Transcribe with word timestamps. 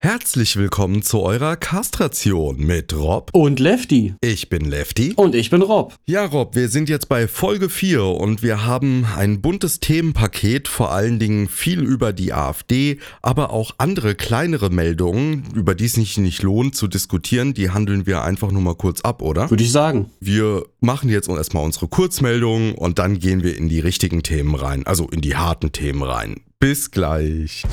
Herzlich 0.00 0.54
willkommen 0.54 1.02
zu 1.02 1.22
eurer 1.22 1.56
Kastration 1.56 2.58
mit 2.58 2.94
Rob. 2.94 3.30
Und 3.32 3.58
Lefty. 3.58 4.14
Ich 4.20 4.48
bin 4.48 4.64
Lefty. 4.64 5.14
Und 5.16 5.34
ich 5.34 5.50
bin 5.50 5.60
Rob. 5.60 5.96
Ja, 6.06 6.24
Rob, 6.24 6.54
wir 6.54 6.68
sind 6.68 6.88
jetzt 6.88 7.08
bei 7.08 7.26
Folge 7.26 7.68
4 7.68 8.04
und 8.04 8.40
wir 8.40 8.64
haben 8.64 9.04
ein 9.16 9.40
buntes 9.40 9.80
Themenpaket, 9.80 10.68
vor 10.68 10.92
allen 10.92 11.18
Dingen 11.18 11.48
viel 11.48 11.82
über 11.82 12.12
die 12.12 12.32
AfD, 12.32 13.00
aber 13.22 13.52
auch 13.52 13.74
andere 13.78 14.14
kleinere 14.14 14.70
Meldungen, 14.70 15.48
über 15.52 15.74
die 15.74 15.86
es 15.86 15.94
sich 15.94 16.16
nicht 16.16 16.44
lohnt 16.44 16.76
zu 16.76 16.86
diskutieren, 16.86 17.52
die 17.52 17.70
handeln 17.70 18.06
wir 18.06 18.22
einfach 18.22 18.52
nur 18.52 18.62
mal 18.62 18.76
kurz 18.76 19.00
ab, 19.00 19.20
oder? 19.20 19.50
Würde 19.50 19.64
ich 19.64 19.72
sagen. 19.72 20.12
Wir 20.20 20.64
machen 20.78 21.10
jetzt 21.10 21.28
erstmal 21.28 21.64
unsere 21.64 21.88
Kurzmeldungen 21.88 22.76
und 22.76 23.00
dann 23.00 23.18
gehen 23.18 23.42
wir 23.42 23.56
in 23.56 23.68
die 23.68 23.80
richtigen 23.80 24.22
Themen 24.22 24.54
rein, 24.54 24.86
also 24.86 25.08
in 25.08 25.22
die 25.22 25.34
harten 25.34 25.72
Themen 25.72 26.04
rein. 26.04 26.36
Bis 26.60 26.92
gleich. 26.92 27.64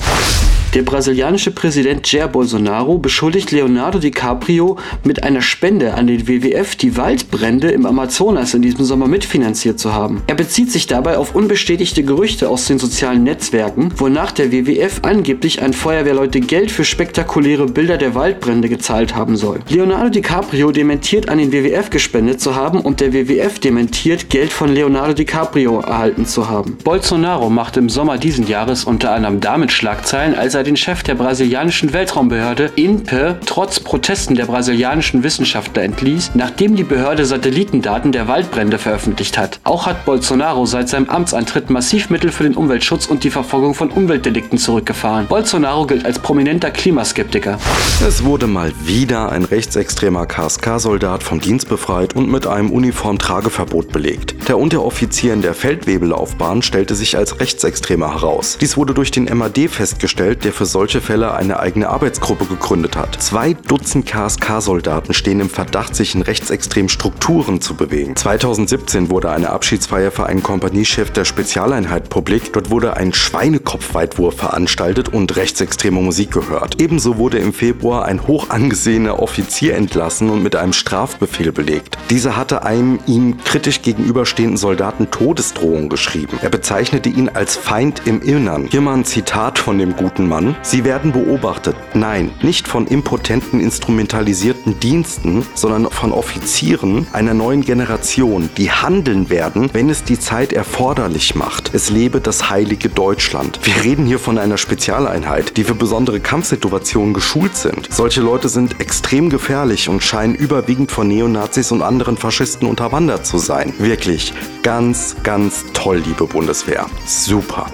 Der 0.76 0.82
brasilianische 0.82 1.52
Präsident 1.52 2.12
Jair 2.12 2.28
Bolsonaro 2.28 2.98
beschuldigt 2.98 3.50
Leonardo 3.50 3.98
DiCaprio 3.98 4.76
mit 5.04 5.22
einer 5.22 5.40
Spende 5.40 5.94
an 5.94 6.06
den 6.06 6.28
WWF 6.28 6.76
die 6.76 6.98
Waldbrände 6.98 7.70
im 7.70 7.86
Amazonas 7.86 8.52
in 8.52 8.60
diesem 8.60 8.84
Sommer 8.84 9.08
mitfinanziert 9.08 9.80
zu 9.80 9.94
haben. 9.94 10.20
Er 10.26 10.34
bezieht 10.34 10.70
sich 10.70 10.86
dabei 10.86 11.16
auf 11.16 11.34
unbestätigte 11.34 12.02
Gerüchte 12.02 12.50
aus 12.50 12.66
den 12.66 12.78
sozialen 12.78 13.22
Netzwerken, 13.22 13.90
wonach 13.96 14.32
der 14.32 14.52
WWF 14.52 15.00
angeblich 15.00 15.62
an 15.62 15.72
Feuerwehrleute 15.72 16.40
Geld 16.40 16.70
für 16.70 16.84
spektakuläre 16.84 17.64
Bilder 17.64 17.96
der 17.96 18.14
Waldbrände 18.14 18.68
gezahlt 18.68 19.16
haben 19.16 19.36
soll. 19.36 19.60
Leonardo 19.70 20.10
DiCaprio 20.10 20.72
dementiert 20.72 21.30
an 21.30 21.38
den 21.38 21.52
WWF 21.52 21.88
gespendet 21.88 22.42
zu 22.42 22.54
haben 22.54 22.82
und 22.82 23.00
der 23.00 23.14
WWF 23.14 23.60
dementiert 23.60 24.28
Geld 24.28 24.52
von 24.52 24.74
Leonardo 24.74 25.14
DiCaprio 25.14 25.80
erhalten 25.80 26.26
zu 26.26 26.50
haben. 26.50 26.76
Bolsonaro 26.84 27.48
machte 27.48 27.80
im 27.80 27.88
Sommer 27.88 28.18
diesen 28.18 28.46
Jahres 28.46 28.84
unter 28.84 29.12
anderem 29.12 29.40
damit 29.40 29.72
Schlagzeilen, 29.72 30.34
als 30.34 30.54
er 30.54 30.65
den 30.66 30.76
Chef 30.76 31.02
der 31.02 31.14
brasilianischen 31.14 31.92
Weltraumbehörde 31.92 32.72
INPE 32.74 33.38
trotz 33.46 33.80
Protesten 33.80 34.34
der 34.34 34.46
brasilianischen 34.46 35.22
Wissenschaftler 35.22 35.84
entließ, 35.84 36.32
nachdem 36.34 36.76
die 36.76 36.82
Behörde 36.82 37.24
Satellitendaten 37.24 38.12
der 38.12 38.28
Waldbrände 38.28 38.78
veröffentlicht 38.78 39.38
hat. 39.38 39.60
Auch 39.64 39.86
hat 39.86 40.04
Bolsonaro 40.04 40.66
seit 40.66 40.88
seinem 40.88 41.08
Amtsantritt 41.08 41.70
massiv 41.70 42.10
Mittel 42.10 42.32
für 42.32 42.42
den 42.42 42.54
Umweltschutz 42.54 43.06
und 43.06 43.22
die 43.22 43.30
Verfolgung 43.30 43.74
von 43.74 43.90
Umweltdelikten 43.90 44.58
zurückgefahren. 44.58 45.26
Bolsonaro 45.28 45.86
gilt 45.86 46.04
als 46.04 46.18
prominenter 46.18 46.70
Klimaskeptiker. 46.70 47.58
Es 48.06 48.24
wurde 48.24 48.48
mal 48.48 48.72
wieder 48.82 49.30
ein 49.30 49.44
rechtsextremer 49.44 50.26
KSK-Soldat 50.26 51.22
vom 51.22 51.40
Dienst 51.40 51.68
befreit 51.68 52.16
und 52.16 52.28
mit 52.28 52.46
einem 52.46 52.70
Uniformtrageverbot 52.70 53.92
belegt. 53.92 54.34
Der 54.48 54.58
Unteroffizier 54.58 55.32
in 55.32 55.42
der 55.42 55.54
Feldwebelaufbahn 55.54 56.62
stellte 56.62 56.96
sich 56.96 57.16
als 57.16 57.38
Rechtsextremer 57.38 58.14
heraus. 58.14 58.58
Dies 58.60 58.76
wurde 58.76 58.94
durch 58.94 59.12
den 59.12 59.24
MAD 59.24 59.68
festgestellt, 59.68 60.44
der 60.44 60.55
für 60.56 60.66
solche 60.66 61.00
Fälle 61.00 61.34
eine 61.34 61.60
eigene 61.60 61.88
Arbeitsgruppe 61.88 62.46
gegründet 62.46 62.96
hat. 62.96 63.22
Zwei 63.22 63.52
Dutzend 63.52 64.06
KSK-Soldaten 64.06 65.12
stehen 65.12 65.40
im 65.40 65.50
Verdacht, 65.50 65.94
sich 65.94 66.14
in 66.14 66.22
rechtsextremen 66.22 66.88
Strukturen 66.88 67.60
zu 67.60 67.74
bewegen. 67.74 68.16
2017 68.16 69.10
wurde 69.10 69.30
eine 69.30 69.50
Abschiedsfeier 69.50 70.10
für 70.10 70.26
einen 70.26 70.42
Kompaniechef 70.42 71.10
der 71.10 71.26
Spezialeinheit 71.26 72.08
publik. 72.08 72.54
Dort 72.54 72.70
wurde 72.70 72.96
ein 72.96 73.12
Schweinekopfweitwurf 73.12 74.36
veranstaltet 74.36 75.10
und 75.10 75.36
rechtsextreme 75.36 76.00
Musik 76.00 76.30
gehört. 76.30 76.80
Ebenso 76.80 77.18
wurde 77.18 77.38
im 77.38 77.52
Februar 77.52 78.06
ein 78.06 78.26
hoch 78.26 78.48
angesehener 78.48 79.22
Offizier 79.22 79.74
entlassen 79.74 80.30
und 80.30 80.42
mit 80.42 80.56
einem 80.56 80.72
Strafbefehl 80.72 81.52
belegt. 81.52 81.98
Dieser 82.08 82.36
hatte 82.36 82.62
einem 82.62 82.98
ihm 83.06 83.36
kritisch 83.44 83.82
gegenüberstehenden 83.82 84.56
Soldaten 84.56 85.10
Todesdrohungen 85.10 85.90
geschrieben. 85.90 86.38
Er 86.40 86.48
bezeichnete 86.48 87.10
ihn 87.10 87.28
als 87.28 87.56
Feind 87.56 88.02
im 88.06 88.22
Innern. 88.22 88.68
Hier 88.70 88.80
mal 88.80 88.94
ein 88.94 89.04
Zitat 89.04 89.58
von 89.58 89.78
dem 89.78 89.96
guten 89.96 90.28
Mann. 90.28 90.45
Sie 90.62 90.84
werden 90.84 91.12
beobachtet. 91.12 91.76
Nein, 91.94 92.30
nicht 92.42 92.68
von 92.68 92.86
impotenten, 92.86 93.60
instrumentalisierten 93.60 94.78
Diensten, 94.80 95.46
sondern 95.54 95.90
von 95.90 96.12
Offizieren 96.12 97.06
einer 97.12 97.34
neuen 97.34 97.62
Generation, 97.62 98.50
die 98.56 98.70
handeln 98.70 99.30
werden, 99.30 99.70
wenn 99.72 99.90
es 99.90 100.04
die 100.04 100.18
Zeit 100.18 100.52
erforderlich 100.52 101.34
macht. 101.34 101.74
Es 101.74 101.90
lebe 101.90 102.20
das 102.20 102.50
heilige 102.50 102.88
Deutschland. 102.88 103.60
Wir 103.62 103.82
reden 103.84 104.06
hier 104.06 104.18
von 104.18 104.38
einer 104.38 104.58
Spezialeinheit, 104.58 105.56
die 105.56 105.64
für 105.64 105.74
besondere 105.74 106.20
Kampfsituationen 106.20 107.14
geschult 107.14 107.56
sind. 107.56 107.88
Solche 107.90 108.20
Leute 108.20 108.48
sind 108.48 108.80
extrem 108.80 109.30
gefährlich 109.30 109.88
und 109.88 110.02
scheinen 110.02 110.34
überwiegend 110.34 110.90
von 110.90 111.08
Neonazis 111.08 111.72
und 111.72 111.82
anderen 111.82 112.16
Faschisten 112.16 112.68
unterwandert 112.68 113.26
zu 113.26 113.38
sein. 113.38 113.72
Wirklich 113.78 114.32
ganz, 114.62 115.16
ganz 115.22 115.64
toll, 115.72 116.02
liebe 116.04 116.26
Bundeswehr. 116.26 116.86
Super. 117.06 117.66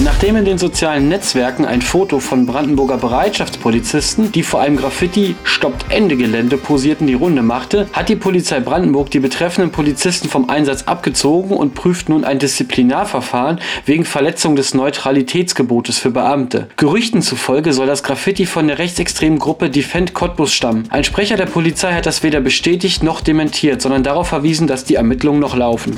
Nachdem 0.00 0.36
in 0.36 0.44
den 0.44 0.58
sozialen 0.58 1.08
Netzwerken 1.08 1.66
ein 1.66 1.82
Foto 1.82 2.07
von 2.18 2.46
Brandenburger 2.46 2.96
Bereitschaftspolizisten, 2.96 4.32
die 4.32 4.42
vor 4.42 4.60
einem 4.60 4.76
Graffiti 4.76 5.36
Stoppt 5.44 5.86
Ende 5.90 6.16
Gelände 6.16 6.56
posierten, 6.56 7.06
die 7.06 7.14
Runde 7.14 7.42
machte, 7.42 7.86
hat 7.92 8.08
die 8.08 8.16
Polizei 8.16 8.60
Brandenburg 8.60 9.10
die 9.10 9.20
betreffenden 9.20 9.70
Polizisten 9.70 10.28
vom 10.28 10.48
Einsatz 10.48 10.84
abgezogen 10.84 11.56
und 11.56 11.74
prüft 11.74 12.08
nun 12.08 12.24
ein 12.24 12.38
Disziplinarverfahren 12.38 13.60
wegen 13.84 14.04
Verletzung 14.04 14.56
des 14.56 14.72
Neutralitätsgebotes 14.72 15.98
für 15.98 16.10
Beamte. 16.10 16.68
Gerüchten 16.76 17.20
zufolge 17.20 17.72
soll 17.74 17.86
das 17.86 18.02
Graffiti 18.02 18.46
von 18.46 18.66
der 18.66 18.78
rechtsextremen 18.78 19.38
Gruppe 19.38 19.68
Defend 19.68 20.14
Cottbus 20.14 20.54
stammen. 20.54 20.84
Ein 20.88 21.04
Sprecher 21.04 21.36
der 21.36 21.46
Polizei 21.46 21.92
hat 21.92 22.06
das 22.06 22.22
weder 22.22 22.40
bestätigt 22.40 23.02
noch 23.02 23.20
dementiert, 23.20 23.82
sondern 23.82 24.02
darauf 24.02 24.28
verwiesen, 24.28 24.66
dass 24.66 24.84
die 24.84 24.94
Ermittlungen 24.94 25.40
noch 25.40 25.54
laufen. 25.54 25.96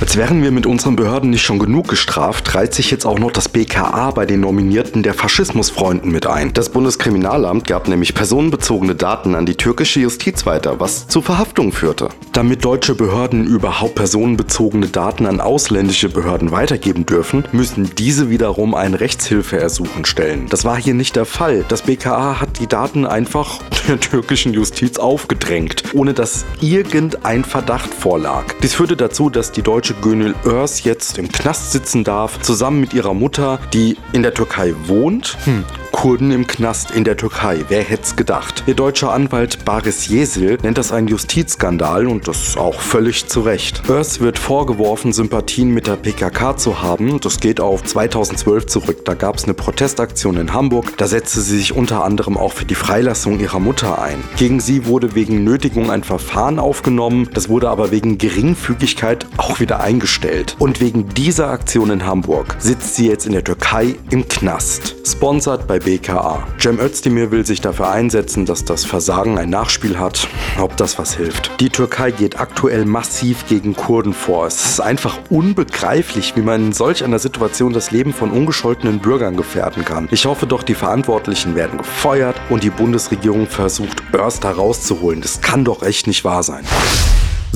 Als 0.00 0.16
wären 0.16 0.42
wir 0.42 0.50
mit 0.50 0.66
unseren 0.66 0.94
Behörden 0.94 1.30
nicht 1.30 1.42
schon 1.42 1.58
genug 1.58 1.88
gestraft, 1.88 2.54
reiht 2.54 2.74
sich 2.74 2.90
jetzt 2.90 3.06
auch 3.06 3.18
noch 3.18 3.30
das 3.30 3.48
BKA 3.48 4.10
bei 4.10 4.26
den 4.26 4.40
Nominierten 4.40 5.02
der 5.02 5.14
Faschismusfreunden 5.36 6.10
mit 6.10 6.26
ein. 6.26 6.54
Das 6.54 6.70
Bundeskriminalamt 6.70 7.66
gab 7.66 7.88
nämlich 7.88 8.14
personenbezogene 8.14 8.94
Daten 8.94 9.34
an 9.34 9.44
die 9.44 9.54
türkische 9.54 10.00
Justiz 10.00 10.46
weiter, 10.46 10.80
was 10.80 11.08
zu 11.08 11.20
Verhaftungen 11.20 11.72
führte. 11.72 12.08
Damit 12.32 12.64
deutsche 12.64 12.94
Behörden 12.94 13.46
überhaupt 13.46 13.96
personenbezogene 13.96 14.86
Daten 14.86 15.26
an 15.26 15.42
ausländische 15.42 16.08
Behörden 16.08 16.52
weitergeben 16.52 17.04
dürfen, 17.04 17.44
müssen 17.52 17.90
diese 17.98 18.30
wiederum 18.30 18.74
ein 18.74 18.94
Rechtshilfeersuchen 18.94 20.06
stellen. 20.06 20.46
Das 20.48 20.64
war 20.64 20.78
hier 20.78 20.94
nicht 20.94 21.16
der 21.16 21.26
Fall. 21.26 21.66
Das 21.68 21.82
BKA 21.82 22.40
hat 22.40 22.58
die 22.58 22.66
Daten 22.66 23.04
einfach 23.04 23.58
der 23.88 24.00
türkischen 24.00 24.54
Justiz 24.54 24.98
aufgedrängt, 24.98 25.82
ohne 25.92 26.14
dass 26.14 26.46
irgendein 26.62 27.44
Verdacht 27.44 27.92
vorlag. 27.92 28.44
Dies 28.62 28.74
führte 28.74 28.96
dazu, 28.96 29.30
dass 29.30 29.52
die 29.52 29.62
deutsche 29.62 29.94
Gönül 30.00 30.34
Örs 30.44 30.84
jetzt 30.84 31.18
im 31.18 31.30
Knast 31.30 31.72
sitzen 31.72 32.04
darf, 32.04 32.40
zusammen 32.40 32.80
mit 32.80 32.94
ihrer 32.94 33.14
Mutter, 33.14 33.58
die 33.72 33.96
in 34.12 34.22
der 34.22 34.34
Türkei 34.34 34.74
wohnt. 34.86 35.25
Hm. 35.34 35.85
Kurden 35.96 36.30
im 36.30 36.46
Knast 36.46 36.90
in 36.90 37.04
der 37.04 37.16
Türkei. 37.16 37.64
Wer 37.68 37.82
hätte 37.82 38.02
es 38.02 38.16
gedacht? 38.16 38.64
Ihr 38.66 38.74
deutscher 38.74 39.14
Anwalt 39.14 39.64
Baris 39.64 40.10
Yesil 40.10 40.58
nennt 40.62 40.76
das 40.76 40.92
einen 40.92 41.08
Justizskandal 41.08 42.06
und 42.06 42.28
das 42.28 42.58
auch 42.58 42.80
völlig 42.80 43.28
zu 43.28 43.40
Recht. 43.40 43.82
Örs 43.88 44.20
wird 44.20 44.38
vorgeworfen, 44.38 45.14
Sympathien 45.14 45.70
mit 45.70 45.86
der 45.86 45.96
PKK 45.96 46.58
zu 46.58 46.82
haben. 46.82 47.18
Das 47.20 47.40
geht 47.40 47.60
auf 47.60 47.82
2012 47.82 48.66
zurück. 48.66 49.06
Da 49.06 49.14
gab 49.14 49.36
es 49.36 49.44
eine 49.44 49.54
Protestaktion 49.54 50.36
in 50.36 50.52
Hamburg. 50.52 50.98
Da 50.98 51.06
setzte 51.06 51.40
sie 51.40 51.56
sich 51.56 51.72
unter 51.74 52.04
anderem 52.04 52.36
auch 52.36 52.52
für 52.52 52.66
die 52.66 52.74
Freilassung 52.74 53.40
ihrer 53.40 53.58
Mutter 53.58 53.98
ein. 53.98 54.22
Gegen 54.36 54.60
sie 54.60 54.84
wurde 54.84 55.14
wegen 55.14 55.44
Nötigung 55.44 55.90
ein 55.90 56.04
Verfahren 56.04 56.58
aufgenommen. 56.58 57.30
Das 57.32 57.48
wurde 57.48 57.70
aber 57.70 57.90
wegen 57.90 58.18
Geringfügigkeit 58.18 59.26
auch 59.38 59.60
wieder 59.60 59.80
eingestellt. 59.80 60.56
Und 60.58 60.82
wegen 60.82 61.08
dieser 61.08 61.48
Aktion 61.48 61.88
in 61.88 62.04
Hamburg 62.04 62.54
sitzt 62.58 62.96
sie 62.96 63.08
jetzt 63.08 63.24
in 63.24 63.32
der 63.32 63.44
Türkei 63.44 63.94
im 64.10 64.28
Knast. 64.28 64.94
Sponsored 65.06 65.66
bei 65.66 65.85
BKA. 65.86 66.44
Cem 66.58 66.80
Özdemir 66.80 67.30
will 67.30 67.46
sich 67.46 67.60
dafür 67.60 67.90
einsetzen, 67.90 68.44
dass 68.44 68.64
das 68.64 68.84
Versagen 68.84 69.38
ein 69.38 69.50
Nachspiel 69.50 70.00
hat. 70.00 70.26
Ob 70.60 70.76
das 70.76 70.98
was 70.98 71.14
hilft. 71.14 71.52
Die 71.60 71.70
Türkei 71.70 72.10
geht 72.10 72.40
aktuell 72.40 72.84
massiv 72.84 73.46
gegen 73.46 73.76
Kurden 73.76 74.12
vor. 74.12 74.48
Es 74.48 74.66
ist 74.66 74.80
einfach 74.80 75.16
unbegreiflich, 75.30 76.34
wie 76.34 76.42
man 76.42 76.66
in 76.66 76.72
solch 76.72 77.04
einer 77.04 77.20
Situation 77.20 77.72
das 77.72 77.92
Leben 77.92 78.12
von 78.12 78.32
ungescholtenen 78.32 78.98
Bürgern 78.98 79.36
gefährden 79.36 79.84
kann. 79.84 80.08
Ich 80.10 80.26
hoffe 80.26 80.48
doch, 80.48 80.64
die 80.64 80.74
Verantwortlichen 80.74 81.54
werden 81.54 81.78
gefeuert 81.78 82.34
und 82.50 82.64
die 82.64 82.70
Bundesregierung 82.70 83.46
versucht, 83.46 84.02
Örs 84.12 84.40
rauszuholen. 84.44 85.20
Das 85.20 85.40
kann 85.40 85.64
doch 85.64 85.84
echt 85.84 86.08
nicht 86.08 86.24
wahr 86.24 86.42
sein. 86.42 86.64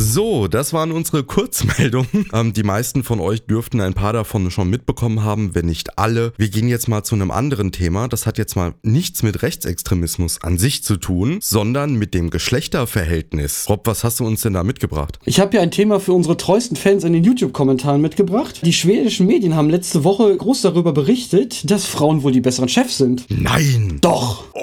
So, 0.02 0.49
das 0.49 0.73
waren 0.73 0.93
unsere 0.93 1.25
Kurzmeldungen. 1.25 2.08
Ähm, 2.32 2.52
die 2.52 2.62
meisten 2.62 3.02
von 3.02 3.19
euch 3.19 3.43
dürften 3.43 3.81
ein 3.81 3.94
paar 3.94 4.12
davon 4.12 4.50
schon 4.50 4.70
mitbekommen 4.70 5.25
haben, 5.25 5.55
wenn 5.55 5.67
nicht 5.67 5.99
alle. 5.99 6.32
Wir 6.37 6.49
gehen 6.49 6.69
jetzt 6.69 6.87
mal 6.88 7.02
zu 7.02 7.14
einem 7.17 7.31
anderen 7.31 7.73
Thema. 7.73 8.06
Das 8.08 8.25
hat 8.25 8.38
jetzt 8.38 8.55
mal 8.55 8.75
nichts 8.82 9.23
mit 9.23 9.43
Rechtsextremismus 9.43 10.43
an 10.43 10.58
sich 10.58 10.85
zu 10.85 10.97
tun, 10.97 11.38
sondern 11.41 11.94
mit 11.94 12.14
dem 12.14 12.31
Geschlechterverhältnis. 12.31 13.67
Rob, 13.69 13.87
was 13.87 14.05
hast 14.05 14.20
du 14.20 14.26
uns 14.26 14.43
denn 14.43 14.52
da 14.52 14.62
mitgebracht? 14.62 15.19
Ich 15.25 15.41
habe 15.41 15.50
hier 15.50 15.61
ein 15.61 15.73
Thema 15.73 15.99
für 15.99 16.12
unsere 16.12 16.37
treuesten 16.37 16.76
Fans 16.76 17.03
in 17.03 17.12
den 17.12 17.25
YouTube-Kommentaren 17.25 18.00
mitgebracht. 18.00 18.61
Die 18.64 18.73
schwedischen 18.73 19.26
Medien 19.26 19.56
haben 19.56 19.70
letzte 19.70 20.05
Woche 20.05 20.37
groß 20.37 20.62
darüber 20.62 20.93
berichtet, 20.93 21.69
dass 21.69 21.87
Frauen 21.87 22.23
wohl 22.23 22.32
die 22.32 22.41
besseren 22.41 22.69
Chefs 22.69 22.99
sind. 22.99 23.26
Nein! 23.29 23.99
Doch! 24.00 24.44
Oh 24.55 24.61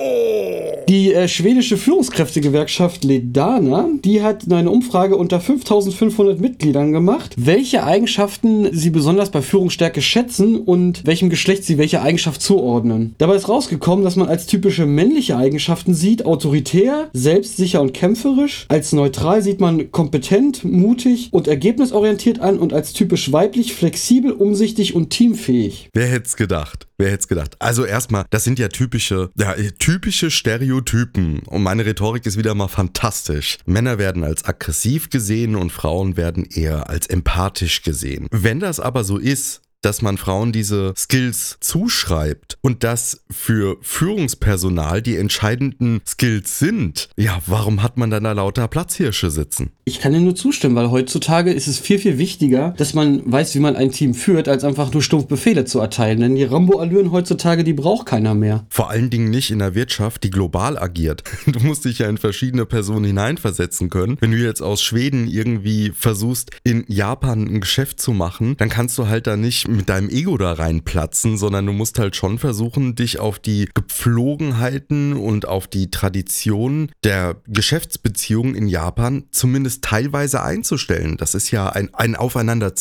Die 0.88 1.14
äh, 1.14 1.28
schwedische 1.28 1.76
Führungskräftegewerkschaft 1.76 3.04
Ledana, 3.04 3.90
die 4.06 4.22
hat 4.22 4.50
eine 4.50 4.72
Umfrage 4.72 5.18
unter 5.28 5.42
5500 5.42 6.40
Mitgliedern 6.40 6.94
gemacht, 6.94 7.36
welche 7.38 7.84
Eigenschaften 7.84 8.70
sie 8.72 8.92
besonders 8.92 9.30
bei 9.30 9.42
Führungsstärke 9.42 10.02
schätzen 10.02 10.56
und 10.56 11.06
welchem 11.06 11.30
Geschlecht 11.30 11.66
sie 11.66 11.78
welche 11.78 12.02
Eigenschaft 12.02 12.42
zuordnen. 12.42 13.14
Dabei 13.18 13.36
ist 13.36 13.50
rausgekommen, 13.50 14.06
dass 14.06 14.16
man 14.16 14.30
als 14.30 14.46
typische 14.46 14.86
männliche 14.86 15.36
Eigenschaften 15.36 15.94
sieht, 15.94 16.26
autoritär, 16.26 17.10
selbstsicher 17.12 17.82
und 17.82 17.94
kämpferisch. 17.94 18.68
Als 18.70 18.94
neutral 18.94 19.42
sieht 19.42 19.60
man 19.60 19.92
kompetent, 19.92 20.64
mutig 20.64 21.28
und 21.32 21.50
ergebnisorientiert 21.50 22.40
an 22.40 22.58
und 22.58 22.72
als 22.72 22.94
typisch 22.94 23.34
weiblich, 23.34 23.74
flexibel, 23.74 24.32
umsichtig 24.32 24.96
und 24.96 25.10
teamfähig. 25.10 25.90
Wer 25.92 26.08
hätte 26.08 26.26
es 26.26 26.38
gedacht? 26.38 26.87
Wer 27.00 27.12
hätte 27.12 27.20
es 27.20 27.28
gedacht? 27.28 27.56
Also 27.60 27.86
erstmal, 27.86 28.26
das 28.32 28.44
sind 28.44 28.58
ja 28.58 28.70
typische, 28.70 29.30
ja, 29.38 29.54
typische 29.78 30.32
Stereotypen. 30.32 31.40
Und 31.46 31.62
meine 31.62 31.86
Rhetorik 31.86 32.26
ist 32.26 32.38
wieder 32.38 32.56
mal 32.56 32.68
fantastisch. 32.68 33.60
Männer 33.66 34.00
werden 34.00 34.24
als 34.24 34.46
aggressiv 34.46 35.12
gesehen 35.12 35.56
und 35.56 35.72
Frauen 35.72 36.18
werden 36.18 36.46
eher 36.46 36.90
als 36.90 37.06
empathisch 37.08 37.84
gesehen. 37.84 38.28
Wenn 38.32 38.60
das 38.60 38.80
aber 38.80 39.04
so 39.04 39.18
ist, 39.18 39.62
dass 39.82 40.02
man 40.02 40.18
Frauen 40.18 40.52
diese 40.52 40.94
Skills 40.98 41.58
zuschreibt 41.60 42.58
und 42.62 42.84
das 42.84 43.24
für 43.30 43.78
Führungspersonal 43.82 45.02
die 45.02 45.18
entscheidenden 45.18 46.02
Skills 46.06 46.60
sind, 46.60 47.10
ja, 47.16 47.40
warum 47.46 47.84
hat 47.84 47.98
man 47.98 48.10
dann 48.10 48.24
da 48.24 48.32
lauter 48.32 48.68
Platzhirsche 48.68 49.30
sitzen? 49.30 49.72
Ich 49.86 50.00
kann 50.00 50.14
dir 50.14 50.20
nur 50.20 50.36
zustimmen, 50.36 50.76
weil 50.76 50.92
heutzutage 50.92 51.52
ist 51.52 51.68
es 51.68 51.80
viel, 51.80 52.00
viel 52.00 52.18
wichtiger, 52.18 52.74
dass 52.78 52.94
man 52.94 53.22
weiß, 53.32 53.56
wie 53.56 53.60
man 53.60 53.76
ein 53.76 53.92
Team 53.92 54.14
führt, 54.14 54.50
als 54.50 54.64
einfach 54.64 54.92
nur 54.92 55.02
stumpf 55.02 55.28
Befehle 55.28 55.66
zu 55.66 55.80
erteilen. 55.80 56.20
Denn 56.20 56.36
die 56.36 56.44
Rambo-Allüren 56.44 57.12
heutzutage, 57.12 57.64
die 57.64 57.74
braucht 57.74 58.08
keiner 58.08 58.34
mehr. 58.34 58.66
Vor 58.70 58.90
allen 58.90 59.10
Dingen 59.10 59.30
nicht 59.30 59.52
in 59.52 59.60
der 59.60 59.76
Wirtschaft, 59.76 60.24
die 60.24 60.30
global 60.30 60.78
agiert. 60.78 61.24
Du 61.58 61.66
musst 61.66 61.86
dich 61.86 62.00
ja 62.00 62.10
in 62.10 62.18
verschiedene 62.18 62.66
Personen 62.66 63.06
hineinversetzen 63.06 63.90
können. 63.90 64.18
Wenn 64.20 64.32
du 64.32 64.38
jetzt 64.38 64.62
aus 64.62 64.82
Schweden 64.82 65.28
irgendwie 65.28 65.92
versuchst, 65.96 66.52
in 66.64 66.84
Japan 66.88 67.48
ein 67.48 67.62
Geschäft 67.62 68.00
zu 68.00 68.12
machen, 68.12 68.56
dann 68.58 68.70
kannst 68.70 68.98
du 68.98 69.08
halt 69.08 69.26
da 69.28 69.38
nicht 69.38 69.67
mit 69.68 69.90
deinem 69.90 70.10
Ego 70.10 70.38
da 70.38 70.54
reinplatzen, 70.54 71.38
sondern 71.38 71.66
du 71.66 71.74
musst 71.74 72.00
halt 72.00 72.16
schon 72.16 72.40
versuchen, 72.40 72.96
dich 72.96 73.20
auf 73.20 73.40
die 73.40 73.70
Gepflogenheiten 73.74 75.14
und 75.14 75.48
auf 75.48 75.68
die 75.68 75.92
Traditionen 75.92 76.92
der 77.04 77.42
Geschäftsbeziehungen 77.48 78.56
in 78.56 78.68
Japan 78.68 79.26
zumindest 79.32 79.84
teilweise 79.84 80.42
einzustellen. 80.42 81.18
Das 81.18 81.36
ist 81.36 81.52
ja 81.52 81.70
ein, 81.70 81.94
ein 81.94 82.16
Aufeinander. 82.16 82.74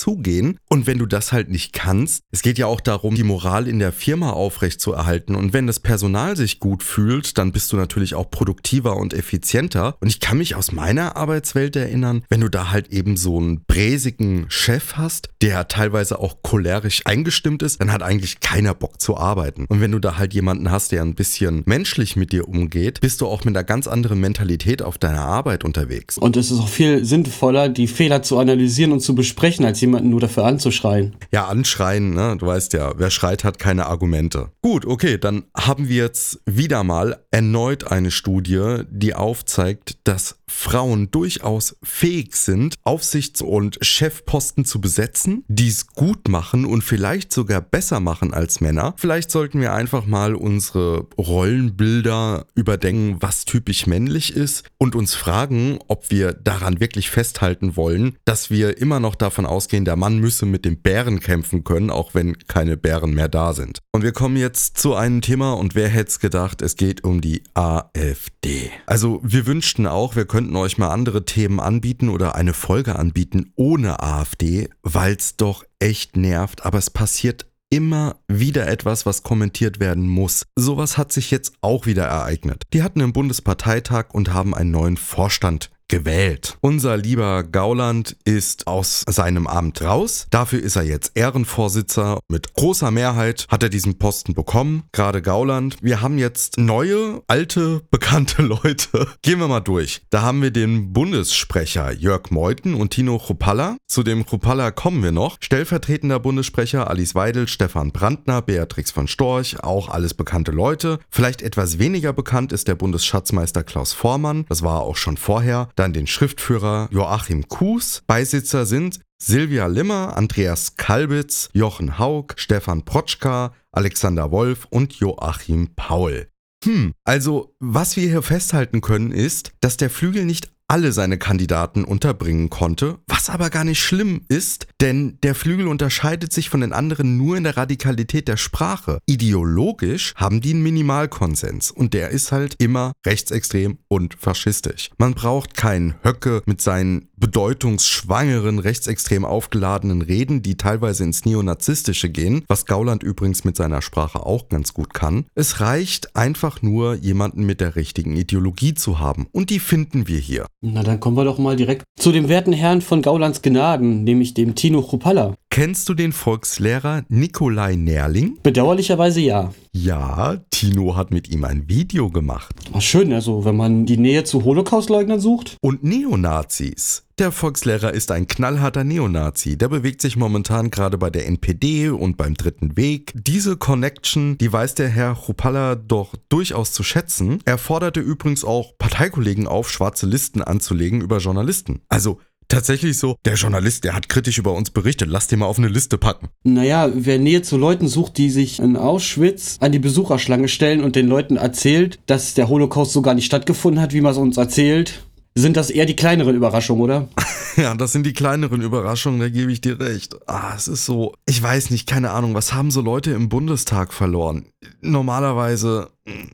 Und 0.69 0.87
wenn 0.87 0.99
du 0.99 1.07
das 1.07 1.33
halt 1.33 1.49
nicht 1.49 1.73
kannst, 1.73 2.23
es 2.31 2.43
geht 2.43 2.59
ja 2.59 2.67
auch 2.67 2.81
darum, 2.81 3.15
die 3.15 3.23
Moral 3.23 3.69
in 3.69 3.79
der 3.79 3.93
Firma 3.93 4.31
aufrechtzuerhalten. 4.31 5.35
Und 5.35 5.53
wenn 5.53 5.67
das 5.67 5.81
Personal 5.81 6.37
sich 6.37 6.61
gut 6.61 6.83
fühlt, 6.83 7.39
dann 7.39 7.53
bist 7.53 7.73
du 7.73 7.77
natürlich 7.77 8.15
auch 8.15 8.31
produktiver 8.31 8.97
und 8.97 9.15
effizienter. 9.15 9.97
Und 10.01 10.09
ich 10.09 10.21
kann 10.21 10.39
mich 10.39 10.55
aus 10.55 10.73
meiner 10.73 11.17
Arbeitswelt 11.17 11.77
erinnern, 11.77 12.25
wenn 12.29 12.41
du 12.41 12.49
da 12.49 12.71
halt 12.71 12.89
eben 12.89 13.17
so 13.17 13.39
einen 13.39 13.65
bräsigen 13.65 14.47
Chef 14.49 14.95
hast, 14.95 15.31
der 15.43 15.69
teilweise 15.69 16.19
auch 16.19 16.43
cholerisch 16.43 16.76
eingestimmt 17.05 17.63
ist, 17.63 17.81
dann 17.81 17.93
hat 17.93 18.03
eigentlich 18.03 18.41
keiner 18.41 18.75
Bock 18.75 19.01
zu 19.01 19.17
arbeiten. 19.17 19.67
Und 19.69 19.81
wenn 19.81 19.93
du 19.93 19.99
da 19.99 20.19
halt 20.19 20.35
jemanden 20.35 20.71
hast, 20.71 20.93
der 20.93 21.03
ein 21.03 21.15
bisschen 21.15 21.63
menschlich 21.67 22.17
mit 22.17 22.33
dir 22.33 22.49
umgeht, 22.49 23.01
bist 23.01 23.21
du 23.21 23.27
auch 23.27 23.45
mit 23.45 23.57
einer 23.57 23.65
ganz 23.65 23.87
anderen 23.87 24.21
Mentalität 24.21 24.83
auf 24.83 24.99
deiner 24.99 25.23
Arbeit 25.23 25.65
unterwegs. 25.65 26.19
Und 26.19 26.37
es 26.37 26.51
ist 26.51 26.61
auch 26.61 26.69
viel 26.69 27.05
sinnvoller, 27.05 27.69
die 27.69 27.87
Fehler 27.87 28.23
zu 28.23 28.39
analysieren 28.39 28.93
und 28.93 29.01
zu 29.01 29.15
besprechen, 29.15 29.65
als 29.65 29.81
jemanden 29.81 30.11
nur 30.11 30.21
dafür 30.21 30.45
anzuschreien. 30.45 31.17
Ja, 31.33 31.47
anschreien, 31.47 32.15
ne? 32.15 32.37
Du 32.39 32.47
weißt 32.47 32.73
ja, 32.73 32.93
wer 32.97 33.11
schreit, 33.11 33.45
hat 33.45 33.59
keine 33.59 33.87
Argumente. 33.87 34.51
Gut, 34.63 34.87
okay, 34.87 35.19
dann 35.19 35.45
haben 35.57 35.89
wir 35.89 35.97
jetzt 35.97 36.41
wieder 36.47 36.85
mal 36.85 37.19
erneut 37.31 37.91
eine 37.91 38.11
Studie, 38.11 38.83
die 38.91 39.15
aufzeigt, 39.15 39.99
dass 40.05 40.39
Frauen 40.49 41.11
durchaus 41.11 41.77
fähig 41.83 42.37
sind, 42.37 42.75
Aufsichts- 42.85 43.43
und 43.43 43.79
Chefposten 43.83 44.65
zu 44.65 44.81
besetzen, 44.81 45.45
dies 45.49 45.89
gut 45.89 46.29
machen 46.29 46.65
und 46.65 46.83
vielleicht 46.83 47.33
sogar 47.33 47.61
besser 47.61 48.01
machen 48.01 48.33
als 48.33 48.61
Männer. 48.61 48.95
Vielleicht 48.97 49.31
sollten 49.31 49.61
wir 49.61 49.73
einfach 49.73 50.07
mal 50.07 50.35
unsere 50.35 51.07
Rollenbilder 51.19 52.47
überdenken, 52.55 53.17
was 53.21 53.45
typisch 53.45 53.87
männlich 53.87 54.35
ist 54.35 54.65
und 54.79 54.95
uns 54.95 55.15
fragen, 55.15 55.79
ob 55.89 56.11
wir 56.11 56.33
daran 56.33 56.81
wirklich 56.81 57.11
festhalten 57.11 57.77
wollen, 57.77 58.17
dass 58.25 58.51
wir 58.51 58.79
immer 58.79 59.01
noch 59.01 59.15
davon 59.15 59.47
ausgehen, 59.47 59.85
der 59.85 59.97
Mann 59.97 60.19
müsse 60.19 60.47
mit 60.47 60.65
dem 60.65 60.81
Bären 60.81 61.21
kämpfen 61.21 61.65
können, 61.65 61.91
auch 61.91 62.15
wenn 62.15 62.39
keine 62.47 62.77
Bären 62.77 63.15
mehr 63.15 63.29
da 63.29 63.53
sind. 63.53 63.81
Und 63.93 64.03
wir 64.03 64.13
kommen 64.13 64.37
jetzt 64.37 64.79
zu 64.79 64.95
einem 64.95 65.23
Thema 65.23 65.55
und 65.55 65.75
wer 65.75 65.89
hätte 65.89 66.11
es 66.11 66.21
gedacht, 66.21 66.63
es 66.63 66.77
geht 66.77 67.05
um 67.05 67.21
die 67.21 67.43
AfD. 67.55 68.71
Also 68.87 69.21
wir 69.23 69.47
wünschten 69.47 69.87
auch, 69.87 70.17
wir 70.17 70.25
könnten 70.37 70.57
euch 70.57 70.77
mal 70.77 70.91
andere 70.91 71.25
Themen 71.25 71.61
anbieten 71.61 72.11
oder 72.11 72.35
eine 72.35 72.53
Folge 72.53 72.97
anbieten 72.97 73.55
ohne 73.55 74.03
AfD, 74.03 74.69
weil 74.83 75.15
es 75.15 75.39
doch 75.39 75.65
echt 75.79 76.19
nervt, 76.19 76.67
aber 76.67 76.77
es 76.77 76.91
passiert 76.91 77.47
immer 77.71 78.17
wieder 78.29 78.69
etwas, 78.69 79.07
was 79.07 79.23
kommentiert 79.23 79.81
werden 79.81 80.07
muss. 80.07 80.45
Sowas 80.55 80.99
hat 80.99 81.11
sich 81.11 81.31
jetzt 81.31 81.55
auch 81.63 81.87
wieder 81.87 82.05
ereignet. 82.05 82.65
Die 82.75 82.83
hatten 82.83 83.01
einen 83.01 83.15
Bundesparteitag 83.15 84.09
und 84.13 84.35
haben 84.35 84.55
einen 84.55 84.73
neuen 84.73 84.99
Vorstand 84.99 85.71
gewählt. 85.89 86.59
Unser 86.61 86.97
lieber 86.97 87.45
Gauland 87.45 88.17
ist 88.25 88.67
aus 88.67 89.05
seinem 89.09 89.47
Amt 89.47 89.83
raus. 89.83 90.27
Dafür 90.31 90.63
ist 90.63 90.77
er 90.77 90.83
jetzt 90.83 91.13
Ehrenvorsitzer. 91.15 92.19
Mit 92.29 92.55
großer 92.55 92.91
Mehrheit 92.91 93.47
hat 93.49 93.63
er 93.63 93.69
diesen 93.69 93.99
Posten 93.99 94.35
bekommen. 94.35 94.85
Gerade 94.93 95.23
Gauland. 95.23 95.77
Wir 95.83 96.01
haben 96.01 96.19
jetzt 96.19 96.59
neue, 96.59 97.23
alte, 97.29 97.83
bekannte 97.91 98.43
Leute. 98.47 99.07
Gehen 99.23 99.39
wir 99.39 99.49
mal 99.49 99.61
durch. 99.61 100.03
Da 100.11 100.23
haben 100.23 100.43
wir 100.43 100.51
den 100.51 100.93
Bundessprecher 100.93 101.93
Jörg 101.93 102.31
Meuthen 102.31 102.75
und 102.75 102.91
Tino 102.91 103.19
Chrupalla. 103.19 103.77
Zu 103.87 104.03
dem 104.03 104.27
Chrupalla 104.27 104.71
kommen 104.71 105.03
wir 105.03 105.13
noch. 105.13 105.37
Stellvertretender 105.41 106.19
Bundessprecher 106.19 106.91
Alice 106.91 107.15
Weidel, 107.15 107.49
Stefan 107.49 107.93
Brandner, 107.93 108.43
Beatrix 108.43 108.91
von 108.91 109.07
Storch, 109.07 109.63
auch 109.63 109.89
alles 109.89 110.15
bekannte 110.15 110.51
Leute. 110.51 110.99
Vielleicht 111.11 111.43
etwas 111.43 111.79
weniger 111.79 112.13
bekannt 112.13 112.53
ist 112.53 112.69
der 112.69 112.75
Bundesschatzmeister 112.75 113.63
Klaus 113.63 113.93
Vormann. 113.93 114.45
Das 114.49 114.63
war 114.63 114.83
auch 114.83 114.97
schon 114.97 115.17
vorher 115.17 115.69
dann 115.77 115.93
den 115.93 116.07
Schriftführer 116.07 116.89
Joachim 116.91 117.49
Kuhs. 117.49 118.03
Beisitzer 118.07 118.67
sind 118.67 119.01
Silvia 119.23 119.67
Limmer, 119.67 120.17
Andreas 120.17 120.77
Kalbitz, 120.77 121.49
Jochen 121.53 121.99
Haug, 121.99 122.35
Stefan 122.37 122.85
Protschka, 122.85 123.55
Alexander 123.73 124.31
Wolf 124.31 124.67
und 124.71 124.95
Joachim 124.95 125.71
Paul. 125.77 126.29
Hm, 126.65 126.93
also 127.05 127.55
was 127.61 127.97
wir 127.97 128.09
hier 128.09 128.23
festhalten 128.23 128.81
können 128.81 129.13
ist, 129.13 129.53
dass 129.61 129.77
der 129.77 129.91
Flügel 129.91 130.25
nicht 130.25 130.51
alle 130.69 130.93
seine 130.93 131.19
Kandidaten 131.19 131.85
unterbringen 131.85 132.51
konnte, 132.51 132.99
was 133.17 133.31
aber 133.31 133.49
gar 133.49 133.65
nicht 133.65 133.81
schlimm 133.81 134.21
ist, 134.29 134.67
denn 134.83 135.17
der 135.23 135.35
Flügel 135.35 135.69
unterscheidet 135.69 136.35
sich 136.35 136.51
von 136.51 136.61
den 136.61 136.75
anderen 136.75 137.17
nur 137.17 137.39
in 137.39 137.45
der 137.45 137.57
Radikalität 137.57 138.29
der 138.29 138.37
Sprache. 138.37 138.99
Ideologisch 139.07 140.13
haben 140.17 140.43
die 140.43 140.51
einen 140.51 140.63
Minimalkonsens 140.63 141.71
und 141.71 141.95
der 141.95 142.11
ist 142.11 142.31
halt 142.31 142.57
immer 142.59 142.93
rechtsextrem 143.07 143.79
und 143.89 144.17
faschistisch. 144.21 144.91
Man 144.99 145.15
braucht 145.15 145.55
keinen 145.55 145.95
Höcke 146.03 146.43
mit 146.45 146.61
seinen 146.61 147.09
bedeutungsschwangeren, 147.17 148.59
rechtsextrem 148.59 149.25
aufgeladenen 149.25 150.03
Reden, 150.03 150.43
die 150.43 150.59
teilweise 150.59 151.05
ins 151.05 151.25
Neonazistische 151.25 152.11
gehen, 152.11 152.45
was 152.49 152.67
Gauland 152.67 153.03
übrigens 153.03 153.45
mit 153.45 153.57
seiner 153.57 153.81
Sprache 153.81 154.25
auch 154.27 154.51
ganz 154.51 154.75
gut 154.75 154.93
kann. 154.93 155.25
Es 155.35 155.61
reicht 155.61 156.15
einfach 156.15 156.61
nur, 156.61 156.95
jemanden 156.95 157.47
mit 157.47 157.63
der 157.63 157.77
richtigen 157.77 158.15
Ideologie 158.15 158.75
zu 158.75 158.99
haben 158.99 159.27
und 159.33 159.49
die 159.49 159.61
finden 159.61 160.07
wir 160.07 160.19
hier. 160.19 160.47
Na, 160.61 160.83
dann 160.83 161.01
kommen 161.01 161.17
wir 161.17 161.25
doch 161.25 161.39
mal 161.39 161.57
direkt 161.57 161.85
zu 161.99 162.13
dem 162.13 162.29
werten 162.29 162.53
Herrn 162.53 162.83
von 162.83 163.03
Gaulands 163.07 163.41
Gnaden, 163.41 164.03
nämlich 164.03 164.35
dem 164.35 164.57
Tino 164.57 164.83
Chrupalla. 164.83 165.37
Kennst 165.49 165.89
du 165.89 165.95
den 165.95 166.11
Volkslehrer 166.11 167.05
Nikolai 167.09 167.77
Nerling? 167.77 168.37
Bedauerlicherweise 168.43 169.21
ja. 169.21 169.55
Ja, 169.71 170.39
Tino 170.51 170.97
hat 170.97 171.13
mit 171.13 171.29
ihm 171.29 171.45
ein 171.45 171.69
Video 171.69 172.11
gemacht. 172.11 172.53
Ach 172.73 172.81
schön, 172.81 173.13
also 173.13 173.45
wenn 173.45 173.55
man 173.55 173.87
die 173.87 173.97
Nähe 173.97 174.25
zu 174.25 174.43
Holocaustleugnern 174.43 175.21
sucht. 175.21 175.57
Und 175.61 175.85
Neonazis. 175.85 177.05
Der 177.19 177.31
Volkslehrer 177.31 177.95
ist 177.95 178.11
ein 178.11 178.27
knallharter 178.27 178.83
Neonazi. 178.83 179.57
Der 179.57 179.69
bewegt 179.69 180.03
sich 180.03 180.17
momentan 180.17 180.71
gerade 180.71 180.99
bei 180.99 181.09
der 181.09 181.27
NPD 181.29 181.91
und 181.91 182.17
beim 182.17 182.35
Dritten 182.35 182.77
Weg. 182.77 183.13
Diese 183.15 183.57
Connection, 183.57 184.37
die 184.37 184.53
weiß 184.53 184.75
der 184.75 184.89
Herr 184.89 185.15
Chupalla 185.15 185.77
doch 185.77 186.15
durchaus 186.29 186.73
zu 186.73 186.83
schätzen. 186.83 187.39
Er 187.45 187.57
forderte 187.57 188.01
übrigens 188.01 188.45
auch 188.45 188.77
Parteikollegen 188.79 189.47
auf, 189.47 189.71
schwarze 189.71 190.07
Listen 190.07 190.43
anzulegen 190.43 191.01
über 191.01 191.19
Journalisten. 191.19 191.81
Also 191.89 192.19
tatsächlich 192.49 192.99
so, 192.99 193.17
der 193.25 193.35
Journalist, 193.35 193.85
der 193.85 193.95
hat 193.95 194.09
kritisch 194.09 194.39
über 194.39 194.53
uns 194.53 194.71
berichtet, 194.71 195.09
lass 195.11 195.27
den 195.27 195.41
mal 195.41 195.47
auf 195.47 195.59
eine 195.59 195.69
Liste 195.69 195.99
packen. 195.99 196.29
Naja, 196.45 196.91
wer 196.95 197.19
Nähe 197.19 197.43
zu 197.43 197.57
Leuten 197.57 197.89
sucht, 197.89 198.19
die 198.19 198.31
sich 198.31 198.61
in 198.61 198.77
Auschwitz 198.77 199.57
an 199.61 199.73
die 199.73 199.79
Besucherschlange 199.79 200.49
stellen 200.49 200.83
und 200.83 200.97
den 200.97 201.09
Leuten 201.09 201.37
erzählt, 201.37 201.99
dass 202.07 202.35
der 202.35 202.49
Holocaust 202.49 202.93
so 202.93 203.03
gar 203.03 203.15
nicht 203.15 203.27
stattgefunden 203.27 203.81
hat, 203.81 203.93
wie 203.93 204.01
man 204.01 204.13
es 204.13 204.19
uns 204.19 204.37
erzählt, 204.37 205.03
sind 205.35 205.57
das 205.57 205.71
eher 205.71 205.87
die 205.87 205.97
kleineren 205.97 206.35
Überraschungen, 206.35 206.83
oder? 206.83 207.09
ja, 207.63 207.75
das 207.75 207.93
sind 207.93 208.05
die 208.05 208.13
kleineren 208.13 208.61
Überraschungen, 208.61 209.21
da 209.21 209.29
gebe 209.29 209.51
ich 209.51 209.61
dir 209.61 209.81
recht. 209.81 210.17
Ah, 210.27 210.53
es 210.55 210.69
ist 210.69 210.85
so, 210.85 211.15
ich 211.27 211.43
weiß 211.43 211.71
nicht, 211.71 211.89
keine 211.89 212.11
Ahnung, 212.11 212.35
was 212.35 212.53
haben 212.53 212.71
so 212.71 212.81
Leute 212.81 213.13
im 213.13 213.29
Bundestag 213.29 213.93
verloren? 213.93 214.47
Normalerweise 214.81 215.91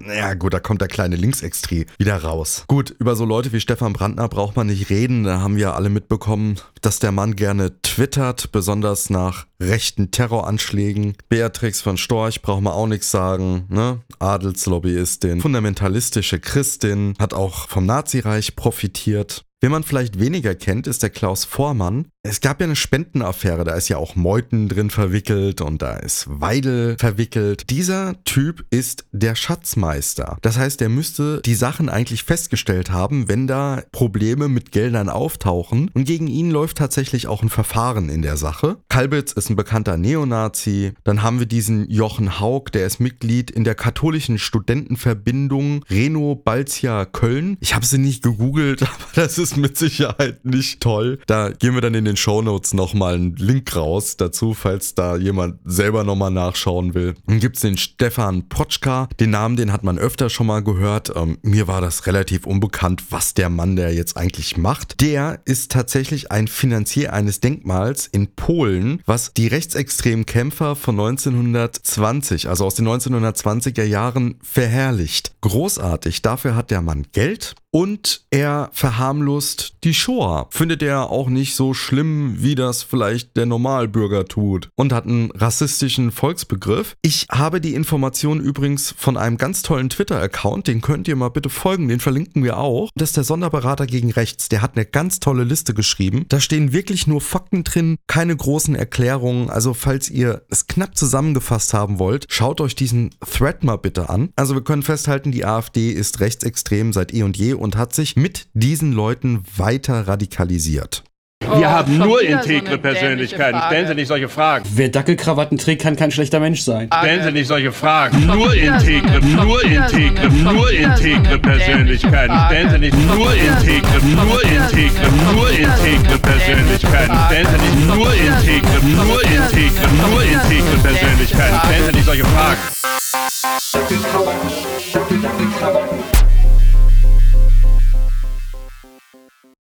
Ja 0.06 0.34
gut, 0.34 0.52
da 0.52 0.60
kommt 0.60 0.80
der 0.80 0.88
kleine 0.88 1.16
Linksextree 1.16 1.86
wieder 1.98 2.22
raus. 2.22 2.64
Gut, 2.66 2.94
über 2.98 3.16
so 3.16 3.24
Leute 3.24 3.52
wie 3.52 3.60
Stefan 3.60 3.92
Brandner 3.92 4.28
braucht 4.28 4.56
man 4.56 4.66
nicht 4.66 4.90
reden. 4.90 5.24
Da 5.24 5.40
haben 5.40 5.56
wir 5.56 5.74
alle 5.74 5.88
mitbekommen, 5.88 6.56
dass 6.80 6.98
der 6.98 7.12
Mann 7.12 7.36
gerne 7.36 7.80
twittert, 7.82 8.52
besonders 8.52 9.10
nach 9.10 9.46
rechten 9.60 10.10
Terroranschlägen. 10.10 11.16
Beatrix 11.28 11.80
von 11.80 11.96
Storch 11.96 12.42
braucht 12.42 12.62
man 12.62 12.72
auch 12.72 12.86
nichts 12.86 13.10
sagen. 13.10 13.66
Ne? 13.68 14.00
Adelslobbyistin, 14.18 15.40
fundamentalistische 15.40 16.40
Christin, 16.40 17.14
hat 17.18 17.32
auch 17.32 17.68
vom 17.68 17.86
Nazireich 17.86 18.56
profitiert. 18.56 19.44
Wen 19.62 19.70
man 19.70 19.84
vielleicht 19.84 20.18
weniger 20.18 20.56
kennt, 20.56 20.88
ist 20.88 21.04
der 21.04 21.10
Klaus 21.10 21.44
Vormann. 21.44 22.11
Es 22.24 22.40
gab 22.40 22.60
ja 22.60 22.66
eine 22.66 22.76
Spendenaffäre, 22.76 23.64
da 23.64 23.74
ist 23.74 23.88
ja 23.88 23.96
auch 23.96 24.14
Meuthen 24.14 24.68
drin 24.68 24.90
verwickelt 24.90 25.60
und 25.60 25.82
da 25.82 25.96
ist 25.96 26.26
Weidel 26.28 26.94
verwickelt. 26.96 27.68
Dieser 27.68 28.14
Typ 28.22 28.64
ist 28.70 29.06
der 29.10 29.34
Schatzmeister. 29.34 30.38
Das 30.40 30.56
heißt, 30.56 30.80
er 30.82 30.88
müsste 30.88 31.42
die 31.44 31.56
Sachen 31.56 31.88
eigentlich 31.88 32.22
festgestellt 32.22 32.92
haben, 32.92 33.28
wenn 33.28 33.48
da 33.48 33.82
Probleme 33.90 34.46
mit 34.46 34.70
Geldern 34.70 35.08
auftauchen. 35.08 35.90
Und 35.94 36.04
gegen 36.04 36.28
ihn 36.28 36.52
läuft 36.52 36.78
tatsächlich 36.78 37.26
auch 37.26 37.42
ein 37.42 37.48
Verfahren 37.48 38.08
in 38.08 38.22
der 38.22 38.36
Sache. 38.36 38.76
Kalbitz 38.88 39.32
ist 39.32 39.50
ein 39.50 39.56
bekannter 39.56 39.96
Neonazi. 39.96 40.92
Dann 41.02 41.24
haben 41.24 41.40
wir 41.40 41.46
diesen 41.46 41.90
Jochen 41.90 42.38
Haug, 42.38 42.70
der 42.72 42.86
ist 42.86 43.00
Mitglied 43.00 43.50
in 43.50 43.64
der 43.64 43.74
katholischen 43.74 44.38
Studentenverbindung 44.38 45.84
Reno 45.90 46.36
Balzia 46.36 47.04
Köln. 47.04 47.56
Ich 47.58 47.74
habe 47.74 47.84
sie 47.84 47.98
nicht 47.98 48.22
gegoogelt, 48.22 48.82
aber 48.84 49.08
das 49.16 49.38
ist 49.38 49.56
mit 49.56 49.76
Sicherheit 49.76 50.44
nicht 50.44 50.80
toll. 50.80 51.18
Da 51.26 51.50
gehen 51.50 51.74
wir 51.74 51.80
dann 51.80 51.94
in 51.94 52.04
den 52.04 52.11
Shownotes 52.16 52.74
nochmal 52.74 53.14
einen 53.14 53.36
Link 53.36 53.74
raus 53.74 54.16
dazu, 54.16 54.54
falls 54.54 54.94
da 54.94 55.16
jemand 55.16 55.58
selber 55.64 56.04
nochmal 56.04 56.30
nachschauen 56.30 56.94
will. 56.94 57.14
Dann 57.26 57.40
gibt 57.40 57.56
es 57.56 57.62
den 57.62 57.76
Stefan 57.76 58.48
Potschka. 58.48 59.08
Den 59.20 59.30
Namen, 59.30 59.56
den 59.56 59.72
hat 59.72 59.84
man 59.84 59.98
öfter 59.98 60.30
schon 60.30 60.46
mal 60.46 60.62
gehört. 60.62 61.12
Ähm, 61.14 61.38
mir 61.42 61.68
war 61.68 61.80
das 61.80 62.06
relativ 62.06 62.46
unbekannt, 62.46 63.04
was 63.10 63.34
der 63.34 63.48
Mann 63.48 63.76
der 63.76 63.94
jetzt 63.94 64.16
eigentlich 64.16 64.56
macht. 64.56 65.00
Der 65.00 65.40
ist 65.44 65.70
tatsächlich 65.70 66.30
ein 66.30 66.48
Finanzier 66.48 67.12
eines 67.12 67.40
Denkmals 67.40 68.06
in 68.06 68.34
Polen, 68.34 69.02
was 69.06 69.32
die 69.34 69.46
rechtsextremen 69.46 70.26
Kämpfer 70.26 70.76
von 70.76 70.98
1920, 70.98 72.48
also 72.48 72.66
aus 72.66 72.74
den 72.74 72.86
1920er 72.88 73.84
Jahren, 73.84 74.36
verherrlicht. 74.42 75.32
Großartig. 75.40 76.22
Dafür 76.22 76.56
hat 76.56 76.70
der 76.70 76.82
Mann 76.82 77.06
Geld 77.12 77.54
und 77.72 78.22
er 78.30 78.70
verharmlost 78.72 79.74
die 79.82 79.94
Shoah. 79.94 80.46
Findet 80.50 80.82
er 80.82 81.10
auch 81.10 81.28
nicht 81.28 81.56
so 81.56 81.74
schlimm, 81.74 82.36
wie 82.38 82.54
das 82.54 82.82
vielleicht 82.82 83.36
der 83.36 83.46
Normalbürger 83.46 84.26
tut. 84.26 84.68
Und 84.76 84.92
hat 84.92 85.06
einen 85.06 85.30
rassistischen 85.32 86.12
Volksbegriff. 86.12 86.94
Ich 87.02 87.26
habe 87.30 87.60
die 87.60 87.74
Information 87.74 88.40
übrigens 88.40 88.94
von 88.96 89.16
einem 89.16 89.38
ganz 89.38 89.62
tollen 89.62 89.88
Twitter-Account, 89.88 90.68
den 90.68 90.82
könnt 90.82 91.08
ihr 91.08 91.16
mal 91.16 91.30
bitte 91.30 91.48
folgen, 91.48 91.88
den 91.88 92.00
verlinken 92.00 92.44
wir 92.44 92.58
auch. 92.58 92.90
Das 92.94 93.10
ist 93.10 93.16
der 93.16 93.24
Sonderberater 93.24 93.86
gegen 93.86 94.10
Rechts. 94.10 94.48
Der 94.50 94.60
hat 94.60 94.76
eine 94.76 94.84
ganz 94.84 95.18
tolle 95.18 95.44
Liste 95.44 95.72
geschrieben. 95.72 96.26
Da 96.28 96.40
stehen 96.40 96.72
wirklich 96.72 97.06
nur 97.06 97.22
Fakten 97.22 97.64
drin, 97.64 97.96
keine 98.06 98.36
großen 98.36 98.74
Erklärungen. 98.74 99.48
Also 99.48 99.72
falls 99.72 100.10
ihr 100.10 100.42
es 100.50 100.66
knapp 100.66 100.96
zusammengefasst 100.96 101.72
haben 101.72 101.98
wollt, 101.98 102.26
schaut 102.28 102.60
euch 102.60 102.74
diesen 102.74 103.10
Thread 103.20 103.64
mal 103.64 103.76
bitte 103.76 104.10
an. 104.10 104.30
Also 104.36 104.54
wir 104.54 104.62
können 104.62 104.82
festhalten, 104.82 105.32
die 105.32 105.46
AfD 105.46 105.90
ist 105.90 106.20
rechtsextrem 106.20 106.92
seit 106.92 107.14
eh 107.14 107.22
und 107.22 107.38
je 107.38 107.54
und 107.62 107.76
hat 107.76 107.94
sich 107.94 108.16
mit 108.16 108.48
diesen 108.54 108.92
Leuten 108.92 109.44
weiter 109.56 110.08
radikalisiert. 110.08 111.04
Wir 111.42 111.50
oh, 111.58 111.64
haben 111.64 111.98
nur 111.98 112.22
integre 112.22 112.72
so 112.72 112.78
Persönlichkeiten. 112.78 113.60
Stellen 113.66 113.88
Sie 113.88 113.94
nicht 113.94 114.08
solche 114.08 114.28
Fragen. 114.28 114.64
Wer 114.74 114.88
Dackelkrawatten 114.88 115.58
trägt, 115.58 115.82
kann 115.82 115.96
kein 115.96 116.10
schlechter 116.10 116.40
Mensch 116.40 116.62
sein. 116.62 116.88
Stellen 116.96 117.24
Sie 117.24 117.32
nicht 117.32 117.48
solche 117.48 117.72
Fragen. 117.72 118.26
Nur 118.26 118.54
integre, 118.54 119.20
nur 119.20 119.62
integre, 119.64 120.30
nur 120.30 120.70
integre 120.70 121.38
Persönlichkeiten. 121.38 122.36
Stellen 122.46 122.70
Sie 122.70 122.78
nicht 122.78 122.96
nur 122.96 123.34
integre, 123.34 123.98
nur 124.04 124.42
integre, 124.44 125.08
nur 125.34 125.50
integre 125.50 126.18
Persönlichkeiten. 126.18 127.16
Stellen 127.26 127.46
Sie 127.46 127.58
nicht 127.66 127.86
nur 127.88 128.14
integre, 128.14 128.78
nur 128.84 129.22
integre, 129.22 129.88
nur 130.10 130.22
integre 130.22 130.76
Persönlichkeiten. 130.82 131.11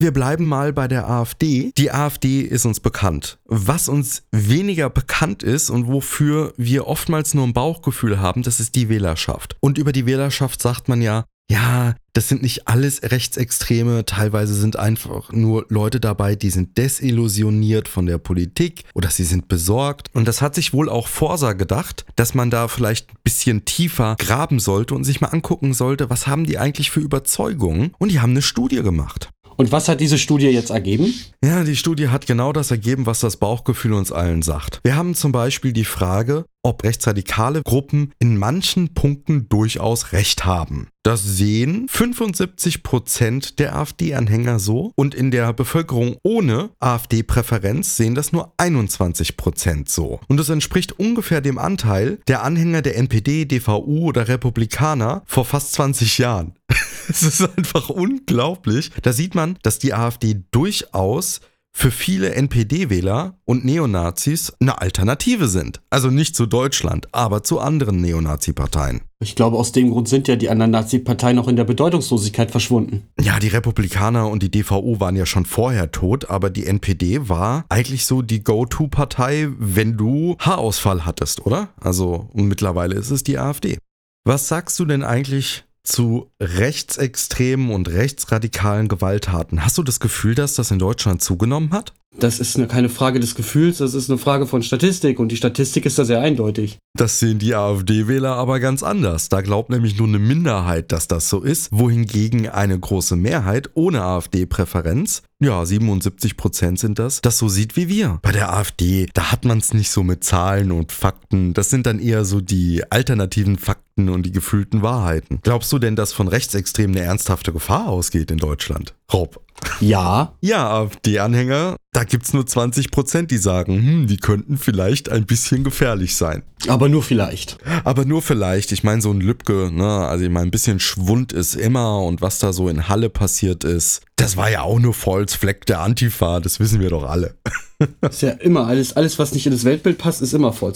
Wir 0.07 0.13
bleiben 0.13 0.45
mal 0.45 0.71
bei 0.71 0.87
der 0.87 1.09
AfD. 1.09 1.73
Die 1.77 1.91
AfD 1.91 2.39
ist 2.39 2.65
uns 2.65 2.79
bekannt. 2.79 3.39
Was 3.43 3.89
uns 3.89 4.23
weniger 4.31 4.89
bekannt 4.89 5.43
ist 5.43 5.69
und 5.69 5.87
wofür 5.87 6.53
wir 6.55 6.87
oftmals 6.87 7.33
nur 7.33 7.45
ein 7.45 7.51
Bauchgefühl 7.51 8.21
haben, 8.21 8.41
das 8.41 8.61
ist 8.61 8.75
die 8.75 8.87
Wählerschaft. 8.87 9.57
Und 9.59 9.77
über 9.77 9.91
die 9.91 10.05
Wählerschaft 10.05 10.61
sagt 10.61 10.87
man 10.87 11.01
ja, 11.01 11.25
ja, 11.51 11.95
das 12.13 12.29
sind 12.29 12.41
nicht 12.41 12.67
alles 12.67 13.03
Rechtsextreme, 13.03 14.05
teilweise 14.05 14.53
sind 14.53 14.77
einfach 14.77 15.31
nur 15.31 15.65
Leute 15.69 15.99
dabei, 15.99 16.35
die 16.35 16.49
sind 16.49 16.77
desillusioniert 16.77 17.87
von 17.87 18.05
der 18.05 18.17
Politik 18.17 18.83
oder 18.93 19.09
sie 19.09 19.23
sind 19.23 19.47
besorgt. 19.47 20.09
Und 20.13 20.27
das 20.27 20.41
hat 20.41 20.55
sich 20.55 20.73
wohl 20.73 20.89
auch 20.89 21.07
Forsa 21.07 21.53
gedacht, 21.53 22.05
dass 22.15 22.33
man 22.33 22.49
da 22.49 22.67
vielleicht 22.67 23.11
ein 23.11 23.17
bisschen 23.23 23.65
tiefer 23.65 24.15
graben 24.17 24.59
sollte 24.59 24.95
und 24.95 25.03
sich 25.03 25.21
mal 25.21 25.27
angucken 25.27 25.73
sollte, 25.73 26.09
was 26.09 26.27
haben 26.27 26.45
die 26.45 26.57
eigentlich 26.57 26.91
für 26.91 27.01
Überzeugungen. 27.01 27.93
Und 27.97 28.11
die 28.11 28.19
haben 28.19 28.31
eine 28.31 28.41
Studie 28.41 28.81
gemacht. 28.81 29.29
Und 29.57 29.71
was 29.71 29.89
hat 29.89 29.99
diese 29.99 30.19
Studie 30.19 30.47
jetzt 30.47 30.69
ergeben? 30.69 31.13
Ja, 31.43 31.63
die 31.63 31.75
Studie 31.75 32.09
hat 32.09 32.27
genau 32.27 32.53
das 32.53 32.69
ergeben, 32.69 33.07
was 33.07 33.19
das 33.19 33.37
Bauchgefühl 33.37 33.93
uns 33.93 34.11
allen 34.11 34.43
sagt. 34.43 34.79
Wir 34.83 34.95
haben 34.95 35.15
zum 35.15 35.31
Beispiel 35.31 35.73
die 35.73 35.83
Frage, 35.83 36.45
ob 36.67 36.83
rechtsradikale 36.83 37.63
Gruppen 37.63 38.11
in 38.19 38.37
manchen 38.37 38.93
Punkten 38.93 39.47
durchaus 39.49 40.11
Recht 40.11 40.45
haben. 40.45 40.89
Das 41.03 41.23
sehen 41.23 41.87
75 41.89 42.83
Prozent 42.83 43.59
der 43.59 43.77
AfD-Anhänger 43.77 44.59
so 44.59 44.91
und 44.95 45.15
in 45.15 45.31
der 45.31 45.53
Bevölkerung 45.53 46.17
ohne 46.23 46.71
AfD-Präferenz 46.81 47.95
sehen 47.95 48.13
das 48.13 48.33
nur 48.33 48.53
21 48.57 49.37
Prozent 49.37 49.87
so. 49.87 50.19
Und 50.27 50.37
das 50.37 50.49
entspricht 50.49 50.99
ungefähr 50.99 51.39
dem 51.39 51.57
Anteil 51.57 52.19
der 52.27 52.43
Anhänger 52.43 52.81
der 52.81 52.97
NPD, 52.97 53.45
DVU 53.45 54.07
oder 54.07 54.27
Republikaner 54.27 55.23
vor 55.25 55.45
fast 55.45 55.73
20 55.73 56.17
Jahren. 56.17 56.53
Es 57.09 57.23
ist 57.23 57.41
einfach 57.57 57.89
unglaublich. 57.89 58.91
Da 59.01 59.13
sieht 59.13 59.33
man, 59.33 59.57
dass 59.61 59.79
die 59.79 59.93
AfD 59.93 60.43
durchaus 60.51 61.39
für 61.77 61.91
viele 61.91 62.33
NPD-Wähler 62.33 63.37
und 63.45 63.63
Neonazis 63.63 64.51
eine 64.59 64.81
Alternative 64.81 65.47
sind. 65.47 65.79
Also 65.91 66.09
nicht 66.09 66.35
zu 66.35 66.47
Deutschland, 66.47 67.07
aber 67.11 67.43
zu 67.43 67.59
anderen 67.59 68.01
Neonazi-Parteien. 68.01 69.01
Ich 69.19 69.35
glaube, 69.35 69.57
aus 69.57 69.73
dem 69.73 69.91
Grund 69.91 70.09
sind 70.09 70.27
ja 70.27 70.37
die 70.37 70.49
anderen 70.49 70.71
Nazi-Parteien 70.71 71.37
auch 71.37 71.47
in 71.47 71.55
der 71.55 71.65
Bedeutungslosigkeit 71.65 72.49
verschwunden. 72.49 73.03
Ja, 73.21 73.37
die 73.37 73.49
Republikaner 73.49 74.27
und 74.27 74.41
die 74.41 74.49
DVU 74.49 74.99
waren 74.99 75.15
ja 75.15 75.27
schon 75.27 75.45
vorher 75.45 75.91
tot, 75.91 76.31
aber 76.31 76.49
die 76.49 76.65
NPD 76.65 77.29
war 77.29 77.63
eigentlich 77.69 78.07
so 78.07 78.23
die 78.23 78.43
Go-To-Partei, 78.43 79.49
wenn 79.59 79.97
du 79.97 80.35
Haarausfall 80.39 81.05
hattest, 81.05 81.45
oder? 81.45 81.69
Also, 81.79 82.27
und 82.33 82.47
mittlerweile 82.47 82.95
ist 82.95 83.11
es 83.11 83.21
die 83.21 83.37
AfD. 83.37 83.77
Was 84.25 84.47
sagst 84.47 84.79
du 84.79 84.85
denn 84.85 85.03
eigentlich 85.03 85.66
zu 85.87 86.31
rechtsextremen 86.41 87.71
und 87.71 87.87
rechtsradikalen 87.87 88.87
Gewalttaten. 88.87 89.63
Hast 89.63 89.77
du 89.77 89.83
das 89.83 89.99
Gefühl, 89.99 90.35
dass 90.35 90.55
das 90.55 90.69
in 90.71 90.79
Deutschland 90.79 91.21
zugenommen 91.21 91.71
hat? 91.71 91.93
Das 92.19 92.39
ist 92.39 92.55
eine, 92.55 92.67
keine 92.67 92.89
Frage 92.89 93.19
des 93.19 93.35
Gefühls, 93.35 93.77
das 93.77 93.93
ist 93.93 94.09
eine 94.09 94.17
Frage 94.17 94.47
von 94.47 94.63
Statistik 94.63 95.19
und 95.19 95.31
die 95.31 95.37
Statistik 95.37 95.85
ist 95.85 95.99
da 95.99 96.05
sehr 96.05 96.21
eindeutig. 96.21 96.79
Das 96.97 97.19
sehen 97.19 97.37
die 97.37 97.53
AfD-Wähler 97.53 98.33
aber 98.33 98.59
ganz 98.59 98.81
anders. 98.81 99.29
Da 99.29 99.41
glaubt 99.41 99.69
nämlich 99.69 99.97
nur 99.97 100.07
eine 100.07 100.17
Minderheit, 100.17 100.91
dass 100.91 101.07
das 101.07 101.29
so 101.29 101.41
ist, 101.41 101.71
wohingegen 101.71 102.49
eine 102.49 102.79
große 102.79 103.15
Mehrheit 103.15 103.69
ohne 103.75 104.01
AfD-Präferenz, 104.01 105.21
ja 105.39 105.63
77 105.63 106.37
Prozent 106.37 106.79
sind 106.79 106.97
das, 106.97 107.21
das 107.21 107.37
so 107.37 107.49
sieht 107.49 107.75
wie 107.75 107.87
wir. 107.87 108.19
Bei 108.23 108.31
der 108.31 108.51
AfD, 108.51 109.07
da 109.13 109.31
hat 109.31 109.45
man 109.45 109.59
es 109.59 109.73
nicht 109.73 109.91
so 109.91 110.01
mit 110.01 110.23
Zahlen 110.23 110.71
und 110.71 110.91
Fakten, 110.91 111.53
das 111.53 111.69
sind 111.69 111.85
dann 111.85 111.99
eher 111.99 112.25
so 112.25 112.41
die 112.41 112.83
alternativen 112.89 113.57
Fakten 113.57 114.09
und 114.09 114.25
die 114.25 114.31
gefühlten 114.31 114.81
Wahrheiten. 114.81 115.39
Glaubst 115.43 115.71
du 115.71 115.77
denn, 115.77 115.95
dass 115.95 116.13
von 116.13 116.27
Rechtsextremen 116.27 116.95
eine 116.95 117.05
ernsthafte 117.05 117.53
Gefahr 117.53 117.89
ausgeht 117.89 118.31
in 118.31 118.39
Deutschland? 118.39 118.95
Rob. 119.11 119.41
Ja. 119.79 120.33
Ja, 120.41 120.69
AfD-Anhänger, 120.69 121.77
da 121.93 122.03
gibt's 122.03 122.33
nur 122.33 122.45
20 122.45 122.91
Prozent, 122.91 123.31
die 123.31 123.37
sagen, 123.37 123.73
hm, 123.75 124.07
die 124.07 124.17
könnten 124.17 124.57
vielleicht 124.57 125.09
ein 125.09 125.25
bisschen 125.25 125.63
gefährlich 125.63 126.15
sein. 126.15 126.43
Aber 126.67 126.89
nur 126.89 127.03
vielleicht. 127.03 127.57
Aber 127.83 128.05
nur 128.05 128.21
vielleicht. 128.21 128.71
Ich 128.71 128.83
meine, 128.83 129.01
so 129.01 129.11
ein 129.11 129.21
Lübcke, 129.21 129.71
ne, 129.71 130.05
also 130.07 130.25
ich 130.25 130.29
meine, 130.29 130.47
ein 130.47 130.51
bisschen 130.51 130.79
Schwund 130.79 131.33
ist 131.33 131.55
immer 131.55 132.03
und 132.03 132.21
was 132.21 132.39
da 132.39 132.53
so 132.53 132.69
in 132.69 132.87
Halle 132.87 133.09
passiert 133.09 133.63
ist, 133.63 134.01
das 134.17 134.37
war 134.37 134.49
ja 134.49 134.61
auch 134.61 134.79
nur 134.79 134.93
Volksfleck 134.93 135.65
der 135.65 135.81
Antifa, 135.81 136.39
das 136.39 136.59
wissen 136.59 136.79
wir 136.79 136.89
doch 136.89 137.03
alle. 137.03 137.35
ist 138.09 138.21
ja 138.21 138.31
immer 138.31 138.67
alles, 138.67 138.93
alles, 138.93 139.19
was 139.19 139.33
nicht 139.33 139.45
in 139.45 139.51
das 139.51 139.63
Weltbild 139.63 139.97
passt, 139.97 140.21
ist 140.21 140.33
immer 140.33 140.53
Flag. 140.53 140.73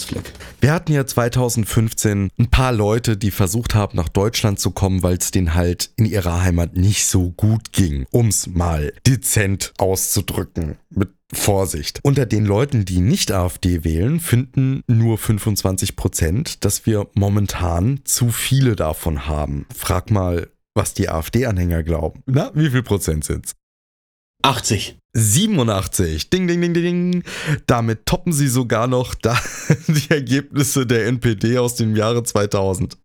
Wir 0.59 0.73
hatten 0.73 0.91
ja 0.91 1.05
2015 1.05 2.29
ein 2.37 2.49
paar 2.49 2.71
Leute, 2.71 3.17
die 3.17 3.31
versucht 3.31 3.75
haben, 3.75 3.95
nach 3.95 4.09
Deutschland 4.09 4.59
zu 4.59 4.71
kommen, 4.71 5.01
weil 5.03 5.17
es 5.17 5.31
denen 5.31 5.55
halt 5.55 5.91
in 5.95 6.05
ihrer 6.05 6.41
Heimat 6.41 6.75
nicht 6.75 7.05
so 7.05 7.31
gut 7.31 7.71
ging, 7.71 8.05
um 8.11 8.27
es 8.27 8.47
mal 8.47 8.93
dezent 9.05 9.73
auszudrücken. 9.77 10.77
Mit 10.89 11.09
Vorsicht. 11.33 12.01
Unter 12.03 12.25
den 12.25 12.45
Leuten, 12.45 12.83
die 12.83 12.99
nicht 12.99 13.31
AfD 13.31 13.85
wählen, 13.85 14.19
finden 14.19 14.83
nur 14.87 15.17
25 15.17 15.95
Prozent, 15.95 16.65
dass 16.65 16.85
wir 16.85 17.07
momentan 17.13 18.01
zu 18.03 18.31
viele 18.31 18.75
davon 18.75 19.27
haben. 19.27 19.65
Frag 19.73 20.11
mal, 20.11 20.49
was 20.73 20.93
die 20.93 21.09
AfD-Anhänger 21.09 21.83
glauben. 21.83 22.21
Na, 22.25 22.51
wie 22.53 22.69
viel 22.69 22.83
Prozent 22.83 23.23
sind's? 23.23 23.53
80. 24.41 24.97
87. 25.13 26.29
Ding, 26.29 26.47
ding, 26.47 26.61
ding, 26.61 26.73
ding, 26.73 26.83
ding. 26.83 27.23
Damit 27.67 28.05
toppen 28.05 28.33
sie 28.33 28.47
sogar 28.47 28.87
noch 28.87 29.15
da 29.21 29.37
die 29.87 30.09
Ergebnisse 30.09 30.85
der 30.85 31.07
NPD 31.07 31.57
aus 31.57 31.75
dem 31.75 31.95
Jahre 31.95 32.23
2000. 32.23 32.97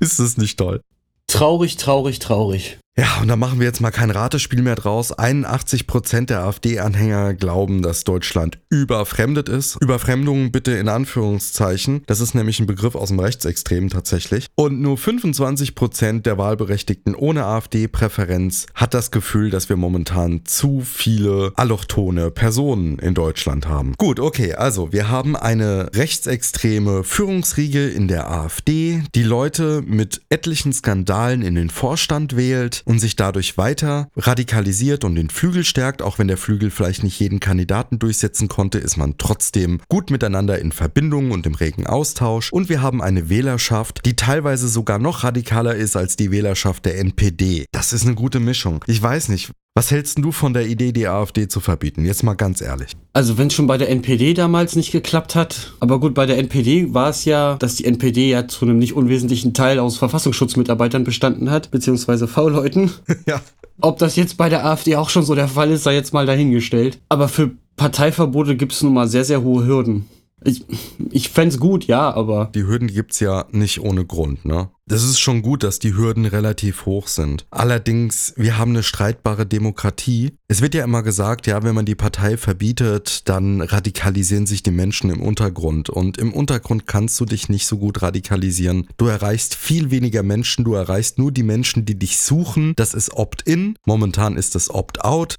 Ist 0.00 0.18
es 0.18 0.36
nicht 0.36 0.58
toll? 0.58 0.80
Traurig, 1.26 1.76
traurig, 1.76 2.18
traurig. 2.18 2.78
Ja, 2.96 3.18
und 3.20 3.26
da 3.26 3.34
machen 3.34 3.58
wir 3.58 3.66
jetzt 3.66 3.80
mal 3.80 3.90
kein 3.90 4.12
Ratespiel 4.12 4.62
mehr 4.62 4.76
draus. 4.76 5.12
81% 5.18 6.26
der 6.26 6.44
AfD-Anhänger 6.44 7.34
glauben, 7.34 7.82
dass 7.82 8.04
Deutschland 8.04 8.60
überfremdet 8.70 9.48
ist. 9.48 9.78
Überfremdung 9.80 10.52
bitte 10.52 10.70
in 10.72 10.88
Anführungszeichen. 10.88 12.04
Das 12.06 12.20
ist 12.20 12.34
nämlich 12.36 12.60
ein 12.60 12.66
Begriff 12.66 12.94
aus 12.94 13.08
dem 13.08 13.18
Rechtsextremen 13.18 13.90
tatsächlich. 13.90 14.46
Und 14.54 14.80
nur 14.80 14.96
25% 14.96 16.22
der 16.22 16.38
Wahlberechtigten 16.38 17.16
ohne 17.16 17.46
AfD-Präferenz 17.46 18.66
hat 18.74 18.94
das 18.94 19.10
Gefühl, 19.10 19.50
dass 19.50 19.68
wir 19.68 19.76
momentan 19.76 20.42
zu 20.44 20.80
viele 20.80 21.52
allochtone 21.56 22.30
Personen 22.30 23.00
in 23.00 23.14
Deutschland 23.14 23.66
haben. 23.66 23.94
Gut, 23.98 24.20
okay, 24.20 24.54
also 24.54 24.92
wir 24.92 25.08
haben 25.08 25.34
eine 25.34 25.90
rechtsextreme 25.94 27.02
Führungsriege 27.02 27.88
in 27.88 28.06
der 28.06 28.30
AfD, 28.30 29.02
die 29.16 29.24
Leute 29.24 29.82
mit 29.84 30.20
etlichen 30.28 30.72
Skandalen 30.72 31.42
in 31.42 31.56
den 31.56 31.70
Vorstand 31.70 32.36
wählt 32.36 32.83
und 32.84 32.98
sich 32.98 33.16
dadurch 33.16 33.58
weiter 33.58 34.08
radikalisiert 34.16 35.04
und 35.04 35.14
den 35.14 35.30
Flügel 35.30 35.64
stärkt. 35.64 36.02
Auch 36.02 36.18
wenn 36.18 36.28
der 36.28 36.36
Flügel 36.36 36.70
vielleicht 36.70 37.02
nicht 37.02 37.18
jeden 37.18 37.40
Kandidaten 37.40 37.98
durchsetzen 37.98 38.48
konnte, 38.48 38.78
ist 38.78 38.96
man 38.96 39.16
trotzdem 39.18 39.80
gut 39.88 40.10
miteinander 40.10 40.58
in 40.58 40.72
Verbindung 40.72 41.30
und 41.30 41.46
im 41.46 41.54
regen 41.54 41.86
Austausch. 41.86 42.52
Und 42.52 42.68
wir 42.68 42.82
haben 42.82 43.02
eine 43.02 43.28
Wählerschaft, 43.28 44.04
die 44.04 44.16
teilweise 44.16 44.68
sogar 44.68 44.98
noch 44.98 45.24
radikaler 45.24 45.74
ist 45.74 45.96
als 45.96 46.16
die 46.16 46.30
Wählerschaft 46.30 46.84
der 46.84 46.98
NPD. 46.98 47.66
Das 47.72 47.92
ist 47.92 48.04
eine 48.04 48.14
gute 48.14 48.40
Mischung. 48.40 48.84
Ich 48.86 49.02
weiß 49.02 49.28
nicht, 49.28 49.50
was 49.76 49.90
hältst 49.90 50.18
du 50.18 50.30
von 50.30 50.54
der 50.54 50.68
Idee, 50.68 50.92
die 50.92 51.08
AfD 51.08 51.48
zu 51.48 51.58
verbieten? 51.58 52.04
Jetzt 52.04 52.22
mal 52.22 52.34
ganz 52.34 52.60
ehrlich. 52.60 52.92
Also 53.12 53.38
wenn 53.38 53.48
es 53.48 53.54
schon 53.54 53.66
bei 53.66 53.76
der 53.76 53.90
NPD 53.90 54.32
damals 54.32 54.76
nicht 54.76 54.92
geklappt 54.92 55.34
hat, 55.34 55.72
aber 55.80 55.98
gut, 55.98 56.14
bei 56.14 56.26
der 56.26 56.38
NPD 56.38 56.94
war 56.94 57.10
es 57.10 57.24
ja, 57.24 57.56
dass 57.56 57.74
die 57.74 57.84
NPD 57.84 58.30
ja 58.30 58.46
zu 58.46 58.64
einem 58.64 58.78
nicht 58.78 58.92
unwesentlichen 58.92 59.52
Teil 59.52 59.80
aus 59.80 59.96
Verfassungsschutzmitarbeitern 59.96 61.02
bestanden 61.02 61.50
hat, 61.50 61.72
beziehungsweise 61.72 62.28
V-Leuten. 62.28 62.92
ja. 63.26 63.40
Ob 63.80 63.98
das 63.98 64.14
jetzt 64.14 64.36
bei 64.36 64.48
der 64.48 64.64
AfD 64.64 64.94
auch 64.94 65.10
schon 65.10 65.24
so 65.24 65.34
der 65.34 65.48
Fall 65.48 65.72
ist, 65.72 65.82
sei 65.82 65.94
jetzt 65.94 66.14
mal 66.14 66.26
dahingestellt. 66.26 67.00
Aber 67.08 67.26
für 67.26 67.50
Parteiverbote 67.76 68.56
gibt 68.56 68.72
es 68.72 68.82
nun 68.82 68.94
mal 68.94 69.08
sehr, 69.08 69.24
sehr 69.24 69.42
hohe 69.42 69.66
Hürden. 69.66 70.08
Ich, 70.44 70.64
ich 71.10 71.30
fände 71.30 71.58
gut, 71.58 71.86
ja, 71.86 72.12
aber. 72.12 72.50
Die 72.54 72.64
Hürden 72.64 72.88
gibt's 72.88 73.20
ja 73.20 73.46
nicht 73.50 73.80
ohne 73.80 74.04
Grund, 74.04 74.44
ne? 74.44 74.68
Das 74.86 75.02
ist 75.02 75.18
schon 75.18 75.40
gut, 75.40 75.62
dass 75.62 75.78
die 75.78 75.96
Hürden 75.96 76.26
relativ 76.26 76.84
hoch 76.84 77.08
sind. 77.08 77.46
Allerdings, 77.50 78.34
wir 78.36 78.58
haben 78.58 78.72
eine 78.72 78.82
streitbare 78.82 79.46
Demokratie. 79.46 80.32
Es 80.46 80.60
wird 80.60 80.74
ja 80.74 80.84
immer 80.84 81.02
gesagt, 81.02 81.46
ja, 81.46 81.62
wenn 81.62 81.74
man 81.74 81.86
die 81.86 81.94
Partei 81.94 82.36
verbietet, 82.36 83.26
dann 83.30 83.62
radikalisieren 83.62 84.44
sich 84.44 84.62
die 84.62 84.70
Menschen 84.70 85.08
im 85.08 85.22
Untergrund. 85.22 85.88
Und 85.88 86.18
im 86.18 86.34
Untergrund 86.34 86.86
kannst 86.86 87.18
du 87.18 87.24
dich 87.24 87.48
nicht 87.48 87.66
so 87.66 87.78
gut 87.78 88.02
radikalisieren. 88.02 88.86
Du 88.98 89.06
erreichst 89.06 89.54
viel 89.54 89.90
weniger 89.90 90.22
Menschen, 90.22 90.66
du 90.66 90.74
erreichst 90.74 91.18
nur 91.18 91.32
die 91.32 91.44
Menschen, 91.44 91.86
die 91.86 91.98
dich 91.98 92.18
suchen. 92.18 92.74
Das 92.76 92.92
ist 92.92 93.14
Opt-in. 93.14 93.78
Momentan 93.86 94.36
ist 94.36 94.54
das 94.54 94.68
Opt-out 94.68 95.36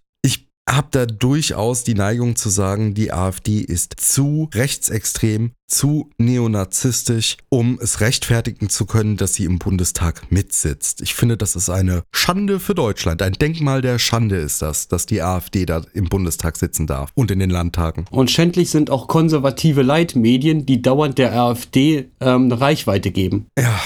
habe 0.68 0.88
da 0.92 1.06
durchaus 1.06 1.84
die 1.84 1.94
Neigung 1.94 2.36
zu 2.36 2.50
sagen, 2.50 2.94
die 2.94 3.12
AfD 3.12 3.60
ist 3.60 3.96
zu 4.00 4.50
rechtsextrem, 4.54 5.52
zu 5.68 6.10
neonazistisch, 6.18 7.38
um 7.50 7.80
es 7.82 8.02
rechtfertigen 8.02 8.70
zu 8.70 8.86
können, 8.86 9.18
dass 9.18 9.36
sie 9.36 9.46
im 9.46 9.60
Bundestag 9.60 10.32
mitsitzt. 10.32 11.02
Ich 11.02 11.16
finde, 11.16 11.38
das 11.38 11.56
ist 11.56 11.70
eine 11.70 12.04
Schande 12.12 12.60
für 12.60 12.76
Deutschland. 12.76 13.22
Ein 13.22 13.34
Denkmal 13.34 13.82
der 13.82 14.00
Schande 14.00 14.38
ist 14.38 14.62
das, 14.62 14.88
dass 14.88 15.06
die 15.06 15.22
AfD 15.22 15.66
da 15.66 15.82
im 15.94 16.06
Bundestag 16.06 16.58
sitzen 16.58 16.88
darf 16.88 17.12
und 17.16 17.32
in 17.32 17.40
den 17.40 17.50
Landtagen. 17.50 18.06
Und 18.12 18.32
schändlich 18.32 18.70
sind 18.70 18.90
auch 18.90 19.08
konservative 19.08 19.82
Leitmedien, 19.82 20.66
die 20.66 20.82
dauernd 20.82 21.18
der 21.18 21.34
AfD 21.34 22.10
ähm, 22.20 22.52
Reichweite 22.52 23.12
geben. 23.12 23.48
Ja, 23.58 23.80